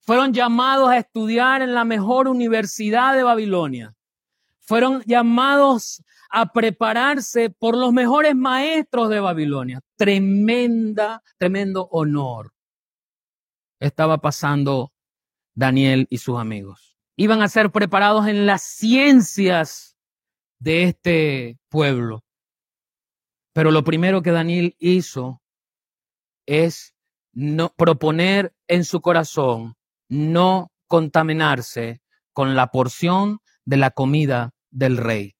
Fueron 0.00 0.34
llamados 0.34 0.88
a 0.88 0.98
estudiar 0.98 1.62
en 1.62 1.74
la 1.74 1.84
mejor 1.84 2.26
universidad 2.26 3.14
de 3.14 3.22
Babilonia. 3.22 3.94
Fueron 4.58 5.00
llamados 5.06 6.02
a 6.28 6.52
prepararse 6.52 7.50
por 7.50 7.76
los 7.76 7.92
mejores 7.92 8.34
maestros 8.34 9.08
de 9.10 9.20
Babilonia. 9.20 9.80
Tremenda, 9.94 11.22
tremendo 11.38 11.86
honor 11.92 12.52
estaba 13.78 14.18
pasando 14.18 14.92
Daniel 15.54 16.08
y 16.10 16.18
sus 16.18 16.36
amigos. 16.36 16.98
Iban 17.14 17.42
a 17.42 17.48
ser 17.48 17.70
preparados 17.70 18.26
en 18.26 18.44
las 18.44 18.62
ciencias 18.62 19.96
de 20.58 20.82
este 20.82 21.60
pueblo. 21.68 22.24
Pero 23.52 23.70
lo 23.70 23.84
primero 23.84 24.20
que 24.20 24.32
Daniel 24.32 24.74
hizo 24.80 25.43
es 26.46 26.94
no 27.32 27.72
proponer 27.76 28.54
en 28.68 28.84
su 28.84 29.00
corazón 29.00 29.74
no 30.08 30.70
contaminarse 30.86 32.00
con 32.32 32.54
la 32.54 32.68
porción 32.68 33.38
de 33.64 33.76
la 33.76 33.90
comida 33.90 34.52
del 34.70 34.96
rey. 34.96 35.34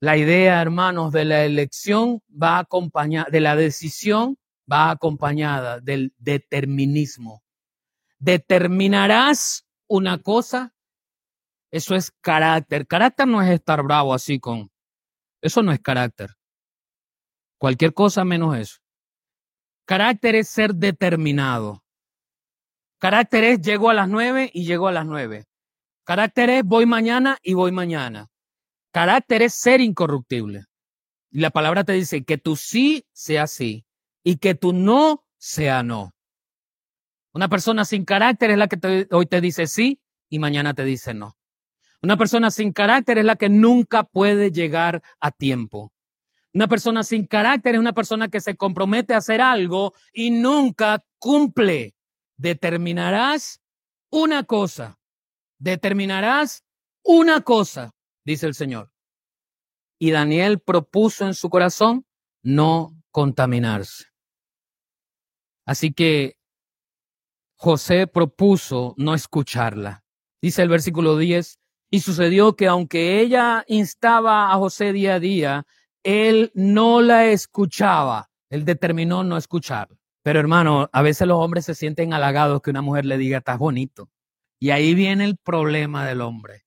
La 0.00 0.16
idea, 0.16 0.60
hermanos, 0.60 1.12
de 1.12 1.24
la 1.24 1.44
elección 1.44 2.22
va 2.30 2.58
acompañada, 2.58 3.28
de 3.30 3.40
la 3.40 3.56
decisión 3.56 4.38
va 4.70 4.90
acompañada 4.90 5.80
del 5.80 6.14
determinismo. 6.18 7.42
Determinarás 8.18 9.66
una 9.88 10.18
cosa, 10.18 10.74
eso 11.70 11.94
es 11.94 12.10
carácter. 12.20 12.86
Carácter 12.86 13.26
no 13.26 13.42
es 13.42 13.50
estar 13.50 13.82
bravo 13.82 14.14
así 14.14 14.38
con, 14.38 14.70
eso 15.40 15.62
no 15.62 15.72
es 15.72 15.80
carácter. 15.80 16.30
Cualquier 17.58 17.94
cosa 17.94 18.24
menos 18.24 18.56
eso. 18.56 18.76
Carácter 19.86 20.34
es 20.34 20.48
ser 20.48 20.74
determinado. 20.74 21.84
Carácter 22.98 23.44
es 23.44 23.60
llego 23.60 23.88
a 23.88 23.94
las 23.94 24.08
nueve 24.08 24.50
y 24.52 24.66
llego 24.66 24.88
a 24.88 24.92
las 24.92 25.06
nueve. 25.06 25.44
Carácter 26.04 26.50
es 26.50 26.64
voy 26.64 26.86
mañana 26.86 27.38
y 27.40 27.54
voy 27.54 27.70
mañana. 27.70 28.26
Carácter 28.90 29.42
es 29.42 29.54
ser 29.54 29.80
incorruptible. 29.80 30.64
Y 31.30 31.38
la 31.38 31.50
palabra 31.50 31.84
te 31.84 31.92
dice 31.92 32.24
que 32.24 32.36
tu 32.36 32.56
sí 32.56 33.06
sea 33.12 33.46
sí 33.46 33.84
y 34.24 34.38
que 34.38 34.56
tu 34.56 34.72
no 34.72 35.24
sea 35.38 35.84
no. 35.84 36.10
Una 37.32 37.48
persona 37.48 37.84
sin 37.84 38.04
carácter 38.04 38.50
es 38.50 38.58
la 38.58 38.66
que 38.66 39.06
hoy 39.12 39.26
te 39.26 39.40
dice 39.40 39.68
sí 39.68 40.00
y 40.28 40.40
mañana 40.40 40.74
te 40.74 40.84
dice 40.84 41.14
no. 41.14 41.36
Una 42.02 42.16
persona 42.16 42.50
sin 42.50 42.72
carácter 42.72 43.18
es 43.18 43.24
la 43.24 43.36
que 43.36 43.48
nunca 43.48 44.02
puede 44.02 44.50
llegar 44.50 45.02
a 45.20 45.30
tiempo. 45.30 45.92
Una 46.56 46.68
persona 46.68 47.04
sin 47.04 47.26
carácter 47.26 47.74
es 47.74 47.80
una 47.80 47.92
persona 47.92 48.28
que 48.28 48.40
se 48.40 48.56
compromete 48.56 49.12
a 49.12 49.18
hacer 49.18 49.42
algo 49.42 49.92
y 50.10 50.30
nunca 50.30 51.04
cumple. 51.18 51.94
Determinarás 52.38 53.60
una 54.08 54.42
cosa. 54.42 54.98
Determinarás 55.58 56.64
una 57.04 57.42
cosa, 57.42 57.94
dice 58.24 58.46
el 58.46 58.54
Señor. 58.54 58.90
Y 59.98 60.12
Daniel 60.12 60.58
propuso 60.58 61.26
en 61.26 61.34
su 61.34 61.50
corazón 61.50 62.06
no 62.42 62.96
contaminarse. 63.10 64.06
Así 65.66 65.92
que 65.92 66.38
José 67.56 68.06
propuso 68.06 68.94
no 68.96 69.12
escucharla. 69.12 70.06
Dice 70.40 70.62
el 70.62 70.70
versículo 70.70 71.18
10, 71.18 71.60
y 71.90 72.00
sucedió 72.00 72.56
que 72.56 72.66
aunque 72.66 73.20
ella 73.20 73.62
instaba 73.68 74.52
a 74.52 74.56
José 74.56 74.94
día 74.94 75.16
a 75.16 75.20
día, 75.20 75.66
él 76.06 76.52
no 76.54 77.02
la 77.02 77.26
escuchaba. 77.26 78.30
Él 78.48 78.64
determinó 78.64 79.24
no 79.24 79.36
escuchar. 79.36 79.88
Pero 80.22 80.38
hermano, 80.38 80.88
a 80.92 81.02
veces 81.02 81.26
los 81.26 81.38
hombres 81.38 81.64
se 81.64 81.74
sienten 81.74 82.12
halagados 82.12 82.62
que 82.62 82.70
una 82.70 82.80
mujer 82.80 83.06
le 83.06 83.18
diga, 83.18 83.38
estás 83.38 83.58
bonito. 83.58 84.08
Y 84.60 84.70
ahí 84.70 84.94
viene 84.94 85.24
el 85.24 85.36
problema 85.36 86.06
del 86.06 86.20
hombre. 86.20 86.62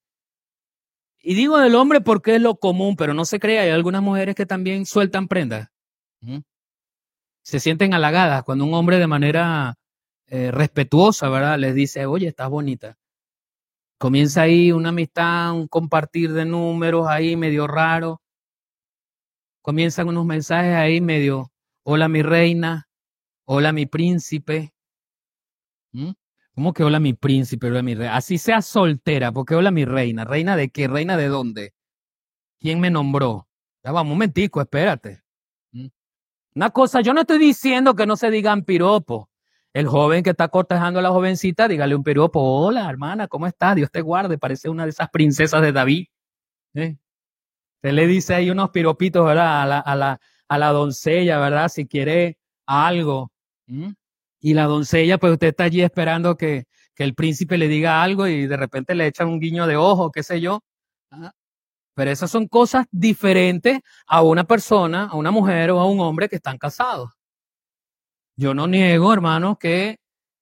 Y 1.21 1.35
digo 1.35 1.57
del 1.57 1.75
hombre 1.75 2.01
porque 2.01 2.35
es 2.35 2.41
lo 2.41 2.55
común, 2.55 2.97
pero 2.97 3.13
no 3.13 3.23
se 3.23 3.39
crea, 3.39 3.61
hay 3.61 3.69
algunas 3.69 4.01
mujeres 4.01 4.35
que 4.35 4.45
también 4.45 4.85
sueltan 4.85 5.29
prendas. 5.29 5.69
Se 7.41 7.61
sienten 7.61 7.93
halagadas 7.93 8.43
cuando 8.43 8.65
un 8.65 8.73
hombre 8.73 8.99
de 8.99 9.07
manera 9.07 9.75
eh, 10.27 10.51
respetuosa, 10.51 11.29
¿verdad? 11.29 11.57
Les 11.57 11.73
dice, 11.73 12.05
oye, 12.05 12.27
estás 12.27 12.49
bonita. 12.49 12.97
Comienza 13.97 14.41
ahí 14.41 14.73
una 14.73 14.89
amistad, 14.89 15.53
un 15.53 15.69
compartir 15.69 16.33
de 16.33 16.43
números 16.43 17.07
ahí 17.07 17.37
medio 17.37 17.67
raro 17.67 18.21
comienzan 19.61 20.07
unos 20.07 20.25
mensajes 20.25 20.75
ahí 20.75 21.01
medio, 21.01 21.51
hola 21.83 22.07
mi 22.07 22.21
reina, 22.21 22.87
hola 23.45 23.71
mi 23.71 23.85
príncipe. 23.85 24.73
¿Mm? 25.91 26.11
¿Cómo 26.53 26.73
que 26.73 26.83
hola 26.83 26.99
mi 26.99 27.13
príncipe, 27.13 27.67
hola 27.67 27.81
mi 27.81 27.95
reina? 27.95 28.15
Así 28.15 28.37
sea 28.37 28.61
soltera, 28.61 29.31
porque 29.31 29.55
hola 29.55 29.71
mi 29.71 29.85
reina. 29.85 30.25
¿Reina 30.25 30.55
de 30.55 30.69
qué? 30.69 30.87
¿Reina 30.87 31.17
de 31.17 31.27
dónde? 31.27 31.73
¿Quién 32.59 32.79
me 32.79 32.89
nombró? 32.89 33.47
Ya 33.83 33.91
vamos, 33.91 34.11
un 34.11 34.17
momentico, 34.17 34.61
espérate. 34.61 35.23
¿Mm? 35.71 35.87
Una 36.55 36.69
cosa, 36.71 37.01
yo 37.01 37.13
no 37.13 37.21
estoy 37.21 37.39
diciendo 37.39 37.95
que 37.95 38.05
no 38.05 38.17
se 38.17 38.29
digan 38.29 38.63
piropos. 38.65 39.27
El 39.73 39.87
joven 39.87 40.23
que 40.23 40.31
está 40.31 40.47
cortejando 40.47 40.99
a 40.99 41.03
la 41.03 41.11
jovencita, 41.11 41.67
dígale 41.67 41.95
un 41.95 42.03
piropo. 42.03 42.41
Hola, 42.41 42.89
hermana, 42.89 43.27
¿cómo 43.27 43.45
estás? 43.45 43.75
Dios 43.75 43.91
te 43.91 44.01
guarde. 44.01 44.37
Parece 44.37 44.67
una 44.67 44.83
de 44.83 44.89
esas 44.89 45.09
princesas 45.09 45.61
de 45.61 45.71
David. 45.71 46.07
¿Eh? 46.73 46.97
Se 47.81 47.91
le 47.93 48.07
dice 48.07 48.35
ahí 48.35 48.49
unos 48.49 48.71
piropitos, 48.71 49.25
¿verdad? 49.25 49.61
A 49.61 49.65
la, 49.65 49.79
a 49.79 49.95
la, 49.95 50.19
a 50.47 50.57
la 50.57 50.69
doncella, 50.71 51.39
¿verdad? 51.39 51.69
Si 51.69 51.87
quiere 51.87 52.37
algo. 52.65 53.31
Y 54.39 54.53
la 54.53 54.65
doncella, 54.65 55.17
pues 55.17 55.33
usted 55.33 55.47
está 55.47 55.65
allí 55.65 55.81
esperando 55.81 56.35
que, 56.37 56.65
que, 56.95 57.03
el 57.03 57.13
príncipe 57.13 57.57
le 57.57 57.67
diga 57.67 58.01
algo 58.01 58.27
y 58.27 58.47
de 58.47 58.57
repente 58.57 58.95
le 58.95 59.07
echan 59.07 59.27
un 59.27 59.39
guiño 59.39 59.67
de 59.67 59.75
ojo, 59.77 60.11
qué 60.11 60.23
sé 60.23 60.41
yo. 60.41 60.61
Ah, 61.11 61.33
pero 61.93 62.11
esas 62.11 62.31
son 62.31 62.47
cosas 62.47 62.85
diferentes 62.91 63.79
a 64.07 64.21
una 64.21 64.45
persona, 64.45 65.05
a 65.05 65.15
una 65.15 65.31
mujer 65.31 65.71
o 65.71 65.79
a 65.79 65.85
un 65.85 65.99
hombre 65.99 66.29
que 66.29 66.37
están 66.37 66.57
casados. 66.57 67.11
Yo 68.37 68.53
no 68.53 68.67
niego, 68.67 69.11
hermano, 69.11 69.59
que 69.59 69.99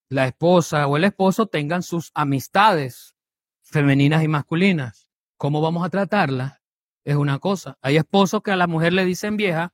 la 0.10 0.28
esposa 0.28 0.88
o 0.88 0.98
el 0.98 1.04
esposo 1.04 1.48
tengan 1.48 1.82
sus 1.82 2.12
amistades 2.14 3.16
femeninas 3.64 4.24
y 4.24 4.28
masculinas. 4.28 5.10
¿Cómo 5.36 5.60
vamos 5.62 5.84
a 5.84 5.90
tratarlas? 5.90 6.62
Es 7.08 7.16
una 7.16 7.40
cosa. 7.40 7.78
Hay 7.82 7.96
esposos 7.96 8.42
que 8.44 8.52
a 8.52 8.58
la 8.58 8.68
mujer 8.68 8.92
le 8.92 9.06
dicen 9.06 9.38
vieja, 9.38 9.74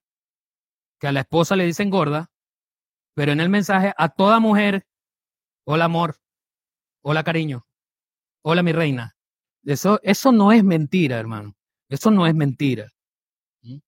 que 0.99 1.07
a 1.07 1.11
la 1.11 1.21
esposa 1.21 1.55
le 1.55 1.65
dicen 1.65 1.89
gorda, 1.89 2.29
pero 3.15 3.31
en 3.31 3.39
el 3.39 3.49
mensaje 3.49 3.91
a 3.97 4.09
toda 4.09 4.39
mujer, 4.39 4.85
hola 5.65 5.85
amor, 5.85 6.17
hola 7.01 7.23
cariño, 7.23 7.65
hola 8.43 8.61
mi 8.61 8.71
reina. 8.71 9.15
Eso, 9.65 9.99
eso 10.03 10.31
no 10.31 10.51
es 10.51 10.63
mentira, 10.63 11.17
hermano. 11.17 11.55
Eso 11.89 12.11
no 12.11 12.27
es 12.27 12.35
mentira. 12.35 12.91
¿Mm? 13.63 13.79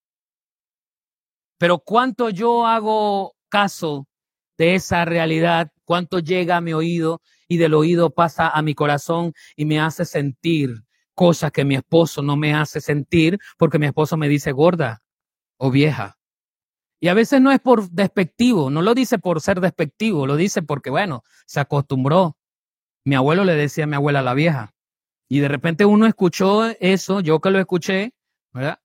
Pero 1.59 1.77
cuánto 1.77 2.31
yo 2.31 2.65
hago 2.65 3.35
caso 3.47 4.07
de 4.57 4.73
esa 4.73 5.05
realidad 5.05 5.71
cuánto 5.83 6.17
llega 6.17 6.57
a 6.57 6.61
mi 6.61 6.73
oído 6.73 7.21
y 7.47 7.57
del 7.57 7.75
oído 7.75 8.09
pasa 8.09 8.49
a 8.49 8.63
mi 8.63 8.73
corazón 8.73 9.33
y 9.55 9.65
me 9.65 9.79
hace 9.79 10.03
sentir 10.03 10.84
cosas 11.15 11.51
que 11.51 11.65
mi 11.65 11.75
esposo 11.75 12.21
no 12.21 12.35
me 12.35 12.53
hace 12.53 12.81
sentir 12.81 13.39
porque 13.57 13.79
mi 13.79 13.87
esposo 13.87 14.17
me 14.17 14.29
dice 14.29 14.51
gorda 14.51 15.01
o 15.57 15.71
vieja. 15.71 16.17
Y 16.99 17.07
a 17.07 17.13
veces 17.13 17.41
no 17.41 17.51
es 17.51 17.59
por 17.59 17.89
despectivo, 17.89 18.69
no 18.69 18.81
lo 18.81 18.93
dice 18.93 19.19
por 19.19 19.41
ser 19.41 19.59
despectivo, 19.61 20.27
lo 20.27 20.35
dice 20.35 20.61
porque, 20.61 20.89
bueno, 20.89 21.23
se 21.45 21.59
acostumbró. 21.59 22.37
Mi 23.05 23.15
abuelo 23.15 23.43
le 23.43 23.53
decía 23.55 23.83
a 23.83 23.87
mi 23.87 23.95
abuela 23.95 24.21
la 24.21 24.33
vieja. 24.33 24.73
Y 25.29 25.39
de 25.39 25.47
repente 25.47 25.85
uno 25.85 26.05
escuchó 26.07 26.65
eso, 26.79 27.19
yo 27.19 27.39
que 27.39 27.51
lo 27.51 27.59
escuché, 27.59 28.13
¿verdad? 28.53 28.79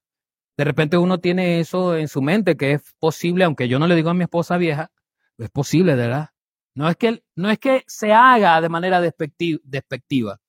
De 0.57 0.64
repente 0.64 0.99
uno 0.99 1.20
tiene 1.20 1.61
eso 1.61 1.97
en 1.97 2.09
su 2.09 2.20
mente, 2.20 2.57
que 2.57 2.72
es 2.72 2.95
posible, 2.99 3.45
aunque 3.45 3.68
yo 3.68 3.78
no 3.78 3.87
le 3.87 3.95
digo 3.95 4.11
a 4.11 4.14
mi 4.14 4.24
esposa 4.24 4.59
vieja, 4.59 4.91
es 5.39 5.51
posible, 5.51 5.95
¿verdad? 5.95 6.31
No 6.74 6.89
es 6.89 6.97
que, 6.97 7.22
no 7.37 7.51
es 7.51 7.59
que 7.59 7.85
se 7.87 8.12
haga 8.12 8.61
de 8.61 8.68
manera 8.68 9.01
despectiva, 9.01 10.41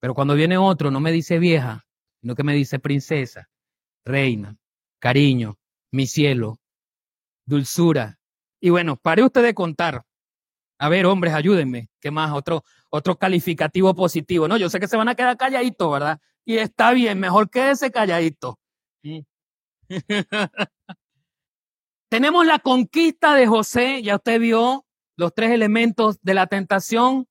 pero 0.00 0.14
cuando 0.14 0.34
viene 0.34 0.56
otro 0.56 0.90
no 0.90 0.98
me 0.98 1.12
dice 1.12 1.38
vieja, 1.38 1.86
sino 2.20 2.34
que 2.34 2.42
me 2.42 2.54
dice 2.54 2.78
princesa, 2.78 3.48
reina, 4.04 4.56
cariño, 4.98 5.58
mi 5.92 6.06
cielo, 6.06 6.58
dulzura. 7.46 8.18
Y 8.60 8.70
bueno, 8.70 8.96
pare 8.96 9.22
usted 9.22 9.42
de 9.42 9.54
contar. 9.54 10.04
A 10.78 10.88
ver, 10.88 11.04
hombres, 11.06 11.34
ayúdenme. 11.34 11.90
¿Qué 12.00 12.10
más? 12.10 12.32
Otro, 12.32 12.64
otro 12.88 13.18
calificativo 13.18 13.94
positivo. 13.94 14.48
No, 14.48 14.56
yo 14.56 14.70
sé 14.70 14.80
que 14.80 14.88
se 14.88 14.96
van 14.96 15.08
a 15.08 15.14
quedar 15.14 15.36
calladitos, 15.36 15.92
¿verdad? 15.92 16.18
Y 16.44 16.56
está 16.56 16.92
bien, 16.92 17.20
mejor 17.20 17.50
quédese 17.50 17.90
calladito. 17.90 18.58
Tenemos 22.10 22.46
la 22.46 22.58
conquista 22.58 23.34
de 23.34 23.46
José, 23.46 24.02
ya 24.02 24.16
usted 24.16 24.40
vio 24.40 24.84
los 25.16 25.34
tres 25.34 25.50
elementos 25.50 26.20
de 26.22 26.34
la 26.34 26.46
tentación 26.46 27.28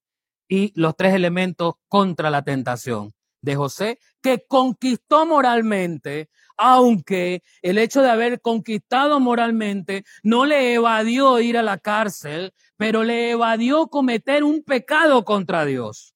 y 0.49 0.73
los 0.75 0.97
tres 0.97 1.13
elementos 1.13 1.75
contra 1.87 2.29
la 2.29 2.43
tentación 2.43 3.13
de 3.41 3.55
José, 3.55 3.99
que 4.21 4.45
conquistó 4.45 5.25
moralmente, 5.25 6.29
aunque 6.57 7.41
el 7.61 7.77
hecho 7.77 8.01
de 8.01 8.09
haber 8.09 8.41
conquistado 8.41 9.21
moralmente 9.21 10.03
no 10.23 10.45
le 10.45 10.73
evadió 10.73 11.39
ir 11.39 11.57
a 11.57 11.63
la 11.63 11.77
cárcel, 11.77 12.53
pero 12.75 13.03
le 13.03 13.31
evadió 13.31 13.87
cometer 13.87 14.43
un 14.43 14.63
pecado 14.63 15.23
contra 15.23 15.63
Dios. 15.63 16.15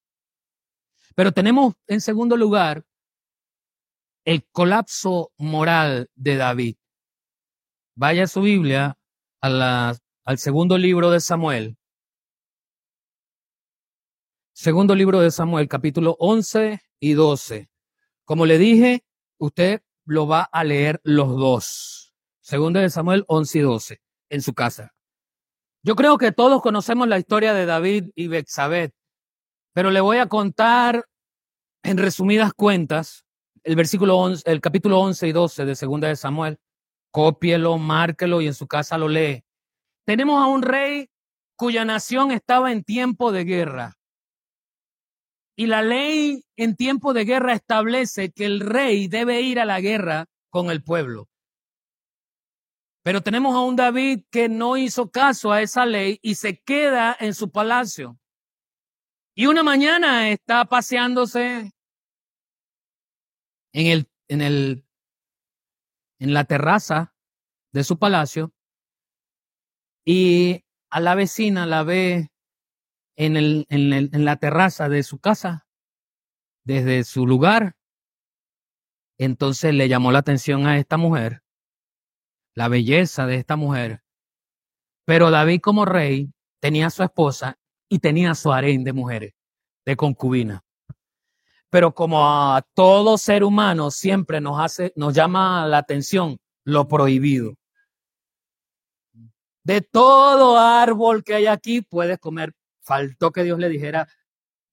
Pero 1.16 1.32
tenemos 1.32 1.76
en 1.88 2.02
segundo 2.02 2.36
lugar 2.36 2.84
el 4.26 4.44
colapso 4.52 5.32
moral 5.38 6.10
de 6.16 6.36
David. 6.36 6.76
Vaya 7.96 8.28
su 8.28 8.42
Biblia 8.42 8.98
al 9.40 10.38
segundo 10.38 10.78
libro 10.78 11.12
de 11.12 11.20
Samuel. 11.20 11.78
Segundo 14.56 14.94
libro 14.94 15.20
de 15.20 15.32
Samuel, 15.32 15.68
capítulo 15.68 16.16
11 16.20 16.80
y 17.00 17.14
12. 17.14 17.72
Como 18.24 18.46
le 18.46 18.60
dije, 18.60 19.04
usted 19.40 19.82
lo 20.06 20.28
va 20.28 20.44
a 20.44 20.64
leer 20.64 21.02
los 21.04 21.30
dos. 21.30 22.14
Segundo 22.40 22.80
de 22.80 22.92
Samuel 22.92 23.26
11 23.28 23.58
y 23.58 23.62
12 23.62 24.02
en 24.30 24.42
su 24.44 24.54
casa. 24.54 24.94
Yo 25.82 25.96
creo 25.96 26.20
que 26.20 26.32
todos 26.32 26.62
conocemos 26.62 27.08
la 27.08 27.18
historia 27.18 27.56
de 27.56 27.66
David 27.66 28.12
y 28.14 28.28
Bexabeth, 28.28 28.94
pero 29.74 29.90
le 29.90 30.02
voy 30.02 30.18
a 30.18 30.28
contar 30.28 31.04
en 31.82 31.98
resumidas 31.98 32.54
cuentas 32.54 33.26
el 33.64 33.76
versículo 33.76 34.20
11, 34.20 34.44
el 34.46 34.62
capítulo 34.62 35.00
11 35.00 35.30
y 35.30 35.32
12 35.32 35.66
de 35.66 35.76
Segunda 35.76 36.10
de 36.10 36.16
Samuel. 36.16 36.60
Cópielo, 37.10 37.80
márquelo 37.80 38.40
y 38.40 38.46
en 38.46 38.54
su 38.54 38.68
casa 38.68 39.00
lo 39.00 39.08
lee. 39.08 39.44
Tenemos 40.06 40.40
a 40.44 40.46
un 40.46 40.62
rey 40.62 41.10
cuya 41.56 41.86
nación 41.86 42.30
estaba 42.30 42.72
en 42.72 42.84
tiempo 42.84 43.32
de 43.32 43.46
guerra. 43.46 43.98
Y 45.56 45.68
la 45.68 45.82
ley 45.82 46.46
en 46.56 46.76
tiempo 46.76 47.14
de 47.14 47.26
guerra 47.26 47.54
establece 47.54 48.32
que 48.32 48.46
el 48.46 48.60
rey 48.60 49.08
debe 49.08 49.42
ir 49.42 49.60
a 49.60 49.66
la 49.66 49.82
guerra 49.82 50.26
con 50.50 50.72
el 50.72 50.84
pueblo. 50.84 51.30
Pero 53.04 53.22
tenemos 53.22 53.54
a 53.56 53.60
un 53.60 53.76
David 53.76 54.24
que 54.32 54.50
no 54.50 54.78
hizo 54.78 55.12
caso 55.12 55.52
a 55.52 55.62
esa 55.62 55.86
ley 55.86 56.20
y 56.22 56.36
se 56.36 56.60
queda 56.60 57.16
en 57.20 57.34
su 57.34 57.52
palacio. 57.52 58.18
Y 59.36 59.48
una 59.48 59.64
mañana 59.64 60.30
está 60.30 60.66
paseándose 60.66 61.72
en 63.74 63.88
el, 63.88 64.10
en 64.28 64.42
el, 64.42 64.86
en 66.20 66.34
la 66.34 66.46
terraza 66.46 67.14
de 67.74 67.84
su 67.84 68.00
palacio 68.00 68.54
y 70.06 70.64
a 70.90 71.00
la 71.00 71.16
vecina 71.16 71.66
la 71.66 71.84
ve 71.84 72.30
en, 73.16 73.38
el, 73.38 73.66
en, 73.70 74.26
la 74.26 74.38
terraza 74.38 74.90
de 74.90 75.04
su 75.04 75.20
casa, 75.20 75.68
desde 76.64 77.04
su 77.04 77.28
lugar. 77.28 77.76
Entonces 79.18 79.74
le 79.74 79.88
llamó 79.88 80.12
la 80.12 80.20
atención 80.20 80.66
a 80.68 80.78
esta 80.78 80.98
mujer, 80.98 81.44
la 82.56 82.68
belleza 82.68 83.26
de 83.26 83.36
esta 83.36 83.56
mujer. 83.56 84.04
Pero 85.06 85.32
David 85.32 85.62
como 85.62 85.86
rey 85.86 86.32
tenía 86.60 86.88
a 86.88 86.90
su 86.90 87.04
esposa 87.04 87.60
y 87.90 88.00
tenía 88.00 88.36
su 88.36 88.52
harén 88.52 88.84
de 88.84 88.94
mujeres, 88.94 89.34
de 89.86 89.96
concubina. 89.96 90.64
Pero 91.70 91.94
como 91.94 92.24
a 92.26 92.62
todo 92.74 93.18
ser 93.18 93.44
humano 93.44 93.92
siempre 93.92 94.40
nos 94.40 94.60
hace, 94.60 94.94
nos 94.96 95.14
llama 95.14 95.66
la 95.68 95.80
atención 95.80 96.38
lo 96.66 96.88
prohibido. 96.88 97.56
De 99.64 99.82
todo 99.82 100.60
árbol 100.60 101.24
que 101.24 101.36
hay 101.36 101.46
aquí 101.48 101.82
puedes 101.82 102.20
comer. 102.20 102.54
Faltó 102.84 103.32
que 103.32 103.44
Dios 103.44 103.60
le 103.60 103.70
dijera 103.70 104.08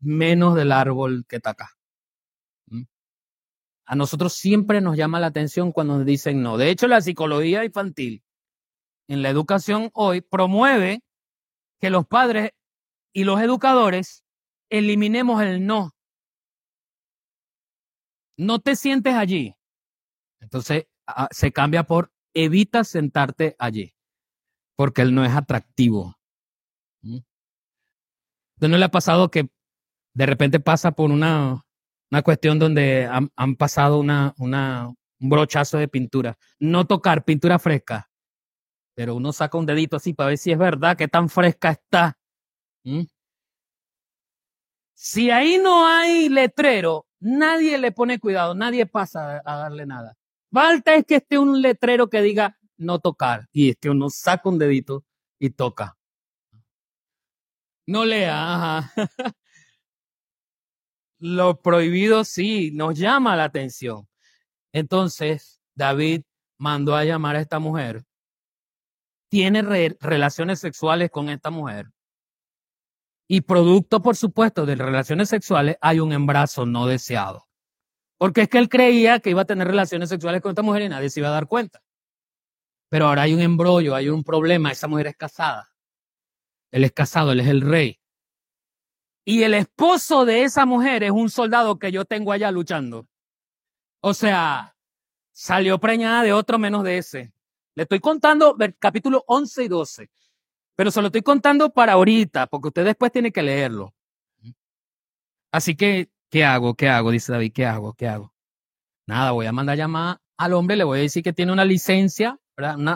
menos 0.00 0.54
del 0.54 0.72
árbol 0.72 1.24
que 1.28 1.36
está 1.36 1.50
acá. 1.50 1.70
¿Mm? 2.66 2.82
A 3.86 3.94
nosotros 3.94 4.34
siempre 4.34 4.80
nos 4.80 4.96
llama 4.96 5.20
la 5.20 5.28
atención 5.28 5.72
cuando 5.72 5.98
nos 5.98 6.06
dicen 6.06 6.42
no. 6.42 6.58
De 6.58 6.70
hecho, 6.70 6.88
la 6.88 7.00
psicología 7.00 7.64
infantil 7.64 8.22
en 9.08 9.22
la 9.22 9.30
educación 9.30 9.90
hoy 9.94 10.20
promueve 10.20 11.02
que 11.80 11.90
los 11.90 12.06
padres 12.06 12.52
y 13.12 13.24
los 13.24 13.40
educadores 13.40 14.24
eliminemos 14.70 15.42
el 15.42 15.66
no 15.66 15.94
no 18.40 18.58
te 18.58 18.74
sientes 18.74 19.14
allí. 19.14 19.54
Entonces 20.40 20.86
se 21.30 21.52
cambia 21.52 21.84
por 21.84 22.10
evita 22.32 22.84
sentarte 22.84 23.54
allí, 23.58 23.94
porque 24.76 25.02
él 25.02 25.14
no 25.14 25.24
es 25.24 25.32
atractivo. 25.32 26.16
¿Mm? 27.02 27.18
¿No 28.60 28.76
le 28.76 28.84
ha 28.84 28.90
pasado 28.90 29.30
que 29.30 29.48
de 30.14 30.26
repente 30.26 30.60
pasa 30.60 30.92
por 30.92 31.10
una, 31.10 31.64
una 32.10 32.22
cuestión 32.22 32.58
donde 32.58 33.06
han, 33.06 33.30
han 33.36 33.56
pasado 33.56 33.98
una, 33.98 34.34
una, 34.38 34.88
un 34.88 35.28
brochazo 35.28 35.78
de 35.78 35.88
pintura? 35.88 36.38
No 36.58 36.86
tocar 36.86 37.24
pintura 37.24 37.58
fresca, 37.58 38.10
pero 38.94 39.16
uno 39.16 39.32
saca 39.32 39.58
un 39.58 39.66
dedito 39.66 39.96
así 39.96 40.12
para 40.12 40.28
ver 40.28 40.38
si 40.38 40.52
es 40.52 40.58
verdad 40.58 40.96
que 40.96 41.08
tan 41.08 41.28
fresca 41.28 41.70
está. 41.70 42.18
¿Mm? 42.84 43.02
Si 44.94 45.30
ahí 45.30 45.58
no 45.58 45.86
hay 45.86 46.28
letrero, 46.28 47.06
Nadie 47.20 47.76
le 47.76 47.92
pone 47.92 48.18
cuidado, 48.18 48.54
nadie 48.54 48.86
pasa 48.86 49.42
a 49.44 49.56
darle 49.56 49.84
nada. 49.84 50.16
Falta 50.50 50.94
es 50.94 51.04
que 51.04 51.16
esté 51.16 51.38
un 51.38 51.60
letrero 51.60 52.08
que 52.08 52.22
diga 52.22 52.58
no 52.78 52.98
tocar 52.98 53.46
y 53.52 53.70
es 53.70 53.76
que 53.78 53.90
uno 53.90 54.08
saca 54.08 54.48
un 54.48 54.58
dedito 54.58 55.04
y 55.38 55.50
toca. 55.50 55.98
No 57.90 58.04
lea, 58.04 58.54
ajá. 58.54 58.92
Lo 61.18 61.60
prohibido 61.60 62.22
sí 62.22 62.70
nos 62.72 62.96
llama 62.96 63.34
la 63.34 63.42
atención. 63.42 64.06
Entonces, 64.72 65.60
David 65.74 66.22
mandó 66.56 66.94
a 66.94 67.02
llamar 67.04 67.34
a 67.34 67.40
esta 67.40 67.58
mujer. 67.58 68.04
Tiene 69.28 69.62
relaciones 69.98 70.60
sexuales 70.60 71.10
con 71.10 71.30
esta 71.30 71.50
mujer. 71.50 71.90
Y 73.26 73.40
producto, 73.40 74.00
por 74.00 74.14
supuesto, 74.14 74.66
de 74.66 74.76
relaciones 74.76 75.28
sexuales, 75.28 75.76
hay 75.80 75.98
un 75.98 76.12
embarazo 76.12 76.66
no 76.66 76.86
deseado. 76.86 77.48
Porque 78.18 78.42
es 78.42 78.48
que 78.48 78.58
él 78.58 78.68
creía 78.68 79.18
que 79.18 79.30
iba 79.30 79.42
a 79.42 79.46
tener 79.46 79.66
relaciones 79.66 80.10
sexuales 80.10 80.40
con 80.40 80.50
esta 80.50 80.62
mujer 80.62 80.82
y 80.82 80.88
nadie 80.88 81.10
se 81.10 81.18
iba 81.18 81.28
a 81.30 81.32
dar 81.32 81.48
cuenta. 81.48 81.82
Pero 82.88 83.08
ahora 83.08 83.22
hay 83.22 83.34
un 83.34 83.40
embrollo, 83.40 83.96
hay 83.96 84.08
un 84.08 84.22
problema, 84.22 84.70
esa 84.70 84.86
mujer 84.86 85.08
es 85.08 85.16
casada. 85.16 85.70
Él 86.70 86.84
es 86.84 86.92
casado, 86.92 87.32
él 87.32 87.40
es 87.40 87.48
el 87.48 87.60
rey. 87.60 88.00
Y 89.24 89.42
el 89.42 89.54
esposo 89.54 90.24
de 90.24 90.44
esa 90.44 90.66
mujer 90.66 91.02
es 91.02 91.10
un 91.10 91.30
soldado 91.30 91.78
que 91.78 91.92
yo 91.92 92.04
tengo 92.04 92.32
allá 92.32 92.50
luchando. 92.50 93.06
O 94.00 94.14
sea, 94.14 94.76
salió 95.32 95.78
preñada 95.78 96.22
de 96.22 96.32
otro 96.32 96.58
menos 96.58 96.84
de 96.84 96.98
ese. 96.98 97.32
Le 97.74 97.82
estoy 97.84 98.00
contando 98.00 98.56
capítulo 98.78 99.24
11 99.26 99.64
y 99.64 99.68
12. 99.68 100.10
Pero 100.76 100.90
se 100.90 101.00
lo 101.00 101.08
estoy 101.08 101.22
contando 101.22 101.70
para 101.70 101.92
ahorita, 101.92 102.46
porque 102.46 102.68
usted 102.68 102.84
después 102.84 103.12
tiene 103.12 103.32
que 103.32 103.42
leerlo. 103.42 103.94
Así 105.52 105.76
que, 105.76 106.10
¿qué 106.30 106.44
hago? 106.44 106.74
¿Qué 106.74 106.88
hago? 106.88 107.10
Dice 107.10 107.32
David, 107.32 107.52
¿qué 107.52 107.66
hago? 107.66 107.92
¿Qué 107.94 108.08
hago? 108.08 108.32
Nada, 109.06 109.32
voy 109.32 109.46
a 109.46 109.52
mandar 109.52 109.76
llamar 109.76 110.20
al 110.40 110.54
hombre, 110.54 110.76
le 110.76 110.84
voy 110.84 111.00
a 111.00 111.02
decir 111.02 111.22
que 111.22 111.34
tiene 111.34 111.52
una 111.52 111.66
licencia, 111.66 112.40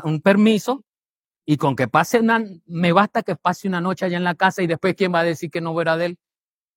un 0.05 0.21
permiso, 0.23 0.83
Y 1.47 1.57
con 1.57 1.77
que 1.77 1.89
pase 1.89 2.21
una, 2.21 2.43
me 2.67 2.93
basta 2.93 3.23
que 3.23 3.37
pase 3.37 3.69
una 3.69 3.81
noche 3.81 4.07
allá 4.07 4.17
en 4.17 4.25
la 4.25 4.35
casa 4.35 4.63
y 4.63 4.67
después 4.67 4.95
quién 4.95 5.13
va 5.15 5.21
a 5.21 5.25
decir 5.25 5.51
que 5.51 5.61
no 5.61 5.75
verá 5.75 5.97
de 5.97 6.07
él. 6.07 6.19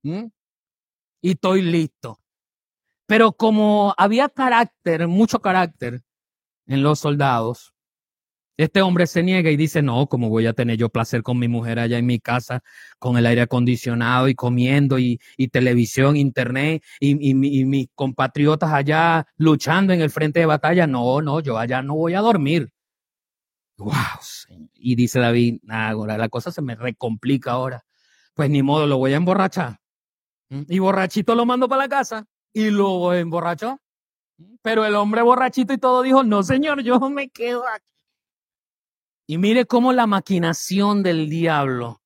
¿Mm? 0.04 0.26
Y 1.22 1.32
estoy 1.32 1.62
listo. 1.62 2.20
Pero 3.08 3.32
como 3.32 3.94
había 3.98 4.30
carácter, 4.30 5.08
mucho 5.08 5.40
carácter 5.40 6.02
en 6.68 6.84
los 6.84 7.00
soldados, 7.00 7.74
este 8.58 8.82
hombre 8.82 9.06
se 9.06 9.22
niega 9.22 9.52
y 9.52 9.56
dice, 9.56 9.84
no, 9.84 10.08
como 10.08 10.30
voy 10.30 10.48
a 10.48 10.54
tener 10.54 10.78
yo 10.78 10.90
placer 10.90 11.22
con 11.22 11.38
mi 11.38 11.48
mujer 11.48 11.78
allá 11.78 12.00
en 12.00 12.08
mi 12.08 12.20
casa, 12.20 12.64
con 12.98 13.16
el 13.16 13.26
aire 13.28 13.42
acondicionado 13.42 14.28
y 14.28 14.36
comiendo 14.36 14.98
y, 14.98 15.20
televisión, 15.52 16.18
internet 16.18 16.84
y, 17.00 17.36
mis 17.36 17.88
compatriotas 17.94 18.74
allá 18.74 19.28
luchando 19.38 19.94
en 19.94 20.02
el 20.02 20.10
frente 20.10 20.40
de 20.40 20.48
batalla. 20.48 20.88
No, 20.88 21.22
no, 21.22 21.40
yo 21.40 21.58
allá 21.58 21.84
no 21.84 21.96
voy 21.96 22.16
a 22.16 22.22
dormir. 22.22 22.72
Wow. 23.78 23.94
Y 24.74 24.96
dice 24.96 25.20
David, 25.20 25.60
ahora 25.70 26.18
la 26.18 26.30
cosa 26.30 26.52
se 26.52 26.62
me 26.62 26.76
recomplica 26.76 27.52
ahora. 27.52 27.86
Pues 28.34 28.50
ni 28.50 28.64
modo, 28.64 28.88
lo 28.88 28.98
voy 28.98 29.14
a 29.14 29.18
emborrachar. 29.18 29.80
¿Mm? 30.50 30.64
Y 30.68 30.80
borrachito 30.80 31.36
lo 31.36 31.46
mando 31.46 31.68
para 31.68 31.84
la 31.84 31.90
casa 31.90 32.26
y 32.54 32.70
lo 32.70 33.14
emborrachó. 33.14 33.80
Pero 34.62 34.86
el 34.86 34.96
hombre 34.96 35.22
borrachito 35.22 35.74
y 35.74 35.78
todo 35.78 36.02
dijo, 36.02 36.24
no 36.24 36.44
señor, 36.44 36.82
yo 36.84 37.00
me 37.10 37.30
quedo 37.30 37.68
aquí. 37.68 37.86
Y 39.28 39.38
mire 39.38 39.66
cómo 39.66 39.94
la 39.94 40.08
maquinación 40.08 41.04
del 41.04 41.30
diablo 41.30 42.02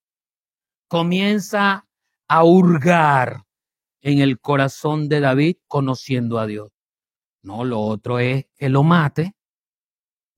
comienza 0.88 1.88
a 2.28 2.43
hurgar 2.43 3.43
en 4.01 4.19
el 4.19 4.39
corazón 4.39 5.07
de 5.07 5.19
David 5.19 5.57
conociendo 5.67 6.39
a 6.39 6.47
Dios. 6.47 6.72
No, 7.43 7.63
lo 7.63 7.80
otro 7.80 8.19
es 8.19 8.47
que 8.55 8.69
lo 8.69 8.84
mate. 8.84 9.36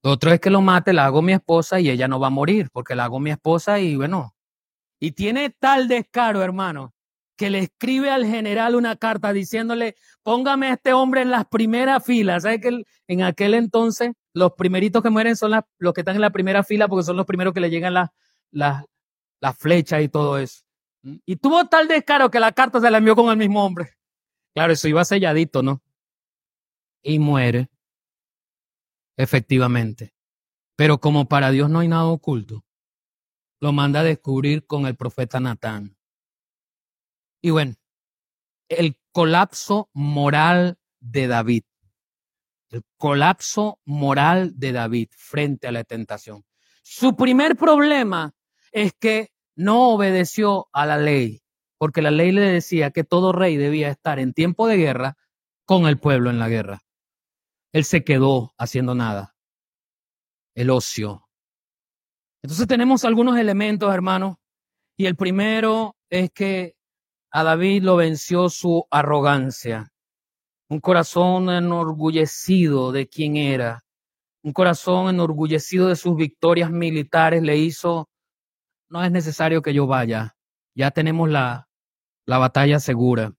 Lo 0.03 0.11
otro 0.11 0.31
es 0.31 0.39
que 0.39 0.49
lo 0.49 0.61
mate, 0.61 0.93
la 0.93 1.05
hago 1.05 1.21
mi 1.21 1.33
esposa 1.33 1.79
y 1.79 1.89
ella 1.89 2.07
no 2.07 2.19
va 2.19 2.27
a 2.27 2.29
morir, 2.29 2.69
porque 2.71 2.95
la 2.95 3.05
hago 3.05 3.19
mi 3.19 3.31
esposa 3.31 3.79
y 3.79 3.95
bueno. 3.95 4.35
Y 4.99 5.11
tiene 5.11 5.49
tal 5.49 5.87
descaro, 5.87 6.43
hermano, 6.43 6.93
que 7.37 7.49
le 7.49 7.59
escribe 7.59 8.09
al 8.09 8.25
general 8.25 8.75
una 8.75 8.95
carta 8.95 9.33
diciéndole, 9.33 9.95
póngame 10.21 10.67
a 10.67 10.73
este 10.73 10.93
hombre 10.93 11.21
en 11.21 11.31
las 11.31 11.45
primeras 11.45 12.05
filas. 12.05 12.43
¿Sabes 12.43 12.61
que 12.61 12.83
en 13.07 13.23
aquel 13.23 13.53
entonces 13.53 14.11
los 14.33 14.53
primeritos 14.53 15.01
que 15.01 15.09
mueren 15.09 15.35
son 15.35 15.51
los 15.77 15.93
que 15.93 16.01
están 16.01 16.15
en 16.15 16.21
la 16.21 16.31
primera 16.31 16.63
fila 16.63 16.87
porque 16.87 17.05
son 17.05 17.17
los 17.17 17.25
primeros 17.25 17.53
que 17.53 17.59
le 17.59 17.69
llegan 17.69 17.93
las 17.93 18.09
la, 18.53 18.85
la 19.41 19.53
flechas 19.53 20.01
y 20.01 20.09
todo 20.09 20.37
eso. 20.37 20.63
Y 21.25 21.35
tuvo 21.35 21.65
tal 21.67 21.87
descaro 21.87 22.31
que 22.31 22.39
la 22.39 22.51
carta 22.53 22.79
se 22.79 22.89
la 22.89 22.99
envió 22.99 23.15
con 23.15 23.29
el 23.29 23.37
mismo 23.37 23.65
hombre. 23.65 23.89
Claro, 24.53 24.71
eso 24.71 24.87
iba 24.87 25.03
selladito, 25.03 25.61
¿no? 25.61 25.81
Y 27.01 27.19
muere, 27.19 27.67
efectivamente. 29.17 30.13
Pero 30.75 30.99
como 30.99 31.27
para 31.27 31.51
Dios 31.51 31.69
no 31.69 31.79
hay 31.79 31.87
nada 31.87 32.05
oculto, 32.05 32.65
lo 33.59 33.71
manda 33.71 34.01
a 34.01 34.03
descubrir 34.03 34.65
con 34.65 34.85
el 34.85 34.95
profeta 34.95 35.39
Natán. 35.39 35.97
Y 37.41 37.51
bueno, 37.51 37.75
el 38.69 38.97
colapso 39.11 39.89
moral 39.93 40.79
de 40.99 41.27
David 41.27 41.63
el 42.73 42.83
colapso 42.97 43.79
moral 43.85 44.53
de 44.55 44.71
David 44.71 45.09
frente 45.15 45.67
a 45.67 45.71
la 45.71 45.83
tentación. 45.83 46.43
Su 46.81 47.15
primer 47.15 47.55
problema 47.55 48.33
es 48.71 48.93
que 48.99 49.29
no 49.55 49.89
obedeció 49.89 50.69
a 50.73 50.85
la 50.87 50.97
ley, 50.97 51.43
porque 51.77 52.01
la 52.01 52.09
ley 52.09 52.31
le 52.31 52.41
decía 52.41 52.89
que 52.89 53.03
todo 53.03 53.31
rey 53.31 53.57
debía 53.57 53.89
estar 53.89 54.17
en 54.17 54.33
tiempo 54.33 54.67
de 54.67 54.77
guerra 54.77 55.17
con 55.65 55.85
el 55.85 55.99
pueblo 55.99 56.31
en 56.31 56.39
la 56.39 56.49
guerra. 56.49 56.81
Él 57.73 57.83
se 57.83 58.03
quedó 58.03 58.53
haciendo 58.57 58.95
nada. 58.95 59.35
El 60.55 60.69
ocio. 60.69 61.27
Entonces 62.41 62.67
tenemos 62.67 63.03
algunos 63.03 63.37
elementos, 63.37 63.93
hermanos, 63.93 64.37
y 64.97 65.07
el 65.07 65.15
primero 65.15 65.95
es 66.09 66.29
que 66.31 66.75
a 67.31 67.43
David 67.43 67.83
lo 67.83 67.95
venció 67.95 68.49
su 68.49 68.85
arrogancia 68.91 69.93
un 70.73 70.79
corazón 70.79 71.49
enorgullecido 71.51 72.91
de 72.91 73.07
quien 73.07 73.37
era, 73.37 73.83
un 74.43 74.53
corazón 74.53 75.07
enorgullecido 75.09 75.87
de 75.87 75.95
sus 75.95 76.15
victorias 76.15 76.71
militares 76.71 77.43
le 77.43 77.57
hizo, 77.57 78.09
no 78.89 79.03
es 79.03 79.11
necesario 79.11 79.61
que 79.61 79.73
yo 79.73 79.85
vaya, 79.85 80.35
ya 80.75 80.89
tenemos 80.89 81.29
la, 81.29 81.67
la 82.25 82.39
batalla 82.39 82.79
segura. 82.79 83.33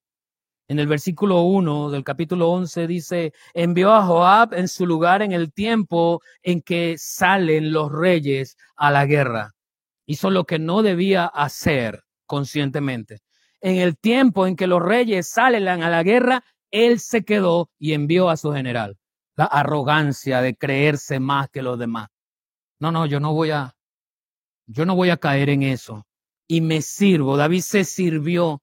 En 0.67 0.79
el 0.79 0.87
versículo 0.87 1.43
1 1.43 1.91
del 1.91 2.05
capítulo 2.05 2.49
11 2.51 2.87
dice, 2.87 3.33
envió 3.53 3.93
a 3.93 4.03
Joab 4.07 4.55
en 4.55 4.67
su 4.69 4.87
lugar 4.87 5.21
en 5.21 5.33
el 5.33 5.53
tiempo 5.53 6.23
en 6.43 6.63
que 6.63 6.97
salen 6.97 7.71
los 7.71 7.93
reyes 7.93 8.57
a 8.75 8.91
la 8.91 9.05
guerra. 9.05 9.53
Hizo 10.07 10.31
lo 10.31 10.45
que 10.45 10.59
no 10.59 10.83
debía 10.83 11.27
hacer 11.27 12.05
conscientemente. 12.27 13.21
En 13.61 13.77
el 13.77 13.99
tiempo 13.99 14.47
en 14.47 14.57
que 14.57 14.67
los 14.67 14.83
reyes 14.83 15.29
salen 15.29 15.69
a 15.69 15.91
la 15.91 16.03
guerra, 16.03 16.45
él 16.71 16.99
se 16.99 17.25
quedó 17.25 17.71
y 17.79 17.93
envió 17.93 18.31
a 18.31 18.37
su 18.39 18.53
general. 18.53 18.97
La 19.37 19.45
arrogancia 19.45 20.41
de 20.41 20.57
creerse 20.57 21.21
más 21.21 21.51
que 21.51 21.63
los 21.63 21.79
demás. 21.79 22.09
No, 22.81 22.91
no, 22.91 23.05
yo 23.05 23.21
no 23.21 23.35
voy 23.35 23.51
a, 23.51 23.75
yo 24.67 24.87
no 24.87 24.97
voy 24.97 25.11
a 25.11 25.19
caer 25.19 25.51
en 25.51 25.63
eso. 25.63 26.07
Y 26.47 26.63
me 26.63 26.83
sirvo. 26.83 27.37
David 27.37 27.61
se 27.61 27.85
sirvió 27.85 28.63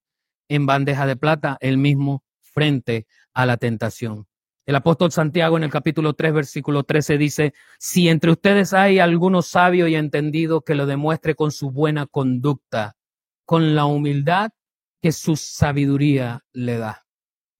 en 0.52 0.66
bandeja 0.66 1.06
de 1.06 1.16
plata, 1.16 1.58
el 1.62 1.78
mismo 1.78 2.26
frente 2.41 3.08
a 3.34 3.45
la 3.45 3.56
tentación. 3.56 4.28
El 4.66 4.76
apóstol 4.76 5.12
Santiago 5.14 5.56
en 5.56 5.64
el 5.64 5.70
capítulo 5.70 6.14
3, 6.14 6.34
versículo 6.34 6.84
13 6.84 7.18
dice, 7.18 7.54
si 7.80 8.10
entre 8.10 8.32
ustedes 8.32 8.74
hay 8.74 8.99
alguno 8.99 9.43
sabio 9.43 9.88
y 9.88 9.95
entendido 9.95 10.60
que 10.62 10.76
lo 10.76 10.86
demuestre 10.86 11.36
con 11.36 11.52
su 11.52 11.72
buena 11.72 12.06
conducta, 12.06 12.97
con 13.45 13.76
la 13.76 13.86
humildad 13.86 14.52
que 15.02 15.14
su 15.14 15.38
sabiduría 15.38 16.43
le 16.52 16.78
da. 16.78 17.06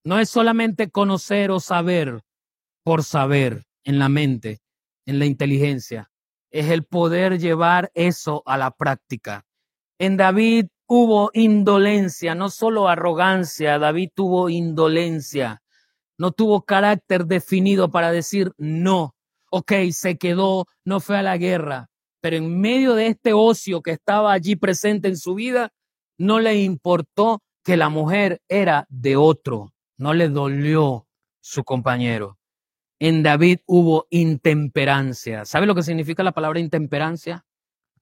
No 0.04 0.20
es 0.20 0.30
solamente 0.30 0.92
conocer 0.92 1.50
o 1.50 1.62
saber 1.62 2.24
por 2.84 3.04
saber 3.04 3.64
en 3.86 4.00
la 4.00 4.10
mente, 4.10 4.60
en 5.06 5.18
la 5.18 5.26
inteligencia. 5.26 6.12
Es 6.52 6.70
el 6.70 6.84
poder 6.84 7.40
llevar 7.40 7.90
eso 7.94 8.44
a 8.46 8.58
la 8.58 8.72
práctica. 8.72 9.46
En 9.98 10.18
David 10.18 10.68
hubo 10.94 11.32
indolencia, 11.34 12.36
no 12.36 12.50
solo 12.50 12.90
arrogancia, 12.90 13.80
David 13.80 14.10
tuvo 14.14 14.50
indolencia. 14.50 15.62
No 16.18 16.32
tuvo 16.32 16.64
carácter 16.64 17.26
definido 17.26 17.90
para 17.90 18.12
decir 18.12 18.52
no. 18.58 19.16
Ok, 19.52 19.72
se 19.92 20.18
quedó, 20.18 20.66
no 20.84 21.00
fue 21.00 21.18
a 21.18 21.24
la 21.24 21.38
guerra. 21.38 21.90
Pero 22.20 22.36
en 22.36 22.60
medio 22.60 22.96
de 22.96 23.08
este 23.08 23.32
ocio 23.32 23.82
que 23.82 23.92
estaba 23.92 24.34
allí 24.34 24.58
presente 24.58 25.08
en 25.08 25.16
su 25.16 25.34
vida, 25.34 25.72
no 26.18 26.42
le 26.42 26.62
importó 26.62 27.42
que 27.64 27.78
la 27.78 27.88
mujer 27.88 28.42
era 28.50 28.86
de 28.90 29.16
otro 29.16 29.72
no 30.02 30.16
le 30.16 30.30
dolió 30.30 31.08
su 31.42 31.64
compañero. 31.64 32.40
En 33.00 33.22
David 33.22 33.60
hubo 33.68 34.08
intemperancia. 34.10 35.46
¿Sabe 35.46 35.68
lo 35.68 35.76
que 35.76 35.84
significa 35.84 36.24
la 36.24 36.32
palabra 36.32 36.60
intemperancia? 36.60 37.46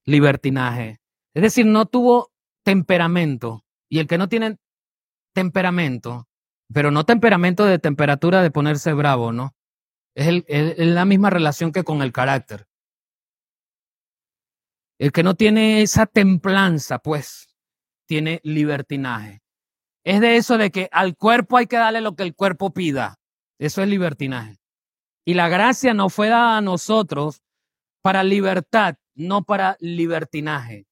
Libertinaje. 0.06 1.02
Es 1.34 1.44
decir, 1.44 1.66
no 1.66 1.86
tuvo 1.86 2.32
temperamento. 2.70 3.66
Y 3.90 3.98
el 3.98 4.06
que 4.06 4.20
no 4.20 4.30
tiene 4.30 4.58
temperamento, 5.34 6.28
pero 6.72 6.92
no 6.92 7.04
temperamento 7.04 7.66
de 7.66 7.80
temperatura 7.80 8.44
de 8.44 8.52
ponerse 8.52 8.94
bravo, 8.94 9.32
¿no? 9.32 9.56
Es, 10.14 10.44
la 10.78 11.06
misma 11.06 11.32
relación 11.32 11.72
que 11.72 11.84
con 11.84 12.04
el 12.04 12.12
carácter. 12.12 12.68
El 15.00 15.12
que 15.12 15.24
no 15.24 15.34
tiene 15.34 15.82
esa 15.82 16.06
templanza, 16.06 17.00
pues, 17.00 17.48
tiene 18.08 18.40
libertinaje. 18.44 19.42
Es 20.04 20.22
de 20.22 20.36
eso 20.36 20.60
de 20.60 20.70
que 20.70 20.90
al 20.92 21.16
cuerpo 21.16 21.58
hay 21.58 21.66
que 21.66 21.78
darle 21.78 22.02
lo 22.02 22.16
que 22.16 22.24
el 22.24 22.36
cuerpo 22.36 22.72
pida. 22.72 23.20
Eso 23.58 23.82
es 23.82 23.90
libertinaje. 23.90 24.58
Y 25.26 25.34
la 25.34 25.50
gracia 25.50 25.96
no 25.96 26.10
fue 26.10 26.30
dada 26.30 26.58
a 26.58 26.62
nosotros 26.62 27.42
para 28.04 28.24
libertad, 28.24 28.98
no 29.16 29.44
para 29.44 29.76
libertinaje. 29.80 30.89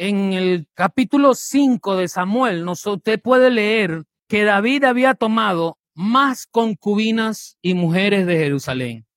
En 0.00 0.32
el 0.32 0.68
capítulo 0.74 1.34
5 1.34 1.96
de 1.96 2.06
Samuel, 2.06 2.68
usted 2.68 3.20
puede 3.20 3.50
leer 3.50 4.04
que 4.28 4.44
David 4.44 4.84
había 4.84 5.14
tomado 5.14 5.76
más 5.92 6.46
concubinas 6.46 7.58
y 7.62 7.74
mujeres 7.74 8.24
de 8.24 8.36
Jerusalén. 8.36 9.08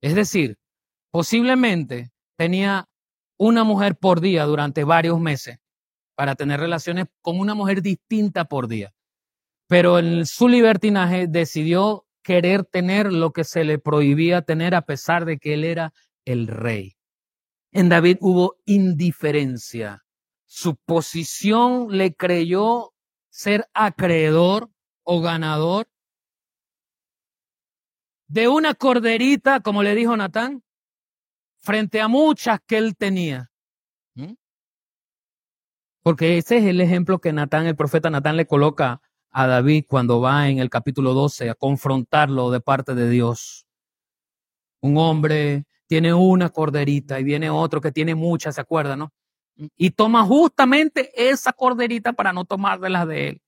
Es 0.00 0.16
decir, 0.16 0.58
posiblemente 1.12 2.10
tenía 2.36 2.88
una 3.38 3.62
mujer 3.62 3.94
por 3.94 4.20
día 4.20 4.44
durante 4.44 4.82
varios 4.82 5.20
meses 5.20 5.58
para 6.16 6.34
tener 6.34 6.58
relaciones 6.58 7.06
con 7.20 7.38
una 7.38 7.54
mujer 7.54 7.80
distinta 7.80 8.46
por 8.46 8.66
día. 8.66 8.92
Pero 9.68 10.00
en 10.00 10.26
su 10.26 10.48
libertinaje 10.48 11.28
decidió 11.28 12.06
querer 12.24 12.64
tener 12.64 13.12
lo 13.12 13.32
que 13.32 13.44
se 13.44 13.62
le 13.62 13.78
prohibía 13.78 14.42
tener 14.42 14.74
a 14.74 14.82
pesar 14.82 15.26
de 15.26 15.38
que 15.38 15.54
él 15.54 15.62
era 15.62 15.92
el 16.24 16.48
rey. 16.48 16.96
En 17.72 17.88
David 17.88 18.18
hubo 18.20 18.56
indiferencia. 18.66 20.04
Su 20.44 20.76
posición 20.76 21.88
le 21.96 22.14
creyó 22.14 22.92
ser 23.30 23.68
acreedor 23.72 24.70
o 25.02 25.22
ganador 25.22 25.88
de 28.28 28.48
una 28.48 28.74
corderita, 28.74 29.60
como 29.60 29.82
le 29.82 29.94
dijo 29.94 30.16
Natán, 30.16 30.62
frente 31.58 32.00
a 32.00 32.08
muchas 32.08 32.60
que 32.66 32.76
él 32.76 32.96
tenía. 32.96 33.50
¿Mm? 34.14 34.34
Porque 36.02 36.36
ese 36.36 36.58
es 36.58 36.64
el 36.64 36.80
ejemplo 36.80 37.20
que 37.20 37.32
Natán, 37.32 37.66
el 37.66 37.76
profeta 37.76 38.10
Natán, 38.10 38.36
le 38.36 38.46
coloca 38.46 39.00
a 39.30 39.46
David 39.46 39.86
cuando 39.88 40.20
va 40.20 40.48
en 40.48 40.58
el 40.58 40.68
capítulo 40.68 41.14
12 41.14 41.48
a 41.48 41.54
confrontarlo 41.54 42.50
de 42.50 42.60
parte 42.60 42.94
de 42.94 43.08
Dios. 43.08 43.66
Un 44.80 44.98
hombre 44.98 45.64
tiene 45.92 46.14
una 46.14 46.48
corderita 46.48 47.20
y 47.20 47.22
viene 47.22 47.50
otro 47.50 47.82
que 47.82 47.92
tiene 47.92 48.14
muchas, 48.14 48.54
¿se 48.54 48.62
acuerdan, 48.62 49.00
no? 49.00 49.12
Y 49.76 49.90
toma 49.90 50.24
justamente 50.24 51.12
esa 51.14 51.52
corderita 51.52 52.14
para 52.14 52.32
no 52.32 52.46
tomar 52.46 52.80
de 52.80 52.88
las 52.88 53.06
de 53.06 53.28
él. 53.28 53.42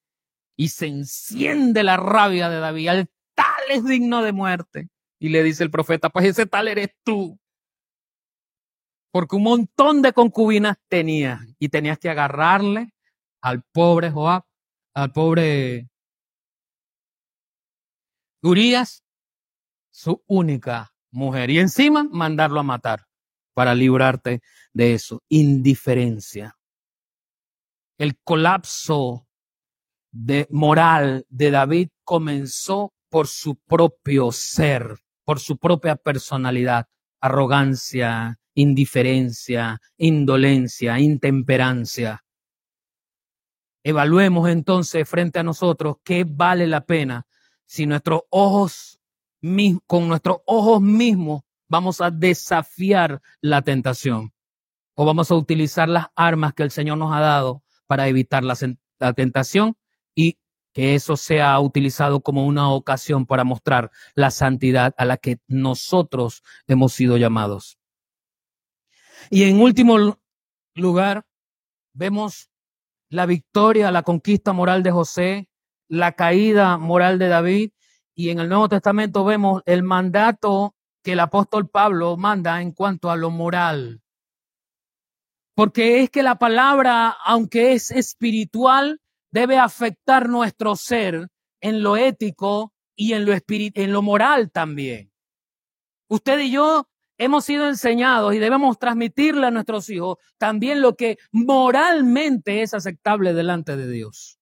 Y 0.55 0.69
se 0.69 0.89
enciende 0.89 1.83
la 1.83 1.97
rabia 1.97 2.51
de 2.51 2.59
David. 2.59 2.89
Al 2.89 3.11
tal 3.35 3.63
es 3.71 3.83
digno 3.87 4.23
de 4.23 4.33
muerte. 4.33 4.91
Y 5.19 5.31
le 5.31 5.43
dice 5.43 5.65
el 5.65 5.71
profeta, 5.71 6.11
pues 6.11 6.27
ese 6.27 6.45
tal 6.45 6.69
eres 6.69 6.91
tú. 7.03 7.41
Porque 9.11 9.37
un 9.37 9.45
montón 9.45 10.03
de 10.03 10.13
concubinas 10.13 10.77
tenía 10.89 11.41
y 11.59 11.71
tenías 11.71 11.99
que 11.99 12.11
agarrarle 12.11 12.93
al 13.41 13.63
pobre 13.73 14.11
Joab, 14.11 14.45
al 14.93 15.13
pobre 15.13 15.89
Urias, 18.43 19.03
su 19.91 20.23
única 20.27 20.94
mujer. 21.15 21.51
Y 21.51 21.59
encima 21.59 22.07
mandarlo 22.11 22.61
a 22.61 22.65
matar 22.65 23.07
para 23.55 23.75
librarte 23.75 24.41
de 24.73 24.95
eso. 24.95 25.23
Indiferencia. 25.29 26.57
El 27.97 28.19
colapso 28.23 29.27
de 30.11 30.47
moral 30.51 31.25
de 31.29 31.51
David 31.51 31.89
comenzó 32.05 32.93
por 33.09 33.29
su 33.29 33.57
propio 33.57 34.33
ser, 34.33 34.99
por 35.25 35.39
su 35.39 35.57
propia 35.57 35.97
personalidad, 35.97 36.87
arrogancia, 37.21 38.39
indiferencia, 38.55 39.81
indolencia, 39.97 40.99
intemperancia. 40.99 42.25
Evaluemos 43.85 44.49
entonces 44.49 45.09
frente 45.09 45.39
a 45.39 45.43
nosotros 45.43 45.97
qué 46.03 46.25
vale 46.27 46.67
la 46.67 46.85
pena 46.85 47.27
si 47.67 47.87
nuestros 47.87 48.23
ojos, 48.31 49.01
con 49.87 50.09
nuestros 50.09 50.39
ojos 50.47 50.81
mismos 50.81 51.43
vamos 51.69 52.01
a 52.01 52.11
desafiar 52.11 53.21
la 53.41 53.63
tentación 53.63 54.33
o 54.95 55.05
vamos 55.05 55.31
a 55.31 55.35
utilizar 55.35 55.89
las 55.89 56.07
armas 56.15 56.55
que 56.55 56.63
el 56.63 56.71
Señor 56.71 56.99
nos 56.99 57.13
ha 57.13 57.21
dado 57.21 57.63
para 57.87 58.09
evitar 58.09 58.43
la, 58.45 58.57
tentación 59.15 59.77
y 60.15 60.39
que 60.73 60.95
eso 60.95 61.17
sea 61.17 61.59
utilizado 61.61 62.21
como 62.21 62.47
una 62.47 62.71
ocasión 62.71 63.27
para 63.27 63.45
mostrar 63.45 63.91
la 64.15 64.31
santidad 64.31 64.95
a 64.97 65.05
la 65.05 65.17
que 65.19 65.39
nosotros 65.47 66.43
hemos 66.67 66.93
sido 66.93 67.17
llamados. 67.17 67.79
Y 69.31 69.45
en 69.45 69.61
último 69.61 70.17
lugar, 70.75 71.27
vemos 71.93 72.51
la 73.11 73.27
victoria, 73.27 73.91
la 73.91 74.03
conquista 74.03 74.53
moral 74.53 74.83
de 74.83 74.91
José, 74.91 75.49
la 75.89 76.13
caída 76.13 76.79
moral 76.79 77.19
de 77.19 77.29
David, 77.29 77.71
y 78.15 78.31
en 78.31 78.39
el 78.39 78.49
Nuevo 78.49 78.69
Testamento 78.69 79.25
vemos 79.25 79.63
el 79.67 79.83
mandato 79.83 80.75
que 81.03 81.13
el 81.13 81.21
apóstol 81.21 81.69
Pablo 81.69 82.17
manda 82.17 82.63
en 82.63 82.73
cuanto 82.73 83.11
a 83.11 83.17
lo 83.17 83.31
moral. 83.31 84.01
Porque 85.55 86.03
es 86.03 86.11
que 86.11 86.23
la 86.23 86.37
palabra, 86.37 87.17
aunque 87.25 87.73
es 87.73 87.91
espiritual, 87.91 89.01
debe 89.31 89.59
afectar 89.59 90.29
nuestro 90.29 90.77
ser 90.77 91.29
en 91.61 91.83
lo 91.83 91.97
ético 91.97 92.73
y 92.97 93.13
en 93.13 93.27
lo, 93.27 93.33
en 93.33 93.93
lo 93.93 94.03
moral 94.03 94.51
también. 94.51 95.13
Usted 96.09 96.39
y 96.41 96.51
yo 96.51 96.89
hemos 97.19 97.45
sido 97.45 97.69
enseñados 97.69 98.35
y 98.35 98.39
debemos 98.39 98.79
transmitirle 98.79 99.47
a 99.47 99.51
nuestros 99.51 99.89
hijos 99.91 100.19
también 100.39 100.81
lo 100.81 100.97
que 100.97 101.19
moralmente 101.33 102.63
es 102.63 102.75
aceptable 102.75 103.35
delante 103.35 103.77
de 103.77 103.89
Dios. 103.89 104.39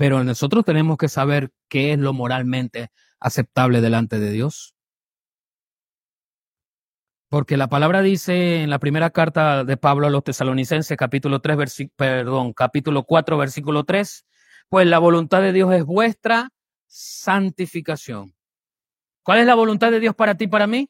Pero 0.00 0.24
nosotros 0.24 0.64
tenemos 0.64 0.96
que 0.96 1.10
saber 1.10 1.52
qué 1.68 1.92
es 1.92 1.98
lo 1.98 2.14
moralmente 2.14 2.90
aceptable 3.18 3.82
delante 3.82 4.18
de 4.18 4.30
Dios. 4.30 4.74
Porque 7.28 7.58
la 7.58 7.68
palabra 7.68 8.00
dice 8.00 8.62
en 8.62 8.70
la 8.70 8.78
primera 8.78 9.10
carta 9.10 9.62
de 9.62 9.76
Pablo 9.76 10.06
a 10.06 10.10
los 10.10 10.24
tesalonicenses, 10.24 10.96
capítulo 10.96 11.42
3, 11.42 11.90
perdón, 11.96 12.54
capítulo 12.54 13.04
4, 13.04 13.36
versículo 13.36 13.84
3, 13.84 14.24
pues 14.70 14.86
la 14.86 14.98
voluntad 14.98 15.42
de 15.42 15.52
Dios 15.52 15.70
es 15.74 15.84
vuestra 15.84 16.48
santificación. 16.86 18.34
¿Cuál 19.22 19.40
es 19.40 19.46
la 19.46 19.54
voluntad 19.54 19.90
de 19.90 20.00
Dios 20.00 20.14
para 20.14 20.34
ti 20.34 20.44
y 20.44 20.48
para 20.48 20.66
mí? 20.66 20.88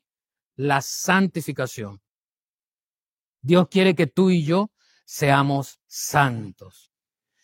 La 0.55 0.83
santificación. 0.83 2.01
Dios 3.43 3.67
quiere 3.69 3.97
que 3.97 4.07
tú 4.07 4.31
y 4.31 4.45
yo 4.45 4.71
seamos 5.05 5.81
santos. 5.89 6.90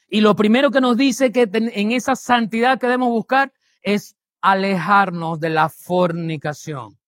Y 0.08 0.20
lo 0.20 0.36
primero 0.36 0.70
que 0.70 0.80
nos 0.80 0.96
dice 0.96 1.32
que 1.32 1.48
en 1.52 1.92
esa 1.92 2.14
santidad 2.14 2.78
que 2.78 2.86
debemos 2.86 3.08
buscar 3.08 3.52
es 3.82 4.16
alejarnos 4.40 5.40
de 5.40 5.50
la 5.50 5.68
fornicación. 5.68 6.98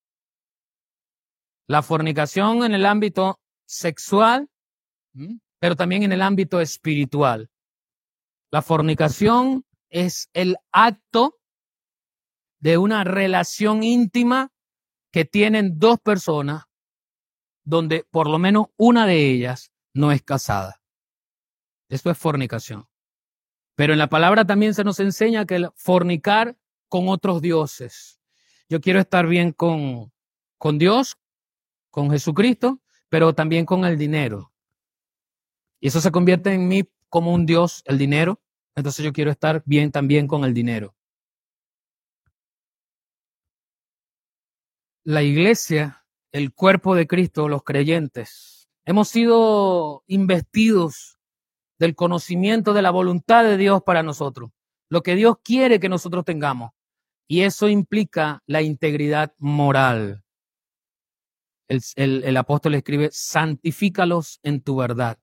La 1.67 1.83
fornicación 1.83 2.65
en 2.65 2.75
el 2.75 2.87
ámbito 2.87 3.39
sexual, 3.67 4.49
pero 5.61 5.77
también 5.77 6.03
en 6.03 6.13
el 6.13 6.23
ámbito 6.23 6.61
espiritual. 6.61 7.51
La 8.51 8.63
fornicación 8.63 9.65
es 9.91 10.31
el 10.33 10.57
acto 10.73 11.39
de 12.61 12.79
una 12.79 13.05
relación 13.05 13.83
íntima 13.83 14.51
que 15.13 15.25
tienen 15.25 15.79
dos 15.79 16.01
personas 16.01 16.65
donde 17.65 18.07
por 18.11 18.29
lo 18.29 18.39
menos 18.39 18.69
una 18.77 19.07
de 19.07 19.31
ellas 19.31 19.71
no 19.93 20.11
es 20.11 20.23
casada. 20.23 20.81
Esto 21.89 22.11
es 22.11 22.19
fornicación. 22.19 22.88
Pero 23.79 23.93
en 23.93 24.01
la 24.01 24.09
palabra 24.09 24.45
también 24.45 24.75
se 24.75 24.83
nos 24.83 24.99
enseña 24.99 25.47
que 25.47 25.69
fornicar 25.77 26.57
con 26.89 27.09
otros 27.09 27.41
dioses. 27.41 28.19
Yo 28.69 28.81
quiero 28.81 28.99
estar 28.99 29.29
bien 29.29 29.53
con, 29.53 30.13
con 30.59 30.79
Dios, 30.79 31.17
con 31.89 32.11
Jesucristo, 32.11 32.81
pero 33.09 33.37
también 33.37 33.65
con 33.65 33.85
el 33.85 33.97
dinero. 33.97 34.53
Y 35.79 35.87
eso 35.87 36.01
se 36.01 36.11
convierte 36.11 36.53
en 36.53 36.67
mí 36.67 36.91
como 37.09 37.33
un 37.33 37.47
Dios, 37.47 37.85
el 37.85 37.99
dinero. 37.99 38.43
Entonces 38.75 39.05
yo 39.05 39.13
quiero 39.13 39.31
estar 39.31 39.63
bien 39.65 39.93
también 39.93 40.27
con 40.27 40.45
el 40.45 40.55
dinero. 40.55 40.97
la 45.09 45.23
iglesia, 45.23 46.05
el 46.33 46.53
cuerpo 46.53 46.95
de 46.95 47.07
Cristo, 47.07 47.49
los 47.49 47.63
creyentes, 47.63 48.69
hemos 48.85 49.09
sido 49.09 50.05
investidos 50.07 51.18
del 51.79 51.95
conocimiento 51.95 52.73
de 52.73 52.83
la 52.83 52.91
voluntad 52.91 53.45
de 53.45 53.57
Dios 53.57 53.83
para 53.83 54.03
nosotros, 54.03 54.51
lo 54.91 55.03
que 55.03 55.15
Dios 55.15 55.37
quiere 55.43 55.81
que 55.81 55.89
nosotros 55.89 56.25
tengamos. 56.25 56.73
Y 57.29 57.43
eso 57.43 57.69
implica 57.69 58.43
la 58.47 58.63
integridad 58.63 59.35
moral. 59.39 60.25
El, 61.69 62.37
apóstol 62.37 62.75
escribe, 62.75 63.11
santifícalos 63.13 64.41
en 64.43 64.63
tu 64.63 64.77
verdad. 64.77 65.19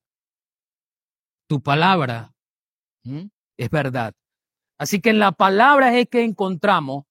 Tu 1.48 1.60
palabra 1.60 2.32
es 3.56 3.70
verdad. 3.70 4.14
Así 4.78 5.00
que 5.00 5.10
en 5.10 5.18
la 5.18 5.32
palabra 5.32 5.98
es 5.98 6.08
que 6.08 6.22
encontramos 6.22 7.04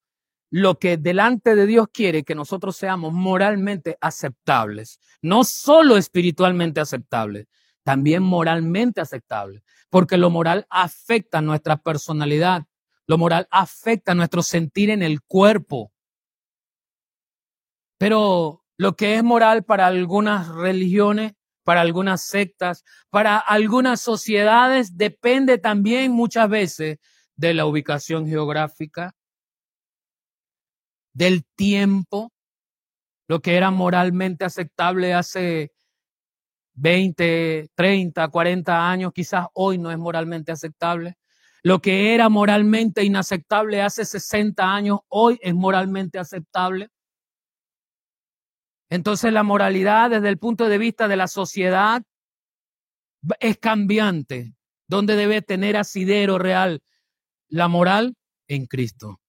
lo 0.50 0.78
que 0.78 0.96
delante 0.96 1.54
de 1.54 1.66
Dios 1.66 1.88
quiere 1.92 2.22
que 2.22 2.34
nosotros 2.34 2.76
seamos 2.76 3.12
moralmente 3.12 3.98
aceptables, 4.00 5.00
no 5.20 5.44
solo 5.44 5.96
espiritualmente 5.96 6.80
aceptables, 6.80 7.46
también 7.86 8.24
moralmente 8.24 9.00
aceptables, 9.00 9.62
porque 9.90 10.16
lo 10.16 10.28
moral 10.28 10.66
afecta 10.70 11.40
nuestra 11.40 11.76
personalidad, 11.76 12.64
lo 13.06 13.16
moral 13.16 13.46
afecta 13.52 14.12
nuestro 14.12 14.42
sentir 14.42 14.90
en 14.90 15.04
el 15.04 15.22
cuerpo. 15.22 15.92
Pero 17.96 18.64
lo 18.76 18.96
que 18.96 19.14
es 19.14 19.22
moral 19.22 19.62
para 19.62 19.86
algunas 19.86 20.48
religiones, 20.48 21.34
para 21.62 21.80
algunas 21.80 22.22
sectas, 22.22 22.82
para 23.08 23.38
algunas 23.38 24.00
sociedades, 24.00 24.96
depende 24.96 25.56
también 25.56 26.10
muchas 26.10 26.48
veces 26.48 26.98
de 27.36 27.54
la 27.54 27.66
ubicación 27.66 28.26
geográfica, 28.26 29.14
del 31.14 31.46
tiempo, 31.54 32.32
lo 33.28 33.40
que 33.40 33.56
era 33.56 33.70
moralmente 33.70 34.44
aceptable 34.44 35.14
hace 35.14 35.75
20, 36.76 37.70
30, 37.74 38.28
40 38.28 38.90
años, 38.90 39.12
quizás 39.12 39.46
hoy 39.54 39.78
no 39.78 39.90
es 39.90 39.98
moralmente 39.98 40.52
aceptable. 40.52 41.16
Lo 41.62 41.80
que 41.80 42.14
era 42.14 42.28
moralmente 42.28 43.02
inaceptable 43.02 43.82
hace 43.82 44.04
60 44.04 44.62
años, 44.62 45.00
hoy 45.08 45.38
es 45.42 45.54
moralmente 45.54 46.18
aceptable. 46.18 46.90
Entonces 48.88 49.32
la 49.32 49.42
moralidad 49.42 50.10
desde 50.10 50.28
el 50.28 50.38
punto 50.38 50.68
de 50.68 50.78
vista 50.78 51.08
de 51.08 51.16
la 51.16 51.26
sociedad 51.26 52.02
es 53.40 53.58
cambiante. 53.58 54.54
¿Dónde 54.86 55.16
debe 55.16 55.42
tener 55.42 55.76
asidero 55.76 56.38
real 56.38 56.82
la 57.48 57.66
moral? 57.66 58.16
En 58.46 58.66
Cristo. 58.66 59.20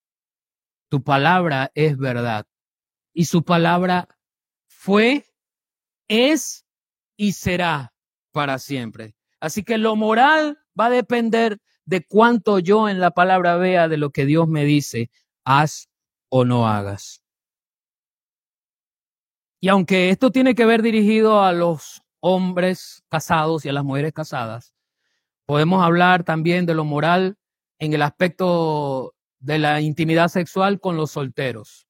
Tu 0.89 1.03
palabra 1.03 1.71
es 1.73 1.97
verdad. 1.97 2.45
y 3.13 3.25
su 3.25 3.43
palabra 3.43 4.07
fue, 4.67 5.25
es 6.07 6.66
y 7.17 7.33
será 7.33 7.93
para 8.31 8.59
siempre. 8.59 9.15
Así 9.39 9.63
que 9.63 9.77
lo 9.77 9.95
moral 9.95 10.57
va 10.79 10.85
a 10.85 10.89
depender 10.91 11.57
de 11.85 12.05
cuánto 12.05 12.59
yo 12.59 12.87
en 12.87 12.99
la 12.99 13.11
palabra 13.11 13.57
vea 13.57 13.87
de 13.87 13.97
lo 13.97 14.11
que 14.11 14.25
Dios 14.25 14.47
me 14.47 14.63
dice, 14.65 15.09
haz 15.43 15.89
o 16.29 16.45
no 16.45 16.67
hagas. 16.67 17.23
Y 19.59 19.69
aunque 19.69 20.09
esto 20.11 20.31
tiene 20.31 20.53
que 20.53 20.65
ver 20.65 20.81
dirigido 20.81 21.41
a 21.41 21.51
los 21.51 22.01
hombres 22.19 23.03
casados 23.09 23.65
y 23.65 23.69
a 23.69 23.73
las 23.73 23.83
mujeres 23.83 24.13
casadas, 24.13 24.73
podemos 25.45 25.83
hablar 25.83 26.23
también 26.23 26.65
de 26.65 26.75
lo 26.75 26.83
moral 26.83 27.37
en 27.79 27.93
el 27.93 28.01
aspecto 28.01 29.15
de 29.39 29.59
la 29.59 29.81
intimidad 29.81 30.27
sexual 30.27 30.79
con 30.79 30.97
los 30.97 31.11
solteros. 31.11 31.86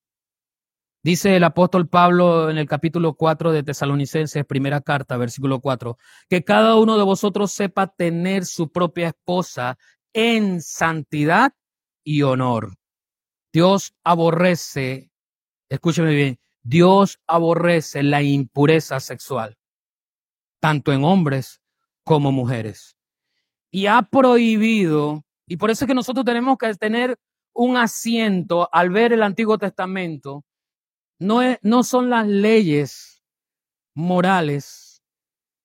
Dice 1.08 1.38
el 1.38 1.46
apóstol 1.46 1.88
Pablo 1.88 2.50
en 2.50 2.58
el 2.58 2.68
capítulo 2.68 3.14
4 3.14 3.54
de 3.54 3.64
Tesalonicenses, 3.64 4.46
primera 4.46 4.82
carta, 4.82 5.16
versículo 5.16 5.62
4, 5.62 5.98
que 6.28 6.44
cada 6.44 6.76
uno 6.76 6.98
de 6.98 7.06
vosotros 7.06 7.54
sepa 7.54 7.88
tener 7.88 8.44
su 8.44 8.74
propia 8.74 9.08
esposa 9.08 9.78
en 10.12 10.62
santidad 10.62 11.54
y 12.04 12.24
honor. 12.24 12.76
Dios 13.54 13.94
aborrece, 14.04 15.10
escúcheme 15.70 16.14
bien, 16.14 16.40
Dios 16.62 17.22
aborrece 17.26 18.04
la 18.04 18.22
impureza 18.22 19.00
sexual, 19.00 19.58
tanto 20.60 20.92
en 20.92 21.06
hombres 21.06 21.62
como 22.04 22.34
mujeres. 22.34 22.98
Y 23.72 23.86
ha 23.86 24.02
prohibido, 24.02 25.24
y 25.48 25.56
por 25.56 25.72
eso 25.72 25.86
es 25.86 25.88
que 25.88 25.96
nosotros 25.96 26.26
tenemos 26.26 26.58
que 26.58 26.74
tener 26.74 27.18
un 27.54 27.78
asiento 27.78 28.68
al 28.74 28.90
ver 28.90 29.14
el 29.14 29.24
Antiguo 29.24 29.58
Testamento, 29.58 30.44
no, 31.20 31.42
no 31.62 31.84
son 31.84 32.10
las 32.10 32.28
leyes 32.28 33.24
morales, 33.94 35.02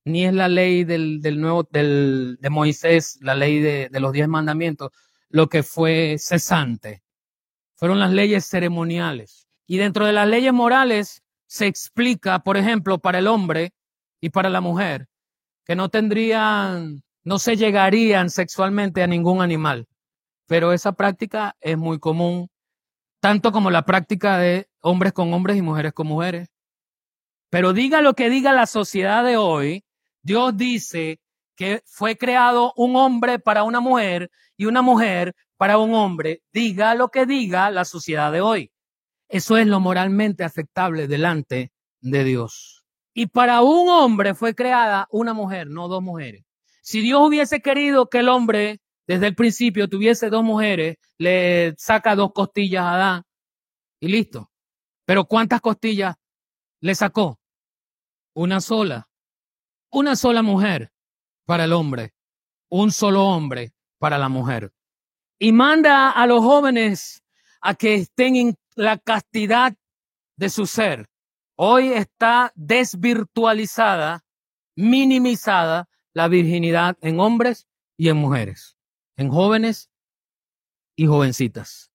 ni 0.04 0.24
es 0.24 0.32
la 0.32 0.48
ley 0.48 0.84
del, 0.84 1.20
del 1.20 1.40
nuevo, 1.40 1.68
del, 1.70 2.38
de 2.40 2.50
Moisés, 2.50 3.18
la 3.20 3.34
ley 3.34 3.60
de, 3.60 3.88
de 3.90 4.00
los 4.00 4.12
diez 4.12 4.28
mandamientos, 4.28 4.90
lo 5.28 5.48
que 5.48 5.62
fue 5.62 6.16
cesante. 6.18 7.02
Fueron 7.76 8.00
las 8.00 8.12
leyes 8.12 8.46
ceremoniales. 8.46 9.46
Y 9.66 9.76
dentro 9.76 10.06
de 10.06 10.12
las 10.12 10.28
leyes 10.28 10.52
morales 10.52 11.22
se 11.46 11.66
explica, 11.66 12.40
por 12.40 12.56
ejemplo, 12.56 12.98
para 12.98 13.18
el 13.18 13.26
hombre 13.26 13.74
y 14.20 14.30
para 14.30 14.48
la 14.48 14.60
mujer, 14.60 15.08
que 15.64 15.76
no 15.76 15.88
tendrían, 15.88 17.02
no 17.24 17.38
se 17.38 17.56
llegarían 17.56 18.30
sexualmente 18.30 19.02
a 19.02 19.06
ningún 19.06 19.42
animal. 19.42 19.86
Pero 20.46 20.72
esa 20.72 20.92
práctica 20.92 21.56
es 21.60 21.76
muy 21.76 21.98
común, 21.98 22.48
tanto 23.20 23.52
como 23.52 23.70
la 23.70 23.84
práctica 23.84 24.38
de 24.38 24.68
hombres 24.82 25.12
con 25.12 25.32
hombres 25.32 25.56
y 25.56 25.62
mujeres 25.62 25.92
con 25.92 26.06
mujeres. 26.06 26.48
Pero 27.50 27.72
diga 27.72 28.02
lo 28.02 28.14
que 28.14 28.30
diga 28.30 28.52
la 28.52 28.66
sociedad 28.66 29.24
de 29.24 29.36
hoy, 29.36 29.84
Dios 30.22 30.56
dice 30.56 31.20
que 31.56 31.82
fue 31.86 32.16
creado 32.16 32.72
un 32.76 32.96
hombre 32.96 33.38
para 33.38 33.62
una 33.62 33.80
mujer 33.80 34.30
y 34.56 34.66
una 34.66 34.82
mujer 34.82 35.34
para 35.56 35.78
un 35.78 35.94
hombre. 35.94 36.42
Diga 36.52 36.94
lo 36.94 37.08
que 37.08 37.26
diga 37.26 37.70
la 37.70 37.84
sociedad 37.84 38.32
de 38.32 38.40
hoy. 38.40 38.72
Eso 39.28 39.56
es 39.56 39.66
lo 39.66 39.80
moralmente 39.80 40.44
aceptable 40.44 41.08
delante 41.08 41.72
de 42.00 42.24
Dios. 42.24 42.84
Y 43.14 43.26
para 43.26 43.62
un 43.62 43.88
hombre 43.88 44.34
fue 44.34 44.54
creada 44.54 45.06
una 45.10 45.34
mujer, 45.34 45.68
no 45.68 45.88
dos 45.88 46.02
mujeres. 46.02 46.44
Si 46.82 47.00
Dios 47.00 47.20
hubiese 47.26 47.60
querido 47.60 48.08
que 48.08 48.18
el 48.18 48.28
hombre 48.28 48.80
desde 49.06 49.26
el 49.26 49.34
principio 49.34 49.88
tuviese 49.88 50.30
dos 50.30 50.42
mujeres, 50.42 50.96
le 51.18 51.74
saca 51.76 52.16
dos 52.16 52.32
costillas 52.32 52.82
a 52.82 52.94
Adán 52.94 53.22
y 54.00 54.08
listo. 54.08 54.51
Pero 55.12 55.26
¿cuántas 55.26 55.60
costillas 55.60 56.16
le 56.80 56.94
sacó? 56.94 57.38
Una 58.34 58.62
sola. 58.62 59.10
Una 59.90 60.16
sola 60.16 60.42
mujer 60.42 60.90
para 61.44 61.64
el 61.64 61.74
hombre. 61.74 62.14
Un 62.70 62.90
solo 62.92 63.26
hombre 63.26 63.74
para 63.98 64.16
la 64.16 64.30
mujer. 64.30 64.72
Y 65.38 65.52
manda 65.52 66.12
a 66.12 66.26
los 66.26 66.40
jóvenes 66.40 67.22
a 67.60 67.74
que 67.74 67.96
estén 67.96 68.36
en 68.36 68.54
la 68.74 68.96
castidad 68.96 69.76
de 70.38 70.48
su 70.48 70.64
ser. 70.64 71.10
Hoy 71.56 71.88
está 71.92 72.50
desvirtualizada, 72.54 74.24
minimizada 74.76 75.90
la 76.14 76.28
virginidad 76.28 76.96
en 77.02 77.20
hombres 77.20 77.68
y 77.98 78.08
en 78.08 78.16
mujeres, 78.16 78.78
en 79.16 79.28
jóvenes 79.28 79.90
y 80.96 81.06
jovencitas. 81.06 81.92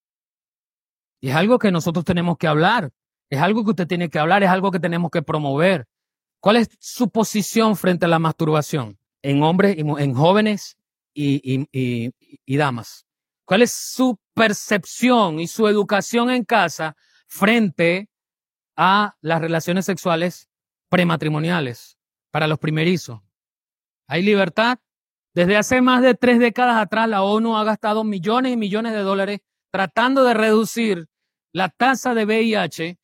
Y 1.19 1.29
es 1.29 1.35
algo 1.35 1.57
que 1.57 1.71
nosotros 1.71 2.05
tenemos 2.05 2.37
que 2.37 2.45
hablar, 2.45 2.91
es 3.29 3.39
algo 3.39 3.63
que 3.63 3.71
usted 3.71 3.87
tiene 3.87 4.09
que 4.09 4.19
hablar, 4.19 4.43
es 4.43 4.49
algo 4.49 4.71
que 4.71 4.79
tenemos 4.79 5.11
que 5.11 5.21
promover. 5.21 5.87
¿Cuál 6.39 6.57
es 6.57 6.69
su 6.79 7.09
posición 7.09 7.75
frente 7.75 8.05
a 8.05 8.09
la 8.09 8.19
masturbación 8.19 8.97
en 9.21 9.43
hombres 9.43 9.77
en 9.77 10.13
jóvenes 10.13 10.77
y, 11.13 11.67
y, 11.71 12.11
y 12.45 12.57
damas? 12.57 13.05
¿Cuál 13.45 13.61
es 13.61 13.71
su 13.71 14.19
percepción 14.33 15.39
y 15.39 15.47
su 15.47 15.67
educación 15.67 16.29
en 16.29 16.43
casa 16.43 16.95
frente 17.27 18.09
a 18.75 19.15
las 19.21 19.41
relaciones 19.41 19.85
sexuales 19.85 20.49
prematrimoniales 20.89 21.97
para 22.31 22.47
los 22.47 22.59
primerizos? 22.59 23.21
¿Hay 24.07 24.21
libertad? 24.21 24.79
Desde 25.33 25.57
hace 25.57 25.81
más 25.81 26.01
de 26.01 26.15
tres 26.15 26.39
décadas 26.39 26.77
atrás, 26.77 27.07
la 27.07 27.23
ONU 27.23 27.57
ha 27.57 27.63
gastado 27.63 28.03
millones 28.03 28.53
y 28.53 28.57
millones 28.57 28.93
de 28.93 28.99
dólares 28.99 29.39
tratando 29.71 30.23
de 30.23 30.33
reducir 30.33 31.07
la 31.53 31.69
tasa 31.69 32.13
de 32.13 32.25
VIH, 32.25 32.97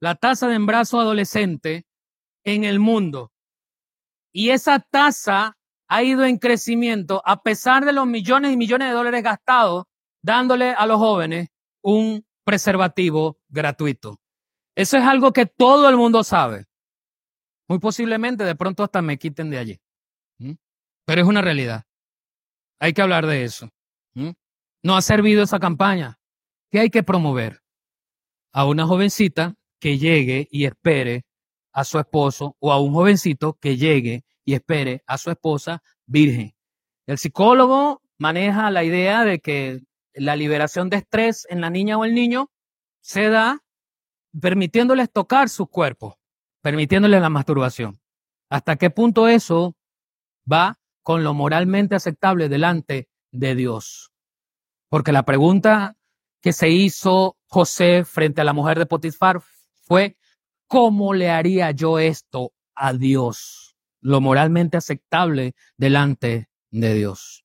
la 0.00 0.14
tasa 0.14 0.48
de 0.48 0.54
embarazo 0.54 0.98
adolescente 0.98 1.86
en 2.44 2.64
el 2.64 2.80
mundo. 2.80 3.32
Y 4.32 4.50
esa 4.50 4.80
tasa 4.80 5.58
ha 5.88 6.02
ido 6.02 6.24
en 6.24 6.38
crecimiento 6.38 7.22
a 7.24 7.42
pesar 7.42 7.84
de 7.84 7.92
los 7.92 8.06
millones 8.06 8.52
y 8.52 8.56
millones 8.56 8.88
de 8.88 8.94
dólares 8.94 9.22
gastados 9.22 9.84
dándole 10.22 10.70
a 10.70 10.86
los 10.86 10.98
jóvenes 10.98 11.48
un 11.82 12.24
preservativo 12.44 13.38
gratuito. 13.48 14.20
Eso 14.74 14.96
es 14.96 15.04
algo 15.04 15.32
que 15.32 15.46
todo 15.46 15.88
el 15.88 15.96
mundo 15.96 16.24
sabe. 16.24 16.66
Muy 17.68 17.78
posiblemente 17.78 18.44
de 18.44 18.54
pronto 18.54 18.82
hasta 18.82 19.02
me 19.02 19.18
quiten 19.18 19.50
de 19.50 19.58
allí. 19.58 19.80
Pero 21.04 21.22
es 21.22 21.26
una 21.26 21.42
realidad. 21.42 21.84
Hay 22.78 22.92
que 22.92 23.02
hablar 23.02 23.26
de 23.26 23.44
eso. 23.44 23.68
No 24.82 24.96
ha 24.96 25.02
servido 25.02 25.42
esa 25.42 25.58
campaña. 25.58 26.18
¿Qué 26.70 26.80
hay 26.80 26.90
que 26.90 27.02
promover? 27.02 27.62
A 28.52 28.66
una 28.66 28.86
jovencita 28.86 29.54
que 29.80 29.98
llegue 29.98 30.46
y 30.50 30.66
espere 30.66 31.24
a 31.72 31.84
su 31.84 31.98
esposo 31.98 32.56
o 32.60 32.72
a 32.72 32.80
un 32.80 32.92
jovencito 32.92 33.54
que 33.54 33.76
llegue 33.76 34.24
y 34.44 34.54
espere 34.54 35.02
a 35.06 35.18
su 35.18 35.30
esposa 35.30 35.82
virgen. 36.06 36.54
El 37.06 37.18
psicólogo 37.18 38.02
maneja 38.18 38.70
la 38.70 38.84
idea 38.84 39.24
de 39.24 39.40
que 39.40 39.80
la 40.14 40.36
liberación 40.36 40.90
de 40.90 40.98
estrés 40.98 41.46
en 41.50 41.60
la 41.60 41.70
niña 41.70 41.96
o 41.98 42.04
el 42.04 42.14
niño 42.14 42.50
se 43.00 43.28
da 43.28 43.64
permitiéndoles 44.38 45.10
tocar 45.10 45.48
su 45.48 45.66
cuerpo, 45.66 46.18
permitiéndoles 46.62 47.20
la 47.20 47.30
masturbación. 47.30 48.00
¿Hasta 48.50 48.76
qué 48.76 48.90
punto 48.90 49.28
eso 49.28 49.76
va 50.50 50.78
con 51.02 51.24
lo 51.24 51.34
moralmente 51.34 51.94
aceptable 51.94 52.48
delante 52.48 53.08
de 53.30 53.54
Dios? 53.54 54.12
Porque 54.88 55.12
la 55.12 55.24
pregunta 55.24 55.96
que 56.40 56.52
se 56.52 56.68
hizo 56.68 57.36
José 57.46 58.04
frente 58.04 58.40
a 58.40 58.44
la 58.44 58.52
mujer 58.52 58.78
de 58.78 58.86
Potifar 58.86 59.40
fue, 59.90 60.16
¿cómo 60.68 61.14
le 61.14 61.30
haría 61.30 61.72
yo 61.72 61.98
esto 61.98 62.52
a 62.76 62.92
Dios? 62.92 63.76
Lo 64.00 64.20
moralmente 64.20 64.76
aceptable 64.76 65.56
delante 65.76 66.48
de 66.70 66.94
Dios. 66.94 67.44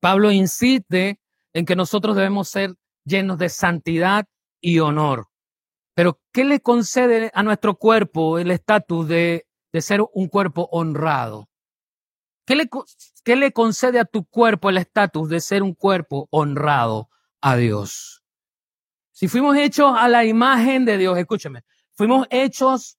Pablo 0.00 0.32
insiste 0.32 1.20
en 1.52 1.64
que 1.64 1.76
nosotros 1.76 2.16
debemos 2.16 2.48
ser 2.48 2.74
llenos 3.04 3.38
de 3.38 3.48
santidad 3.48 4.26
y 4.60 4.80
honor. 4.80 5.28
Pero, 5.94 6.20
¿qué 6.32 6.42
le 6.42 6.58
concede 6.58 7.30
a 7.32 7.44
nuestro 7.44 7.76
cuerpo 7.76 8.40
el 8.40 8.50
estatus 8.50 9.06
de, 9.06 9.46
de, 9.72 9.80
ser 9.80 10.00
un 10.12 10.26
cuerpo 10.26 10.68
honrado? 10.72 11.48
¿Qué 12.44 12.56
le, 12.56 12.68
¿Qué 13.22 13.36
le 13.36 13.52
concede 13.52 14.00
a 14.00 14.04
tu 14.04 14.24
cuerpo 14.24 14.68
el 14.68 14.78
estatus 14.78 15.28
de 15.28 15.38
ser 15.38 15.62
un 15.62 15.74
cuerpo 15.74 16.26
honrado 16.32 17.08
a 17.40 17.54
Dios? 17.54 18.24
Si 19.12 19.28
fuimos 19.28 19.56
hechos 19.56 19.94
a 19.96 20.08
la 20.08 20.24
imagen 20.24 20.84
de 20.84 20.98
Dios, 20.98 21.16
escúcheme, 21.16 21.62
fuimos 21.94 22.26
hechos 22.30 22.98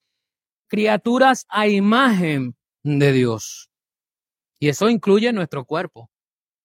criaturas 0.68 1.46
a 1.50 1.68
imagen 1.68 2.56
de 2.84 3.12
Dios. 3.12 3.70
Y 4.60 4.70
eso 4.70 4.90
incluye 4.90 5.32
nuestro 5.34 5.66
cuerpo. 5.66 6.10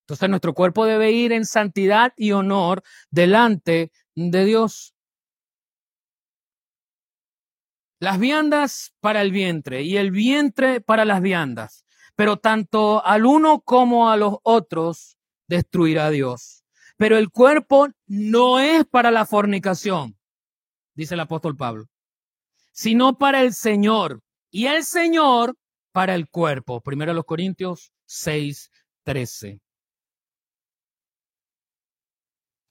Entonces 0.03 0.28
nuestro 0.28 0.55
cuerpo 0.55 0.87
debe 0.87 1.12
ir 1.12 1.33
en 1.33 1.45
santidad 1.45 2.12
y 2.16 2.33
honor 2.33 2.83
delante 3.11 3.93
de 4.14 4.45
Dios. 4.45 4.95
Las 8.01 8.18
viandas 8.18 8.95
para 9.01 9.22
el 9.22 9.31
vientre 9.31 9.83
y 9.83 9.99
el 9.99 10.11
vientre 10.11 10.81
para 10.81 11.05
las 11.05 11.20
viandas, 11.20 11.85
pero 12.16 12.39
tanto 12.39 13.05
al 13.05 13.26
uno 13.26 13.61
como 13.61 14.11
a 14.11 14.16
los 14.16 14.39
otros 14.43 15.18
destruirá 15.47 16.11
Dios. 16.11 16.64
Pero 16.97 17.18
el 17.18 17.31
cuerpo 17.31 17.89
no 18.07 18.59
es 18.59 18.87
para 18.87 19.11
la 19.11 19.26
fornicación, 19.26 20.18
dice 20.95 21.14
el 21.14 21.20
apóstol 21.20 21.57
Pablo, 21.57 21.87
sino 22.81 23.18
para 23.18 23.43
el 23.43 23.53
Señor, 23.53 24.22
y 24.51 24.64
el 24.64 24.85
Señor 24.85 25.55
para 25.93 26.14
el 26.14 26.31
cuerpo. 26.31 26.81
Primero 26.81 27.12
los 27.12 27.26
Corintios 27.26 27.93
6, 28.07 28.70
13. 29.05 29.61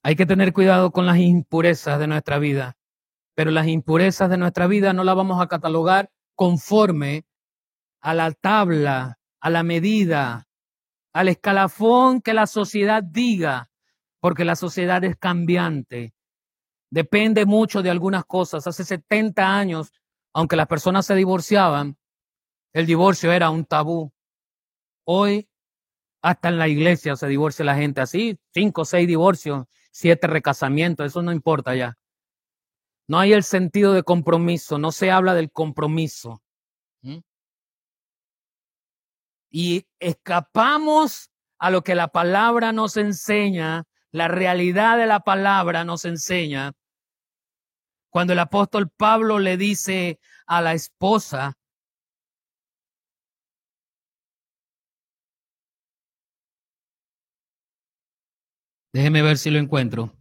Hay 0.02 0.16
que 0.16 0.26
tener 0.26 0.52
cuidado 0.52 0.90
con 0.90 1.06
las 1.06 1.20
impurezas 1.20 2.00
de 2.00 2.08
nuestra 2.08 2.40
vida, 2.40 2.76
pero 3.36 3.52
las 3.52 3.68
impurezas 3.68 4.32
de 4.32 4.38
nuestra 4.38 4.66
vida 4.66 4.94
no 4.94 5.04
las 5.04 5.16
vamos 5.16 5.40
a 5.40 5.48
catalogar 5.48 6.10
conforme 6.34 7.26
a 8.02 8.16
la 8.16 8.32
tabla, 8.32 9.20
a 9.40 9.50
la 9.52 9.62
medida, 9.62 10.48
al 11.14 11.28
escalafón 11.28 12.22
que 12.22 12.34
la 12.34 12.48
sociedad 12.48 13.04
diga, 13.04 13.70
porque 14.20 14.44
la 14.44 14.56
sociedad 14.56 15.04
es 15.04 15.18
cambiante. 15.18 16.16
Depende 16.92 17.46
mucho 17.46 17.82
de 17.82 17.90
algunas 17.90 18.26
cosas. 18.26 18.66
Hace 18.66 18.84
70 18.84 19.58
años, 19.58 19.92
aunque 20.34 20.56
las 20.56 20.68
personas 20.68 21.06
se 21.06 21.16
divorciaban, 21.16 21.98
el 22.74 22.86
divorcio 22.86 23.32
era 23.32 23.50
un 23.50 23.66
tabú. 23.66 24.12
Hoy, 25.06 25.50
hasta 26.22 26.50
en 26.50 26.58
la 26.58 26.68
iglesia 26.68 27.16
se 27.16 27.28
divorcia 27.28 27.66
la 27.66 27.76
gente 27.76 28.02
así, 28.02 28.40
cinco 28.54 28.86
seis 28.86 29.08
divorcios, 29.08 29.66
siete 29.92 30.28
recasamientos, 30.28 31.08
eso 31.08 31.22
no 31.22 31.32
importa 31.32 31.76
ya. 31.76 31.98
No 33.08 33.18
hay 33.20 33.34
el 33.34 33.44
sentido 33.44 33.94
de 33.94 34.04
compromiso, 34.04 34.78
no 34.78 34.92
se 34.92 35.10
habla 35.10 35.34
del 35.34 35.52
compromiso. 35.52 36.44
¿Mm? 37.02 37.20
Y 39.50 39.88
escapamos 40.00 41.32
a 41.58 41.72
lo 41.72 41.84
que 41.84 41.96
la 41.96 42.10
palabra 42.10 42.72
nos 42.72 42.98
enseña, 42.98 43.86
la 44.12 44.28
realidad 44.28 44.98
de 44.98 45.08
la 45.08 45.22
palabra 45.22 45.84
nos 45.84 46.06
enseña. 46.06 46.74
Cuando 48.10 48.34
el 48.34 48.40
apóstol 48.40 48.90
Pablo 48.90 49.40
le 49.40 49.58
dice 49.58 50.20
a 50.48 50.62
la 50.62 50.74
esposa, 50.74 51.60
Déjeme 58.92 59.22
ver 59.22 59.38
si 59.38 59.50
lo 59.52 59.60
encuentro. 59.60 60.12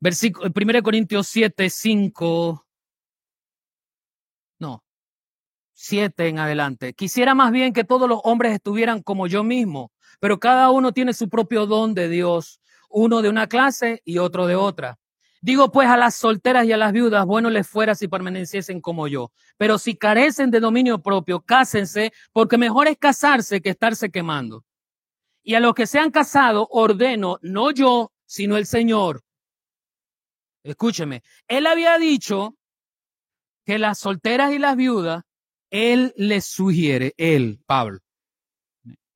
Versículo, 0.00 0.50
1 0.54 0.82
Corintios 0.82 1.26
7, 1.26 1.68
5. 1.70 2.64
No, 4.60 4.82
7 5.80 6.26
en 6.26 6.40
adelante. 6.40 6.92
Quisiera 6.92 7.36
más 7.36 7.52
bien 7.52 7.72
que 7.72 7.84
todos 7.84 8.08
los 8.08 8.20
hombres 8.24 8.52
estuvieran 8.52 9.00
como 9.00 9.28
yo 9.28 9.44
mismo, 9.44 9.92
pero 10.18 10.40
cada 10.40 10.70
uno 10.72 10.90
tiene 10.90 11.14
su 11.14 11.28
propio 11.28 11.66
don 11.66 11.94
de 11.94 12.08
Dios, 12.08 12.60
uno 12.88 13.22
de 13.22 13.28
una 13.28 13.46
clase 13.46 14.02
y 14.04 14.18
otro 14.18 14.48
de 14.48 14.56
otra. 14.56 14.98
Digo 15.40 15.70
pues 15.70 15.88
a 15.88 15.96
las 15.96 16.16
solteras 16.16 16.66
y 16.66 16.72
a 16.72 16.76
las 16.76 16.92
viudas, 16.92 17.24
bueno 17.26 17.48
les 17.48 17.68
fuera 17.68 17.94
si 17.94 18.08
permaneciesen 18.08 18.80
como 18.80 19.06
yo. 19.06 19.30
Pero 19.56 19.78
si 19.78 19.96
carecen 19.96 20.50
de 20.50 20.58
dominio 20.58 21.00
propio, 21.00 21.42
cásense, 21.42 22.12
porque 22.32 22.58
mejor 22.58 22.88
es 22.88 22.98
casarse 22.98 23.60
que 23.60 23.70
estarse 23.70 24.10
quemando. 24.10 24.64
Y 25.44 25.54
a 25.54 25.60
los 25.60 25.74
que 25.74 25.86
se 25.86 26.00
han 26.00 26.10
casado, 26.10 26.66
ordeno, 26.72 27.38
no 27.40 27.70
yo, 27.70 28.10
sino 28.26 28.56
el 28.56 28.66
Señor. 28.66 29.22
Escúcheme, 30.64 31.22
él 31.46 31.68
había 31.68 31.98
dicho 31.98 32.56
que 33.64 33.78
las 33.78 34.00
solteras 34.00 34.52
y 34.52 34.58
las 34.58 34.74
viudas, 34.74 35.22
él 35.70 36.12
les 36.16 36.44
sugiere, 36.44 37.14
él, 37.16 37.60
Pablo, 37.66 37.98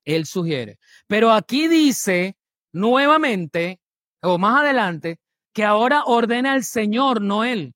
él 0.05 0.25
sugiere. 0.25 0.79
Pero 1.07 1.31
aquí 1.31 1.67
dice 1.67 2.37
nuevamente, 2.71 3.79
o 4.21 4.37
más 4.37 4.61
adelante, 4.61 5.19
que 5.53 5.63
ahora 5.63 6.03
ordena 6.05 6.55
el 6.55 6.63
Señor, 6.63 7.21
no 7.21 7.43
Él. 7.43 7.75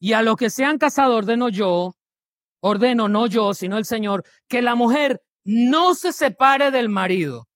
Y 0.00 0.14
a 0.14 0.22
los 0.22 0.36
que 0.36 0.50
se 0.50 0.64
han 0.64 0.78
casado 0.78 1.16
ordeno 1.16 1.48
yo, 1.48 1.94
ordeno 2.60 3.08
no 3.08 3.26
yo, 3.26 3.54
sino 3.54 3.78
el 3.78 3.84
Señor, 3.84 4.24
que 4.48 4.62
la 4.62 4.74
mujer 4.74 5.22
no 5.44 5.94
se 5.94 6.12
separe 6.12 6.70
del 6.70 6.88
marido. 6.88 7.48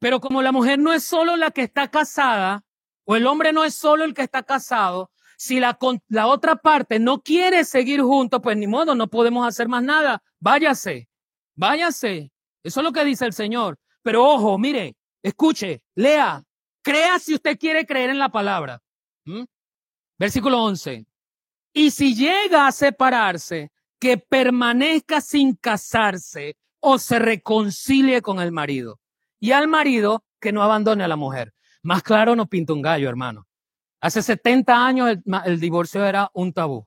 Pero 0.00 0.20
como 0.20 0.42
la 0.42 0.52
mujer 0.52 0.78
no 0.78 0.92
es 0.92 1.04
solo 1.04 1.36
la 1.36 1.50
que 1.50 1.62
está 1.62 1.90
casada, 1.90 2.64
o 3.04 3.16
el 3.16 3.26
hombre 3.26 3.52
no 3.52 3.64
es 3.64 3.74
solo 3.74 4.04
el 4.04 4.14
que 4.14 4.22
está 4.22 4.42
casado, 4.42 5.10
si 5.36 5.60
la, 5.60 5.78
la 6.08 6.26
otra 6.26 6.56
parte 6.56 6.98
no 6.98 7.22
quiere 7.22 7.64
seguir 7.64 8.00
juntos, 8.00 8.40
pues 8.42 8.56
ni 8.56 8.66
modo, 8.66 8.94
no 8.94 9.08
podemos 9.08 9.46
hacer 9.46 9.68
más 9.68 9.82
nada. 9.82 10.22
Váyase, 10.40 11.08
váyase. 11.54 12.30
Eso 12.62 12.80
es 12.80 12.84
lo 12.84 12.92
que 12.92 13.04
dice 13.04 13.26
el 13.26 13.32
Señor. 13.32 13.78
Pero 14.02 14.24
ojo, 14.24 14.58
mire, 14.58 14.96
escuche, 15.22 15.82
lea, 15.94 16.42
Crea 16.84 17.18
si 17.18 17.34
usted 17.34 17.58
quiere 17.58 17.86
creer 17.86 18.10
en 18.10 18.18
la 18.18 18.28
palabra. 18.28 18.78
¿Mm? 19.24 19.44
Versículo 20.18 20.62
11. 20.62 21.06
Y 21.72 21.90
si 21.90 22.14
llega 22.14 22.66
a 22.66 22.72
separarse, 22.72 23.72
que 23.98 24.18
permanezca 24.18 25.22
sin 25.22 25.54
casarse 25.54 26.58
o 26.80 26.98
se 26.98 27.18
reconcilie 27.18 28.20
con 28.20 28.38
el 28.38 28.52
marido. 28.52 29.00
Y 29.40 29.52
al 29.52 29.66
marido 29.66 30.24
que 30.38 30.52
no 30.52 30.62
abandone 30.62 31.04
a 31.04 31.08
la 31.08 31.16
mujer. 31.16 31.54
Más 31.82 32.02
claro 32.02 32.36
no 32.36 32.46
pinta 32.46 32.74
un 32.74 32.82
gallo, 32.82 33.08
hermano. 33.08 33.46
Hace 34.04 34.20
70 34.20 34.86
años 34.86 35.16
el, 35.46 35.60
divorcio 35.60 36.04
era 36.04 36.30
un 36.34 36.52
tabú. 36.52 36.86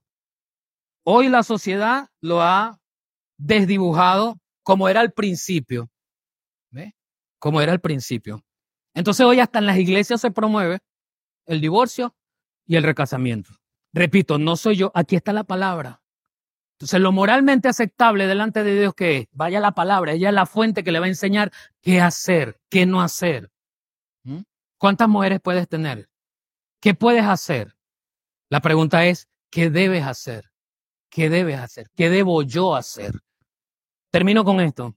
Hoy 1.04 1.30
la 1.30 1.42
sociedad 1.42 2.10
lo 2.22 2.44
ha 2.44 2.80
desdibujado 3.40 4.40
como 4.62 4.88
era 4.88 5.00
al 5.00 5.14
principio. 5.14 5.90
¿Ve? 6.70 6.94
Como 7.40 7.60
era 7.60 7.72
al 7.72 7.82
principio. 7.82 8.46
Entonces 8.94 9.26
hoy 9.26 9.40
hasta 9.40 9.58
en 9.58 9.66
las 9.66 9.80
iglesias 9.80 10.22
se 10.22 10.30
promueve 10.30 10.78
el 11.48 11.60
divorcio 11.60 12.16
y 12.68 12.76
el 12.76 12.84
recasamiento. 12.84 13.50
Repito, 13.94 14.38
no 14.38 14.56
soy 14.56 14.76
yo, 14.76 14.92
aquí 14.94 15.16
está 15.16 15.34
la 15.34 15.44
palabra. 15.44 16.04
Entonces 16.74 17.00
lo 17.00 17.12
moralmente 17.12 17.68
aceptable 17.68 18.28
delante 18.28 18.64
de 18.64 18.80
Dios 18.80 18.94
que 18.94 19.18
es, 19.18 19.28
vaya 19.32 19.60
la 19.60 19.72
palabra, 19.72 20.12
ella 20.12 20.30
es 20.30 20.36
la 20.36 20.46
fuente 20.46 20.84
que 20.84 20.92
le 20.92 21.00
va 21.00 21.06
a 21.06 21.10
enseñar 21.10 21.52
qué 21.82 22.00
hacer, 22.00 22.62
qué 22.70 22.86
no 22.86 23.02
hacer. 23.02 23.50
¿Mm? 24.24 24.42
¿Cuántas 24.78 25.10
mujeres 25.10 25.40
puedes 25.42 25.68
tener? 25.68 26.08
¿Qué 26.80 26.94
puedes 26.94 27.26
hacer? 27.26 27.76
La 28.50 28.62
pregunta 28.62 29.06
es, 29.06 29.28
¿qué 29.50 29.70
debes 29.70 30.06
hacer? 30.06 30.52
¿Qué 31.10 31.30
debes 31.30 31.60
hacer? 31.60 31.90
¿Qué 31.96 32.10
debo 32.10 32.44
yo 32.44 32.76
hacer? 32.76 33.14
Termino 34.12 34.44
con 34.44 34.60
esto. 34.60 34.96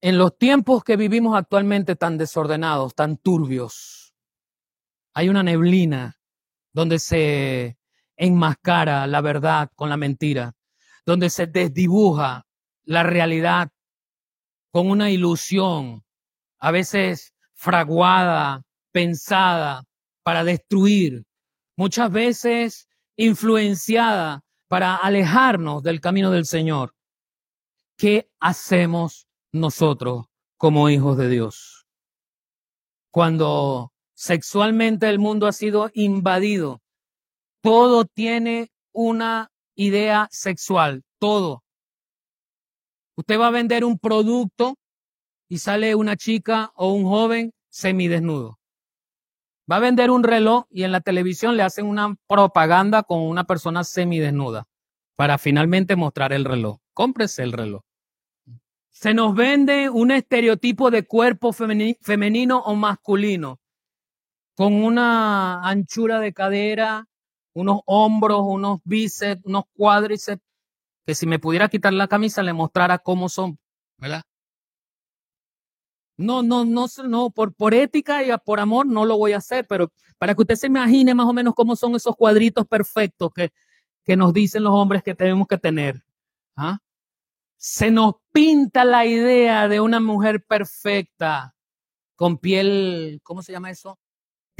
En 0.00 0.18
los 0.18 0.36
tiempos 0.36 0.82
que 0.82 0.96
vivimos 0.96 1.36
actualmente 1.36 1.94
tan 1.94 2.18
desordenados, 2.18 2.94
tan 2.94 3.18
turbios, 3.18 4.14
hay 5.14 5.28
una 5.28 5.42
neblina 5.42 6.18
donde 6.72 6.98
se 6.98 7.78
enmascara 8.16 9.06
la 9.06 9.20
verdad 9.20 9.70
con 9.76 9.90
la 9.90 9.96
mentira, 9.96 10.54
donde 11.06 11.30
se 11.30 11.46
desdibuja 11.46 12.46
la 12.84 13.02
realidad 13.02 13.70
con 14.72 14.90
una 14.90 15.10
ilusión, 15.10 16.04
a 16.58 16.70
veces 16.70 17.34
fraguada, 17.54 18.62
pensada 18.92 19.84
para 20.30 20.44
destruir, 20.44 21.24
muchas 21.76 22.08
veces 22.08 22.88
influenciada 23.16 24.44
para 24.68 24.94
alejarnos 24.94 25.82
del 25.82 26.00
camino 26.00 26.30
del 26.30 26.46
Señor. 26.46 26.94
¿Qué 27.96 28.30
hacemos 28.38 29.26
nosotros 29.50 30.26
como 30.56 30.88
hijos 30.88 31.16
de 31.16 31.28
Dios. 31.28 31.84
Cuando 33.10 33.92
sexualmente 34.14 35.08
el 35.08 35.18
mundo 35.18 35.48
ha 35.48 35.52
sido 35.52 35.90
invadido, 35.94 36.80
todo 37.60 38.04
tiene 38.04 38.70
una 38.92 39.50
idea 39.74 40.28
sexual, 40.30 41.02
todo. 41.18 41.64
Usted 43.16 43.36
va 43.36 43.48
a 43.48 43.50
vender 43.50 43.84
un 43.84 43.98
producto 43.98 44.76
y 45.48 45.58
sale 45.58 45.96
una 45.96 46.14
chica 46.16 46.70
o 46.76 46.92
un 46.92 47.02
joven 47.02 47.52
semidesnudo. 47.68 48.59
Va 49.70 49.76
a 49.76 49.80
vender 49.80 50.10
un 50.10 50.24
reloj 50.24 50.64
y 50.70 50.82
en 50.82 50.92
la 50.92 51.00
televisión 51.00 51.56
le 51.56 51.62
hacen 51.62 51.86
una 51.86 52.16
propaganda 52.26 53.02
con 53.04 53.20
una 53.20 53.44
persona 53.44 53.84
semidesnuda 53.84 54.66
para 55.16 55.38
finalmente 55.38 55.94
mostrar 55.96 56.32
el 56.32 56.44
reloj. 56.44 56.78
Cómprese 56.92 57.42
el 57.42 57.52
reloj. 57.52 57.82
Se 58.88 59.14
nos 59.14 59.34
vende 59.34 59.88
un 59.88 60.10
estereotipo 60.10 60.90
de 60.90 61.06
cuerpo 61.06 61.52
femenino 61.52 62.58
o 62.58 62.74
masculino, 62.74 63.60
con 64.56 64.74
una 64.74 65.62
anchura 65.62 66.20
de 66.20 66.32
cadera, 66.32 67.06
unos 67.54 67.80
hombros, 67.86 68.40
unos 68.42 68.80
bíceps, 68.84 69.42
unos 69.44 69.64
cuádriceps, 69.72 70.42
que 71.06 71.14
si 71.14 71.26
me 71.26 71.38
pudiera 71.38 71.68
quitar 71.68 71.92
la 71.92 72.08
camisa 72.08 72.42
le 72.42 72.52
mostrara 72.52 72.98
cómo 72.98 73.28
son, 73.28 73.58
¿verdad? 73.98 74.22
No, 76.20 76.42
no, 76.42 76.64
no, 76.64 76.86
no, 77.04 77.30
por, 77.30 77.54
por 77.54 77.74
ética 77.74 78.22
y 78.22 78.30
por 78.44 78.60
amor 78.60 78.86
no 78.86 79.04
lo 79.04 79.16
voy 79.16 79.32
a 79.32 79.38
hacer, 79.38 79.66
pero 79.66 79.92
para 80.18 80.34
que 80.34 80.42
usted 80.42 80.56
se 80.56 80.66
imagine 80.66 81.14
más 81.14 81.26
o 81.26 81.32
menos 81.32 81.54
cómo 81.54 81.76
son 81.76 81.94
esos 81.94 82.14
cuadritos 82.16 82.66
perfectos 82.66 83.30
que, 83.34 83.52
que 84.04 84.16
nos 84.16 84.32
dicen 84.32 84.62
los 84.62 84.72
hombres 84.72 85.02
que 85.02 85.14
tenemos 85.14 85.46
que 85.48 85.58
tener. 85.58 86.02
¿Ah? 86.56 86.78
se 87.62 87.90
nos 87.90 88.14
pinta 88.32 88.86
la 88.86 89.04
idea 89.04 89.68
de 89.68 89.80
una 89.80 90.00
mujer 90.00 90.42
perfecta, 90.42 91.54
con 92.16 92.38
piel, 92.38 93.20
¿cómo 93.22 93.42
se 93.42 93.52
llama 93.52 93.70
eso? 93.70 93.98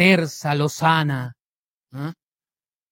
tersa, 0.01 0.55
lozana. 0.55 1.37
¿ah? 1.93 2.15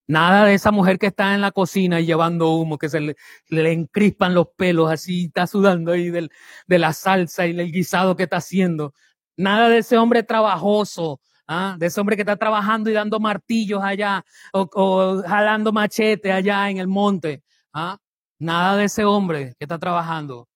Nada 0.08 0.46
de 0.46 0.54
esa 0.54 0.72
mujer 0.72 0.98
que 0.98 1.08
está 1.08 1.34
en 1.34 1.42
la 1.42 1.52
cocina 1.52 2.00
y 2.00 2.06
llevando 2.06 2.52
humo, 2.52 2.78
que 2.78 2.88
se 2.88 2.98
le, 3.00 3.16
le 3.48 3.72
encrispan 3.72 4.32
los 4.34 4.48
pelos 4.56 4.90
así, 4.90 5.26
está 5.26 5.46
sudando 5.46 5.92
ahí 5.92 6.10
del, 6.10 6.30
de 6.66 6.78
la 6.78 6.94
salsa 6.94 7.46
y 7.46 7.52
del 7.52 7.70
guisado 7.70 8.16
que 8.16 8.22
está 8.22 8.38
haciendo. 8.38 8.94
Nada 9.36 9.68
de 9.68 9.78
ese 9.78 9.98
hombre 9.98 10.22
trabajoso, 10.22 11.20
¿ah? 11.46 11.76
de 11.78 11.86
ese 11.86 12.00
hombre 12.00 12.16
que 12.16 12.22
está 12.22 12.36
trabajando 12.36 12.88
y 12.88 12.94
dando 12.94 13.20
martillos 13.20 13.82
allá 13.84 14.24
o, 14.54 14.68
o 14.72 15.22
jalando 15.22 15.72
machete 15.72 16.32
allá 16.32 16.70
en 16.70 16.78
el 16.78 16.88
monte. 16.88 17.42
¿ah? 17.74 17.98
Nada 18.38 18.78
de 18.78 18.84
ese 18.84 19.04
hombre 19.04 19.54
que 19.58 19.64
está 19.66 19.78
trabajando. 19.78 20.48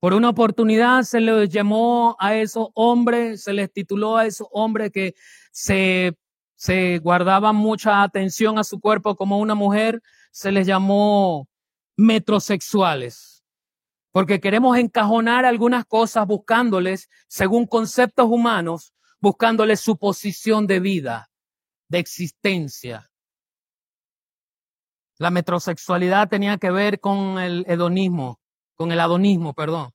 Por 0.00 0.14
una 0.14 0.30
oportunidad 0.30 1.02
se 1.02 1.20
les 1.20 1.50
llamó 1.50 2.16
a 2.18 2.34
esos 2.36 2.68
hombres, 2.74 3.42
se 3.42 3.52
les 3.52 3.70
tituló 3.70 4.16
a 4.16 4.26
esos 4.26 4.46
hombres 4.52 4.90
que 4.92 5.14
se, 5.50 6.16
se 6.58 6.98
guardaban 6.98 7.54
mucha 7.54 8.02
atención 8.02 8.58
a 8.58 8.64
su 8.64 8.80
cuerpo 8.80 9.14
como 9.14 9.38
una 9.38 9.54
mujer, 9.54 10.02
se 10.32 10.50
les 10.50 10.66
llamó 10.66 11.48
metrosexuales. 11.96 13.44
Porque 14.10 14.40
queremos 14.40 14.76
encajonar 14.76 15.44
algunas 15.44 15.84
cosas 15.84 16.26
buscándoles, 16.26 17.08
según 17.28 17.64
conceptos 17.66 18.26
humanos, 18.28 18.92
buscándoles 19.20 19.78
su 19.78 19.98
posición 19.98 20.66
de 20.66 20.80
vida, 20.80 21.30
de 21.88 22.00
existencia. 22.00 23.08
La 25.16 25.30
metrosexualidad 25.30 26.28
tenía 26.28 26.58
que 26.58 26.72
ver 26.72 26.98
con 26.98 27.38
el 27.38 27.64
hedonismo, 27.68 28.40
con 28.74 28.90
el 28.90 28.98
adonismo, 28.98 29.54
perdón. 29.54 29.92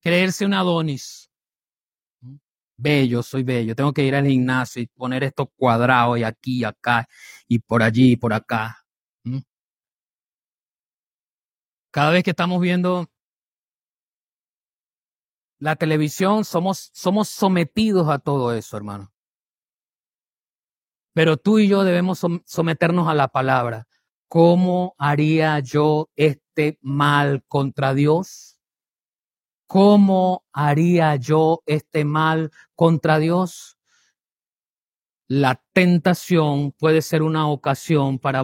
Creerse 0.00 0.46
un 0.46 0.54
Adonis. 0.54 1.29
Bello, 2.82 3.22
soy 3.22 3.42
bello. 3.42 3.74
Tengo 3.74 3.92
que 3.92 4.02
ir 4.04 4.14
al 4.14 4.26
gimnasio 4.26 4.80
y 4.80 4.86
poner 4.86 5.22
estos 5.22 5.48
cuadrados 5.54 6.18
y 6.18 6.24
aquí, 6.24 6.64
acá, 6.64 7.06
y 7.46 7.58
por 7.58 7.82
allí, 7.82 8.12
y 8.12 8.16
por 8.16 8.32
acá. 8.32 8.78
Cada 11.92 12.10
vez 12.10 12.22
que 12.22 12.30
estamos 12.30 12.60
viendo 12.60 13.06
la 15.58 15.76
televisión, 15.76 16.44
somos 16.44 16.90
sometidos 17.28 18.08
a 18.08 18.18
todo 18.18 18.54
eso, 18.54 18.78
hermano. 18.78 19.12
Pero 21.12 21.36
tú 21.36 21.58
y 21.58 21.68
yo 21.68 21.84
debemos 21.84 22.24
someternos 22.46 23.08
a 23.08 23.14
la 23.14 23.28
palabra. 23.28 23.86
¿Cómo 24.28 24.94
haría 24.96 25.58
yo 25.58 26.08
este 26.16 26.78
mal 26.80 27.44
contra 27.46 27.92
Dios? 27.92 28.49
¿Cómo 29.70 30.44
haría 30.52 31.14
yo 31.14 31.62
este 31.64 32.04
mal 32.04 32.50
contra 32.74 33.20
Dios? 33.20 33.78
La 35.28 35.62
tentación 35.72 36.72
puede 36.72 37.02
ser 37.02 37.22
una 37.22 37.46
ocasión 37.46 38.18
para, 38.18 38.42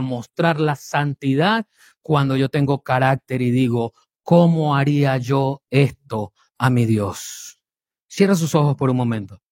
mostrar 0.00 0.58
la 0.58 0.74
santidad 0.74 1.66
cuando 2.00 2.38
yo 2.38 2.48
tengo 2.48 2.82
carácter 2.82 3.42
y 3.42 3.50
digo, 3.50 3.92
¿cómo 4.22 4.74
haría 4.74 5.18
yo 5.18 5.62
esto 5.68 6.32
a 6.56 6.70
mi 6.70 6.86
Dios? 6.86 7.60
Cierra 8.08 8.34
sus 8.34 8.54
ojos 8.54 8.76
por 8.76 8.88
un 8.88 8.96
momento. 8.96 9.42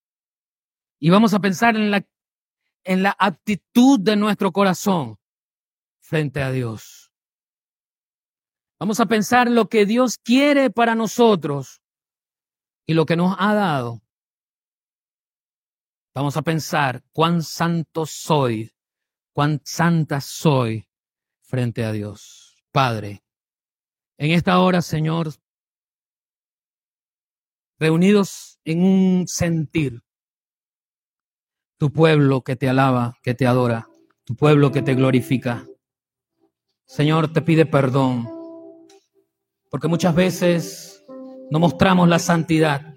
Y 0.98 1.10
vamos 1.10 1.34
a 1.34 1.40
pensar 1.40 1.76
en 1.76 1.90
la, 1.90 2.06
en 2.82 3.02
la 3.02 3.14
actitud 3.18 4.00
de 4.00 4.16
nuestro 4.16 4.52
corazón 4.52 5.18
frente 6.00 6.42
a 6.42 6.50
Dios. 6.50 7.03
Vamos 8.84 9.00
a 9.00 9.06
pensar 9.06 9.50
lo 9.50 9.70
que 9.70 9.86
Dios 9.86 10.18
quiere 10.18 10.68
para 10.68 10.94
nosotros 10.94 11.80
y 12.84 12.92
lo 12.92 13.06
que 13.06 13.16
nos 13.16 13.34
ha 13.38 13.54
dado. 13.54 14.02
Vamos 16.14 16.36
a 16.36 16.42
pensar 16.42 17.02
cuán 17.10 17.42
santo 17.42 18.04
soy, 18.04 18.74
cuán 19.32 19.62
santa 19.64 20.20
soy 20.20 20.86
frente 21.40 21.82
a 21.82 21.92
Dios. 21.92 22.62
Padre, 22.72 23.24
en 24.18 24.32
esta 24.32 24.58
hora, 24.58 24.82
Señor, 24.82 25.32
reunidos 27.78 28.60
en 28.66 28.82
un 28.82 29.28
sentir, 29.28 30.02
tu 31.78 31.90
pueblo 31.90 32.42
que 32.42 32.54
te 32.54 32.68
alaba, 32.68 33.16
que 33.22 33.32
te 33.32 33.46
adora, 33.46 33.88
tu 34.24 34.36
pueblo 34.36 34.72
que 34.72 34.82
te 34.82 34.94
glorifica. 34.94 35.66
Señor, 36.84 37.32
te 37.32 37.40
pide 37.40 37.64
perdón, 37.64 38.43
porque 39.74 39.88
muchas 39.88 40.14
veces 40.14 41.04
no 41.50 41.58
mostramos 41.58 42.08
la 42.08 42.20
santidad 42.20 42.94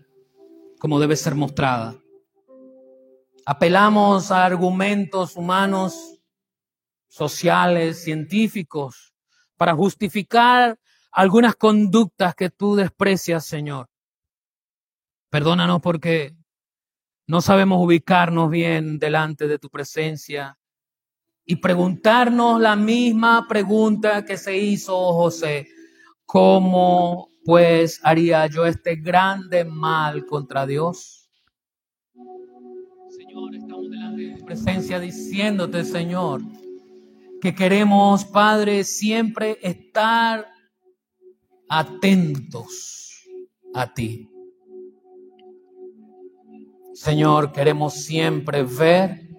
como 0.78 1.00
debe 1.00 1.16
ser 1.16 1.34
mostrada. 1.34 1.96
Apelamos 3.48 4.30
a 4.30 4.46
argumentos 4.46 5.36
humanos, 5.38 6.22
sociales, 7.08 8.04
científicos, 8.04 9.16
para 9.58 9.74
justificar 9.74 10.78
algunas 11.12 11.56
conductas 11.56 12.36
que 12.36 12.52
tú 12.52 12.76
desprecias, 12.76 13.44
Señor. 13.44 13.90
Perdónanos 15.32 15.82
porque 15.82 16.38
no 17.26 17.42
sabemos 17.42 17.84
ubicarnos 17.84 18.52
bien 18.52 19.00
delante 19.00 19.48
de 19.48 19.58
tu 19.58 19.72
presencia 19.72 20.60
y 21.44 21.56
preguntarnos 21.56 22.62
la 22.62 22.76
misma 22.76 23.48
pregunta 23.48 24.24
que 24.24 24.38
se 24.38 24.56
hizo 24.56 24.96
José. 25.14 25.70
¿Cómo 26.28 27.30
pues 27.46 28.02
haría 28.04 28.48
yo 28.48 28.66
este 28.66 28.98
grande 28.98 29.64
mal 29.64 30.26
contra 30.26 30.68
Dios? 30.68 31.32
Señor, 33.10 33.56
estamos 33.56 33.90
delante 33.90 34.22
de 34.24 34.36
tu 34.36 34.46
presencia 34.46 35.00
diciéndote, 35.00 35.86
Señor, 35.86 36.42
que 37.40 37.56
queremos, 37.56 38.26
Padre, 38.26 38.84
siempre 38.84 39.58
estar 39.62 40.48
atentos 41.70 43.24
a 43.74 43.94
ti. 43.94 44.30
Señor, 46.94 47.54
queremos 47.54 47.94
siempre 47.94 48.64
ver 48.64 49.30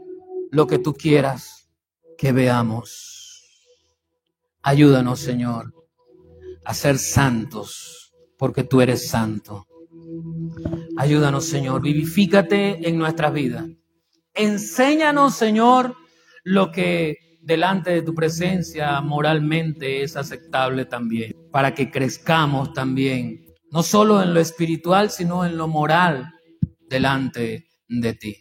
lo 0.51 0.67
que 0.67 0.79
tú 0.79 0.95
quieras 0.95 1.69
que 2.17 2.33
veamos. 2.33 3.69
Ayúdanos, 4.63 5.21
Señor, 5.21 5.78
a 6.69 6.75
ser 6.75 6.99
santos, 6.99 8.13
porque 8.37 8.63
tú 8.63 8.83
eres 8.83 9.09
santo. 9.09 9.67
Ayúdanos, 10.99 11.47
Señor, 11.47 11.81
vivifícate 11.81 12.87
en 12.87 12.99
nuestras 12.99 13.33
vidas. 13.33 13.65
Enséñanos, 14.35 15.35
Señor, 15.35 15.97
lo 16.45 16.71
que 16.71 17.39
delante 17.41 17.91
de 17.93 18.03
tu 18.03 18.15
presencia 18.15 19.01
moralmente 19.01 20.03
es 20.03 20.15
aceptable 20.15 20.85
también, 20.85 21.33
para 21.51 21.75
que 21.75 21.91
crezcamos 21.91 22.75
también, 22.75 23.47
no 23.71 23.83
solo 23.83 24.23
en 24.23 24.35
lo 24.35 24.41
espiritual, 24.41 25.11
sino 25.11 25.47
en 25.47 25.57
lo 25.57 25.69
moral 25.69 26.35
delante 26.87 27.67
de 27.89 28.13
ti. 28.13 28.37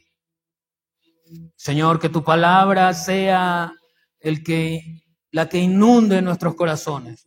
Señor, 1.56 1.98
que 1.98 2.10
tu 2.10 2.26
palabra 2.26 2.94
sea 2.94 3.72
el 4.20 4.44
que, 4.44 4.82
la 5.32 5.48
que 5.48 5.60
inunde 5.60 6.22
nuestros 6.22 6.56
corazones. 6.56 7.26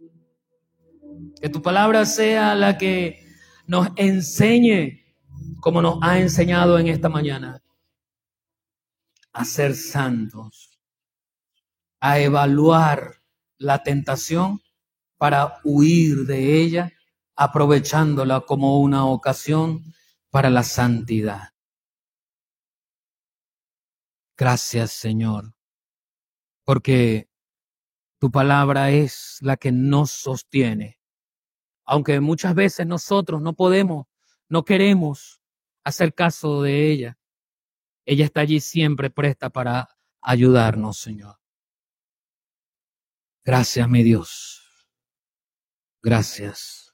Que 1.41 1.49
tu 1.49 1.63
palabra 1.63 2.05
sea 2.07 2.55
la 2.55 2.79
que 2.79 3.27
nos 3.67 3.89
enseñe, 3.97 5.17
como 5.61 5.83
nos 5.83 5.99
ha 6.03 6.19
enseñado 6.19 6.79
en 6.79 6.89
esta 6.89 7.09
mañana, 7.09 7.63
a 9.33 9.45
ser 9.45 9.75
santos, 9.75 10.79
a 12.01 12.19
evaluar 12.19 13.23
la 13.59 13.83
tentación 13.83 14.61
para 15.19 15.61
huir 15.65 16.27
de 16.27 16.61
ella, 16.61 16.93
aprovechándola 17.37 18.41
como 18.41 18.81
una 18.81 19.07
ocasión 19.07 19.85
para 20.31 20.51
la 20.51 20.63
santidad. 20.63 21.51
Gracias, 24.37 24.93
Señor, 24.93 25.55
porque 26.65 27.29
tu 28.19 28.31
palabra 28.31 28.91
es 28.91 29.39
la 29.41 29.57
que 29.57 29.73
nos 29.73 30.11
sostiene. 30.11 31.00
Aunque 31.91 32.21
muchas 32.21 32.55
veces 32.55 32.87
nosotros 32.87 33.43
no 33.43 33.53
podemos, 33.53 34.07
no 34.49 34.65
queremos 34.65 35.41
hacer 35.83 36.15
caso 36.15 36.63
de 36.63 36.89
ella, 36.89 37.19
ella 38.07 38.27
está 38.27 38.43
allí 38.43 38.61
siempre 38.61 39.11
presta 39.11 39.51
para 39.51 39.89
ayudarnos, 40.23 40.99
Señor. 40.99 41.41
Gracias, 43.45 43.89
mi 43.89 44.05
Dios. 44.05 44.87
Gracias. 46.01 46.90